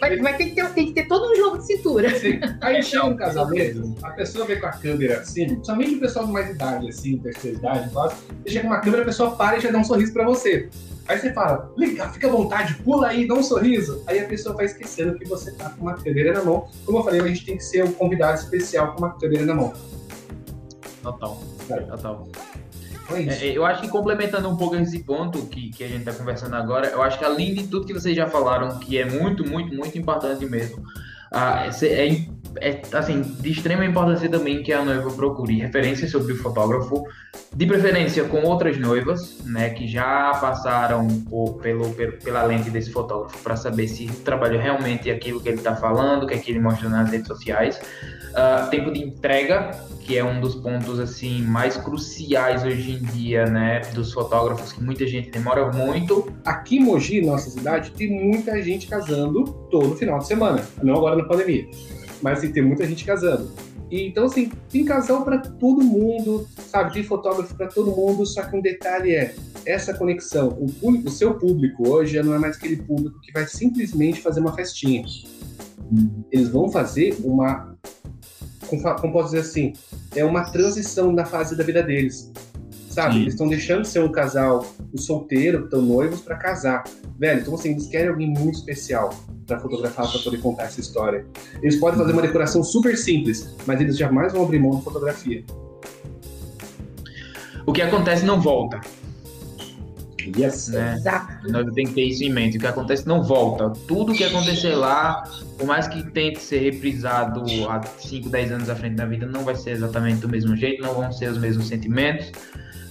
Vai, 0.00 0.16
vai 0.18 0.36
ter, 0.36 0.46
que 0.46 0.54
ter, 0.54 0.68
tem 0.70 0.86
que 0.86 0.92
ter 0.92 1.08
todo 1.08 1.32
um 1.32 1.36
jogo 1.36 1.58
de 1.58 1.66
cintura. 1.66 2.10
Sim. 2.10 2.38
Aí 2.60 2.82
chega 2.82 3.04
um 3.04 3.16
casamento, 3.16 3.96
a 4.02 4.10
pessoa 4.10 4.46
vem 4.46 4.60
com 4.60 4.66
a 4.66 4.72
câmera 4.72 5.20
assim, 5.20 5.62
somente 5.64 5.96
o 5.96 6.00
pessoal 6.00 6.26
de 6.26 6.32
mais 6.32 6.50
idade, 6.50 6.88
assim, 6.88 7.18
terceira 7.18 7.56
idade, 7.56 7.90
quase, 7.90 8.16
você 8.42 8.50
chega 8.50 8.60
com 8.62 8.68
uma 8.68 8.80
câmera, 8.80 9.02
a 9.02 9.06
pessoa 9.06 9.36
para 9.36 9.56
e 9.56 9.60
já 9.60 9.70
dá 9.70 9.78
um 9.78 9.84
sorriso 9.84 10.12
pra 10.12 10.24
você. 10.24 10.68
Aí 11.08 11.18
você 11.18 11.32
fala, 11.32 11.72
liga, 11.76 12.08
fica 12.08 12.26
à 12.26 12.30
vontade, 12.30 12.74
pula 12.82 13.08
aí, 13.08 13.28
dá 13.28 13.34
um 13.34 13.42
sorriso. 13.42 14.02
Aí 14.06 14.18
a 14.18 14.24
pessoa 14.26 14.56
vai 14.56 14.64
esquecendo 14.64 15.16
que 15.16 15.24
você 15.24 15.52
tá 15.52 15.70
com 15.70 15.82
uma 15.82 15.94
câmera 15.94 16.32
na 16.32 16.44
mão. 16.44 16.68
Como 16.84 16.98
eu 16.98 17.04
falei, 17.04 17.20
a 17.20 17.26
gente 17.28 17.46
tem 17.46 17.56
que 17.56 17.64
ser 17.64 17.84
um 17.84 17.92
convidado 17.92 18.38
especial 18.40 18.92
com 18.92 18.98
uma 18.98 19.16
câmera 19.16 19.46
na 19.46 19.54
mão. 19.54 19.72
Total. 21.02 21.40
Total. 21.68 22.28
É, 23.10 23.48
é, 23.48 23.56
eu 23.56 23.64
acho 23.64 23.82
que 23.82 23.88
complementando 23.88 24.48
um 24.48 24.56
pouco 24.56 24.74
esse 24.76 25.02
ponto 25.04 25.46
que, 25.46 25.70
que 25.70 25.84
a 25.84 25.88
gente 25.88 26.00
está 26.00 26.12
conversando 26.12 26.56
agora, 26.56 26.88
eu 26.88 27.02
acho 27.02 27.18
que 27.18 27.24
além 27.24 27.54
de 27.54 27.66
tudo 27.66 27.86
que 27.86 27.92
vocês 27.92 28.16
já 28.16 28.26
falaram, 28.26 28.78
que 28.78 28.98
é 28.98 29.04
muito, 29.04 29.46
muito, 29.46 29.74
muito 29.74 29.96
importante 29.96 30.44
mesmo, 30.44 30.82
ah, 31.30 31.68
é, 31.82 32.26
é, 32.60 32.82
assim, 32.92 33.22
de 33.22 33.50
extrema 33.50 33.84
importância 33.84 34.28
também 34.28 34.62
que 34.62 34.72
a 34.72 34.84
noiva 34.84 35.10
procure 35.10 35.58
referências 35.58 36.10
sobre 36.10 36.32
o 36.32 36.36
fotógrafo, 36.36 37.04
de 37.54 37.66
preferência 37.66 38.24
com 38.24 38.42
outras 38.42 38.78
noivas, 38.78 39.38
né, 39.44 39.70
que 39.70 39.86
já 39.86 40.32
passaram 40.40 41.06
por, 41.28 41.54
pelo, 41.54 41.90
pela 42.22 42.42
lente 42.44 42.70
desse 42.70 42.90
fotógrafo 42.90 43.38
para 43.42 43.56
saber 43.56 43.88
se 43.88 44.06
o 44.06 44.14
trabalho 44.16 44.58
realmente 44.58 45.10
é 45.10 45.14
aquilo 45.14 45.40
que 45.40 45.48
ele 45.48 45.58
está 45.58 45.74
falando, 45.74 46.26
que 46.26 46.34
é 46.34 46.38
que 46.38 46.50
ele 46.50 46.60
mostra 46.60 46.88
nas 46.88 47.10
redes 47.10 47.26
sociais. 47.26 47.80
Uh, 48.36 48.68
tempo 48.68 48.92
de 48.92 49.02
entrega, 49.02 49.70
que 50.00 50.16
é 50.16 50.22
um 50.22 50.40
dos 50.40 50.54
pontos 50.54 51.00
assim 51.00 51.40
mais 51.42 51.76
cruciais 51.76 52.62
hoje 52.64 52.92
em 52.92 52.98
dia, 52.98 53.46
né, 53.46 53.80
dos 53.94 54.12
fotógrafos 54.12 54.72
que 54.72 54.82
muita 54.82 55.06
gente 55.06 55.30
demora 55.30 55.72
muito. 55.72 56.30
Aqui 56.44 56.76
em 56.76 56.80
Mogi, 56.80 57.22
nossa 57.22 57.48
cidade, 57.50 57.90
tem 57.92 58.10
muita 58.10 58.62
gente 58.62 58.86
casando 58.86 59.65
todo 59.70 59.96
final 59.96 60.18
de 60.18 60.26
semana, 60.26 60.66
não 60.82 60.96
agora 60.96 61.16
na 61.16 61.24
pandemia, 61.24 61.68
mas 62.22 62.38
assim, 62.38 62.52
tem 62.52 62.62
muita 62.62 62.86
gente 62.86 63.04
casando. 63.04 63.50
E, 63.90 64.08
então 64.08 64.24
assim, 64.24 64.50
tem 64.70 64.84
casal 64.84 65.24
para 65.24 65.38
todo 65.38 65.82
mundo, 65.82 66.46
sabe? 66.68 66.92
Tem 66.92 67.04
fotógrafo 67.04 67.54
para 67.54 67.68
todo 67.68 67.94
mundo, 67.94 68.26
só 68.26 68.42
que 68.42 68.56
um 68.56 68.60
detalhe 68.60 69.14
é 69.14 69.34
essa 69.64 69.94
conexão. 69.94 70.48
O, 70.60 70.66
público, 70.72 71.08
o 71.08 71.10
seu 71.10 71.34
público 71.34 71.88
hoje 71.88 72.14
já 72.14 72.22
não 72.22 72.34
é 72.34 72.38
mais 72.38 72.56
aquele 72.56 72.76
público 72.76 73.20
que 73.20 73.32
vai 73.32 73.46
simplesmente 73.46 74.20
fazer 74.20 74.40
uma 74.40 74.54
festinha. 74.54 75.04
Eles 76.32 76.48
vão 76.48 76.68
fazer 76.68 77.16
uma 77.22 77.76
como, 78.68 79.12
posso 79.12 79.26
dizer 79.26 79.40
assim, 79.40 79.72
é 80.14 80.24
uma 80.24 80.50
transição 80.50 81.12
na 81.12 81.24
fase 81.24 81.56
da 81.56 81.62
vida 81.62 81.82
deles. 81.82 82.32
Sabe? 82.96 83.12
Sim. 83.12 83.20
Eles 83.20 83.34
estão 83.34 83.46
deixando 83.46 83.82
de 83.82 83.88
ser 83.88 84.02
um 84.02 84.10
casal, 84.10 84.66
o 84.90 84.98
solteiro, 84.98 85.64
estão 85.64 85.82
noivos 85.82 86.22
para 86.22 86.34
casar. 86.34 86.82
Velho, 87.18 87.42
então 87.42 87.54
assim, 87.54 87.72
eles 87.72 87.88
querem 87.88 88.08
alguém 88.08 88.26
muito 88.26 88.54
especial 88.54 89.12
para 89.46 89.60
fotografar, 89.60 90.10
para 90.10 90.18
poder 90.20 90.38
contar 90.38 90.62
essa 90.62 90.80
história. 90.80 91.26
Eles 91.62 91.76
podem 91.76 91.98
fazer 91.98 92.14
uma 92.14 92.22
decoração 92.22 92.64
super 92.64 92.96
simples, 92.96 93.54
mas 93.66 93.82
eles 93.82 93.98
jamais 93.98 94.32
vão 94.32 94.44
abrir 94.44 94.60
mão 94.60 94.76
da 94.76 94.80
fotografia. 94.80 95.44
O 97.66 97.72
que 97.74 97.82
acontece 97.82 98.24
não 98.24 98.40
volta. 98.40 98.80
Yes. 100.34 100.68
Né? 100.68 100.94
Exato. 100.94 101.52
Nós 101.52 101.70
temos 101.74 101.90
que 101.90 101.96
ter 101.96 102.04
isso 102.04 102.24
em 102.24 102.32
mente. 102.32 102.56
O 102.56 102.60
que 102.60 102.66
acontece 102.66 103.06
não 103.06 103.22
volta. 103.22 103.74
Tudo 103.86 104.14
que 104.14 104.24
acontecer 104.24 104.74
lá, 104.74 105.22
por 105.58 105.66
mais 105.66 105.86
que 105.86 106.02
tente 106.12 106.40
ser 106.40 106.60
reprisado 106.60 107.44
há 107.68 107.82
5, 107.82 108.30
10 108.30 108.52
anos 108.52 108.70
à 108.70 108.74
frente 108.74 108.94
da 108.94 109.04
vida, 109.04 109.26
não 109.26 109.44
vai 109.44 109.54
ser 109.54 109.72
exatamente 109.72 110.22
do 110.22 110.28
mesmo 110.30 110.56
jeito, 110.56 110.82
não 110.82 110.94
vão 110.94 111.12
ser 111.12 111.30
os 111.30 111.36
mesmos 111.36 111.68
sentimentos. 111.68 112.32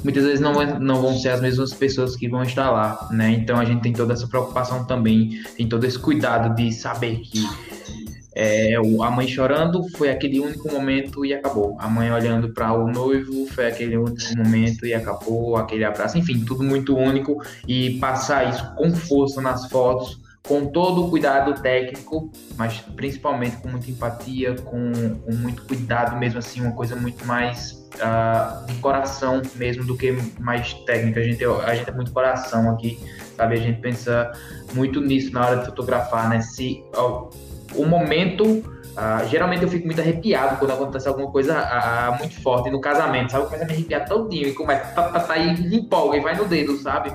Muitas 0.05 0.23
vezes 0.23 0.39
não, 0.39 0.53
não 0.79 1.01
vão 1.01 1.17
ser 1.17 1.29
as 1.29 1.41
mesmas 1.41 1.73
pessoas 1.73 2.15
que 2.15 2.29
vão 2.29 2.43
estar 2.43 2.69
lá, 2.69 3.09
né? 3.11 3.31
Então 3.31 3.57
a 3.57 3.65
gente 3.65 3.81
tem 3.81 3.91
toda 3.91 4.13
essa 4.13 4.27
preocupação 4.27 4.85
também, 4.85 5.41
tem 5.57 5.67
todo 5.67 5.83
esse 5.83 5.97
cuidado 5.97 6.55
de 6.55 6.71
saber 6.71 7.21
que 7.21 7.43
é, 8.35 8.75
a 8.75 9.09
mãe 9.09 9.27
chorando 9.27 9.83
foi 9.97 10.11
aquele 10.11 10.39
único 10.39 10.71
momento 10.71 11.25
e 11.25 11.33
acabou. 11.33 11.75
A 11.79 11.87
mãe 11.87 12.11
olhando 12.11 12.49
para 12.49 12.71
o 12.71 12.87
noivo 12.87 13.47
foi 13.47 13.65
aquele 13.65 13.97
único 13.97 14.37
momento 14.37 14.85
e 14.85 14.93
acabou. 14.93 15.57
Aquele 15.57 15.83
abraço, 15.83 16.19
enfim, 16.19 16.45
tudo 16.45 16.63
muito 16.63 16.95
único. 16.95 17.41
E 17.67 17.97
passar 17.97 18.47
isso 18.47 18.75
com 18.75 18.93
força 18.93 19.41
nas 19.41 19.65
fotos, 19.71 20.19
com 20.47 20.67
todo 20.67 21.07
o 21.07 21.09
cuidado 21.09 21.59
técnico, 21.63 22.31
mas 22.55 22.79
principalmente 22.95 23.57
com 23.57 23.69
muita 23.69 23.89
empatia, 23.89 24.53
com, 24.53 24.91
com 25.25 25.33
muito 25.33 25.63
cuidado 25.63 26.15
mesmo 26.19 26.37
assim, 26.37 26.61
uma 26.61 26.73
coisa 26.73 26.95
muito 26.95 27.25
mais 27.25 27.84
uh, 27.95 28.65
de 28.65 28.75
coração 28.75 29.41
mesmo 29.55 29.83
do 29.85 29.95
que 29.97 30.11
mais 30.39 30.73
técnica. 30.85 31.19
A 31.19 31.23
gente, 31.23 31.43
a 31.43 31.75
gente 31.75 31.89
é 31.89 31.93
muito 31.93 32.11
coração 32.11 32.69
aqui, 32.71 32.99
sabe? 33.35 33.55
A 33.55 33.59
gente 33.59 33.79
pensa 33.81 34.31
muito 34.73 35.01
nisso 35.01 35.33
na 35.33 35.45
hora 35.45 35.57
de 35.57 35.65
fotografar, 35.65 36.29
né? 36.29 36.41
Se, 36.41 36.83
o 37.75 37.85
momento. 37.85 38.63
Uh, 38.95 39.27
geralmente 39.27 39.61
eu 39.61 39.67
fico 39.67 39.85
muito 39.85 39.99
arrepiado 39.99 40.55
quando 40.55 40.71
acontece 40.71 41.05
alguma 41.05 41.29
coisa 41.29 41.59
uh, 41.59 42.17
muito 42.17 42.41
forte 42.41 42.69
no 42.69 42.79
casamento, 42.79 43.29
sabe? 43.29 43.43
Começa 43.43 43.65
a 43.65 43.67
me 43.67 43.73
arrepiar 43.73 44.07
todinho 44.07 44.47
e 44.47 44.53
começa 44.53 44.85
tá, 44.93 45.19
tá, 45.19 45.37
e 45.37 45.75
empolga 45.75 46.15
e 46.15 46.21
vai 46.21 46.33
no 46.33 46.45
dedo, 46.45 46.77
sabe? 46.77 47.13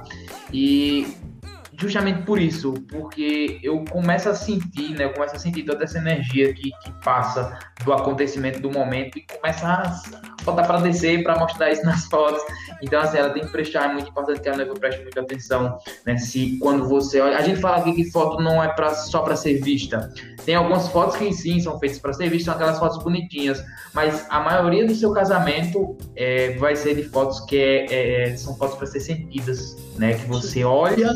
E 0.52 1.16
justamente 1.80 2.22
por 2.22 2.38
isso, 2.38 2.74
porque 2.88 3.58
eu 3.62 3.82
começo 3.86 4.28
a 4.28 4.34
sentir, 4.34 4.90
né? 4.90 5.04
Eu 5.04 5.14
começo 5.14 5.34
a 5.34 5.38
sentir 5.38 5.62
toda 5.62 5.84
essa 5.84 5.96
energia 5.96 6.52
que, 6.52 6.70
que 6.70 6.92
passa 7.02 7.58
do 7.84 7.92
acontecimento 7.92 8.60
do 8.60 8.70
momento 8.70 9.18
e 9.18 9.22
começa 9.22 9.66
a 9.66 10.00
botar 10.44 10.64
para 10.64 10.80
descer 10.80 11.22
para 11.22 11.38
mostrar 11.38 11.70
isso 11.70 11.82
nas 11.86 12.04
fotos. 12.04 12.42
Então, 12.82 13.00
assim, 13.00 13.16
ela 13.16 13.30
tem 13.30 13.44
que 13.44 13.50
prestar, 13.50 13.90
é 13.90 13.92
muito 13.94 14.10
importante 14.10 14.40
que 14.40 14.48
a 14.48 14.56
noiva 14.56 14.74
preste 14.74 15.02
muita 15.02 15.22
atenção, 15.22 15.78
né? 16.04 16.18
Se 16.18 16.58
quando 16.58 16.86
você 16.86 17.20
olha. 17.20 17.38
A 17.38 17.42
gente 17.42 17.60
fala 17.60 17.78
aqui 17.78 17.94
que 17.94 18.10
foto 18.10 18.42
não 18.42 18.62
é 18.62 18.68
pra, 18.68 18.94
só 18.94 19.22
para 19.22 19.34
ser 19.34 19.62
vista. 19.62 20.12
Tem 20.44 20.54
algumas 20.54 20.88
fotos 20.88 21.16
que 21.16 21.32
sim 21.32 21.60
são 21.60 21.78
feitas 21.78 21.98
para 21.98 22.12
ser 22.12 22.28
vistas, 22.28 22.44
são 22.44 22.54
aquelas 22.54 22.78
fotos 22.78 23.02
bonitinhas, 23.02 23.64
mas 23.94 24.26
a 24.28 24.40
maioria 24.40 24.86
do 24.86 24.94
seu 24.94 25.12
casamento 25.12 25.96
é, 26.14 26.56
vai 26.58 26.76
ser 26.76 26.94
de 26.94 27.04
fotos 27.04 27.40
que 27.40 27.56
é, 27.56 28.30
é, 28.30 28.36
são 28.36 28.54
fotos 28.56 28.76
para 28.76 28.86
ser 28.86 29.00
sentidas, 29.00 29.76
né? 29.96 30.14
Que 30.14 30.26
você 30.26 30.62
olha 30.62 31.10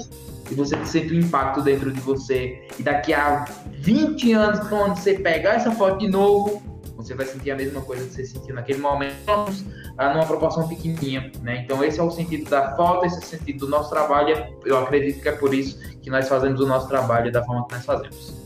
e 0.51 0.55
você 0.55 0.77
sente 0.85 1.13
o 1.13 1.19
impacto 1.19 1.63
dentro 1.63 1.93
de 1.93 2.01
você. 2.01 2.67
E 2.79 2.83
daqui 2.83 3.13
a 3.13 3.45
20 3.73 4.33
anos, 4.33 4.69
quando 4.69 4.97
você 4.97 5.15
pegar 5.15 5.55
essa 5.55 5.71
foto 5.71 5.99
de 5.99 6.09
novo, 6.09 6.63
você 6.97 7.15
vai 7.15 7.27
sentir 7.27 7.51
a 7.51 7.57
mesma 7.57 7.81
coisa 7.81 8.05
que 8.07 8.15
você 8.15 8.25
sentiu 8.25 8.55
naquele 8.55 8.79
momento, 8.79 9.15
numa 9.99 10.27
proporção 10.27 10.69
pequenininha, 10.69 11.31
né? 11.43 11.63
Então 11.65 11.83
esse 11.85 12.01
é 12.01 12.03
o 12.03 12.11
sentido 12.11 12.49
da 12.49 12.75
foto, 12.77 13.05
esse 13.07 13.17
é 13.17 13.19
o 13.19 13.23
sentido 13.23 13.59
do 13.61 13.69
nosso 13.69 13.91
trabalho. 13.91 14.55
Eu 14.65 14.79
acredito 14.79 15.21
que 15.21 15.29
é 15.29 15.33
por 15.33 15.53
isso 15.53 15.79
que 16.01 16.11
nós 16.11 16.29
fazemos 16.29 16.61
o 16.61 16.67
nosso 16.67 16.89
trabalho 16.89 17.31
da 17.31 17.43
forma 17.45 17.67
que 17.67 17.75
nós 17.75 17.85
fazemos. 17.85 18.43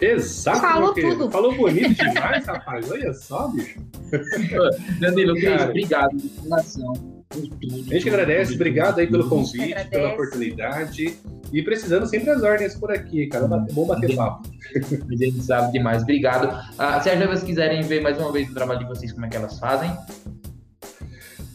Exato. 0.00 0.60
Falou 0.60 0.94
tudo. 0.94 1.30
Falou 1.30 1.54
bonito 1.54 1.94
demais, 1.94 2.44
rapaz. 2.46 2.90
Olha 2.90 3.12
só, 3.14 3.48
bicho. 3.48 3.80
Danilo, 5.00 5.40
Cara, 5.40 5.64
obrigado 5.64 6.16
coração. 6.42 7.13
A 7.34 7.94
gente 7.94 8.08
agradece, 8.08 8.54
obrigado 8.54 9.00
aí 9.00 9.06
pelo 9.06 9.28
convite, 9.28 9.74
pela 9.90 10.12
oportunidade. 10.12 11.18
E 11.52 11.62
precisando 11.62 12.06
sempre 12.06 12.30
as 12.30 12.42
ordens 12.42 12.74
por 12.74 12.90
aqui, 12.90 13.26
cara. 13.26 13.44
É 13.44 13.72
bom 13.72 13.86
bater 13.86 14.16
papo. 14.16 14.48
A 14.74 15.16
gente 15.16 15.42
sabe 15.42 15.72
demais. 15.72 16.02
Obrigado. 16.02 16.46
Uh, 16.46 17.02
se 17.02 17.10
as 17.10 17.18
noivas 17.18 17.42
quiserem 17.42 17.82
ver 17.82 18.00
mais 18.00 18.16
uma 18.18 18.32
vez 18.32 18.48
o 18.50 18.54
trabalho 18.54 18.80
de 18.80 18.86
vocês, 18.86 19.12
como 19.12 19.26
é 19.26 19.28
que 19.28 19.36
elas 19.36 19.58
fazem? 19.58 19.94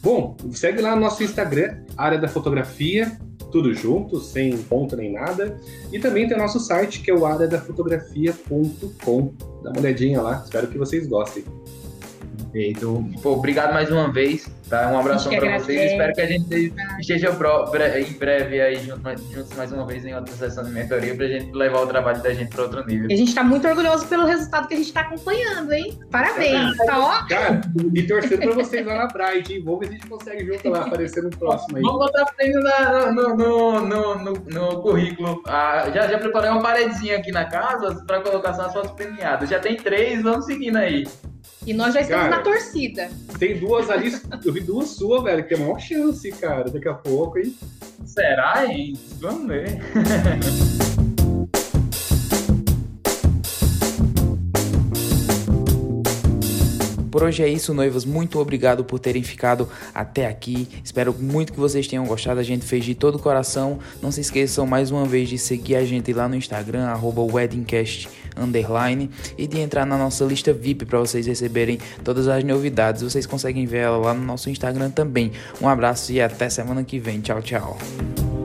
Bom, 0.01 0.37
segue 0.51 0.81
lá 0.81 0.95
no 0.95 1.01
nosso 1.01 1.21
Instagram, 1.23 1.83
área 1.97 2.17
da 2.17 2.29
fotografia, 2.29 3.19
tudo 3.51 3.73
junto, 3.73 4.21
sem 4.21 4.57
ponto 4.57 4.95
nem 4.95 5.11
nada. 5.11 5.59
E 5.91 5.99
também 5.99 6.25
tem 6.27 6.37
o 6.37 6.39
nosso 6.39 6.59
site, 6.59 7.01
que 7.01 7.11
é 7.11 7.13
o 7.13 7.25
areadafotografia.com. 7.25 9.33
Dá 9.63 9.71
uma 9.71 9.79
olhadinha 9.79 10.21
lá, 10.21 10.41
espero 10.43 10.67
que 10.67 10.77
vocês 10.77 11.07
gostem. 11.07 11.43
Perfeito. 12.51 13.05
Pô, 13.21 13.33
obrigado 13.33 13.73
mais 13.73 13.91
uma 13.91 14.11
vez. 14.11 14.49
Tá? 14.69 14.87
Um 14.91 14.99
abração 14.99 15.31
para 15.35 15.59
vocês. 15.59 15.91
Espero 15.91 16.13
que 16.13 16.21
a 16.21 16.25
gente 16.27 16.73
esteja 16.99 17.29
em 17.99 18.13
breve 18.13 18.61
aí 18.61 18.75
juntos 18.75 19.57
mais 19.57 19.71
uma 19.71 19.85
vez 19.85 20.05
em 20.05 20.13
outra 20.13 20.33
sessão 20.35 20.63
de 20.63 20.69
mentoria 20.69 21.15
para 21.15 21.25
a 21.25 21.27
gente 21.27 21.51
levar 21.51 21.81
o 21.81 21.87
trabalho 21.87 22.21
da 22.21 22.31
gente 22.33 22.49
para 22.49 22.63
outro 22.63 22.85
nível. 22.85 23.09
E 23.09 23.13
a 23.13 23.17
gente 23.17 23.29
está 23.29 23.43
muito 23.43 23.67
orgulhoso 23.67 24.07
pelo 24.07 24.25
resultado 24.25 24.67
que 24.67 24.75
a 24.75 24.77
gente 24.77 24.87
está 24.87 25.01
acompanhando, 25.01 25.73
hein? 25.73 25.97
Parabéns, 26.11 26.77
tá 26.77 26.99
ó. 26.99 27.27
Cara, 27.27 27.61
e 27.95 28.03
torcendo 28.03 28.41
para 28.41 28.53
vocês 28.53 28.85
lá 28.85 28.95
na 28.95 29.07
Bright, 29.07 29.51
hein? 29.51 29.63
Vamos 29.63 29.79
ver 29.79 29.87
se 29.87 29.93
a 29.93 29.97
gente 29.97 30.07
consegue 30.07 30.45
junto 30.45 30.69
lá, 30.69 30.85
aparecer 30.85 31.23
no 31.23 31.29
próximo 31.31 31.77
aí. 31.77 31.83
Vamos 31.83 31.99
botar 31.99 32.25
prêmio 32.25 32.59
no, 32.61 33.35
no, 33.35 33.79
no, 33.79 34.15
no, 34.15 34.33
no 34.33 34.81
currículo. 34.81 35.41
Ah, 35.47 35.89
já, 35.93 36.07
já 36.07 36.19
preparei 36.19 36.51
uma 36.51 36.61
paredezinha 36.61 37.17
aqui 37.17 37.31
na 37.31 37.45
casa 37.45 38.03
para 38.05 38.21
colocar 38.21 38.53
só 38.53 38.67
as 38.67 38.73
fotos 38.73 38.91
premiadas. 38.91 39.49
Já 39.49 39.59
tem 39.59 39.75
três, 39.75 40.21
vamos 40.21 40.45
seguindo 40.45 40.77
aí. 40.77 41.05
E 41.69 41.73
nós 41.73 41.93
já 41.93 42.01
estamos 42.01 42.23
cara, 42.23 42.37
na 42.37 42.41
torcida. 42.41 43.11
Tem 43.37 43.59
duas 43.59 43.91
ali, 43.91 44.11
eu 44.43 44.51
vi 44.51 44.59
duas 44.59 44.89
suas, 44.89 45.21
velho, 45.21 45.43
que 45.43 45.53
tem 45.53 45.63
maior 45.63 45.79
chance, 45.79 46.31
cara, 46.31 46.63
daqui 46.63 46.87
a 46.87 46.95
pouco, 46.95 47.37
hein? 47.37 47.55
Será, 48.07 48.65
hein? 48.65 48.97
Vamos 49.19 49.47
ver. 49.47 49.79
Por 57.11 57.23
hoje 57.23 57.43
é 57.43 57.47
isso, 57.47 57.73
noivas. 57.73 58.05
Muito 58.05 58.39
obrigado 58.39 58.83
por 58.85 58.99
terem 58.99 59.23
ficado 59.23 59.67
até 59.93 60.27
aqui. 60.27 60.67
Espero 60.83 61.13
muito 61.13 61.51
que 61.51 61.59
vocês 61.59 61.87
tenham 61.87 62.05
gostado. 62.05 62.39
A 62.39 62.43
gente 62.43 62.65
fez 62.65 62.85
de 62.85 62.95
todo 62.95 63.15
o 63.15 63.19
coração. 63.19 63.79
Não 64.01 64.11
se 64.11 64.21
esqueçam 64.21 64.65
mais 64.65 64.89
uma 64.91 65.05
vez 65.05 65.27
de 65.27 65.37
seguir 65.37 65.75
a 65.75 65.83
gente 65.83 66.13
lá 66.13 66.29
no 66.29 66.35
Instagram, 66.35 66.87
weddingcast 67.33 68.07
underline 68.39 69.09
e 69.37 69.47
de 69.47 69.59
entrar 69.59 69.85
na 69.85 69.97
nossa 69.97 70.23
lista 70.25 70.53
VIP 70.53 70.85
para 70.85 70.99
vocês 70.99 71.27
receberem 71.27 71.79
todas 72.03 72.27
as 72.27 72.43
novidades. 72.43 73.01
Vocês 73.01 73.25
conseguem 73.25 73.65
ver 73.65 73.79
ela 73.79 73.97
lá 73.97 74.13
no 74.13 74.23
nosso 74.23 74.49
Instagram 74.49 74.89
também. 74.89 75.31
Um 75.61 75.67
abraço 75.67 76.11
e 76.11 76.21
até 76.21 76.49
semana 76.49 76.83
que 76.83 76.99
vem. 76.99 77.19
Tchau, 77.19 77.41
tchau. 77.41 78.38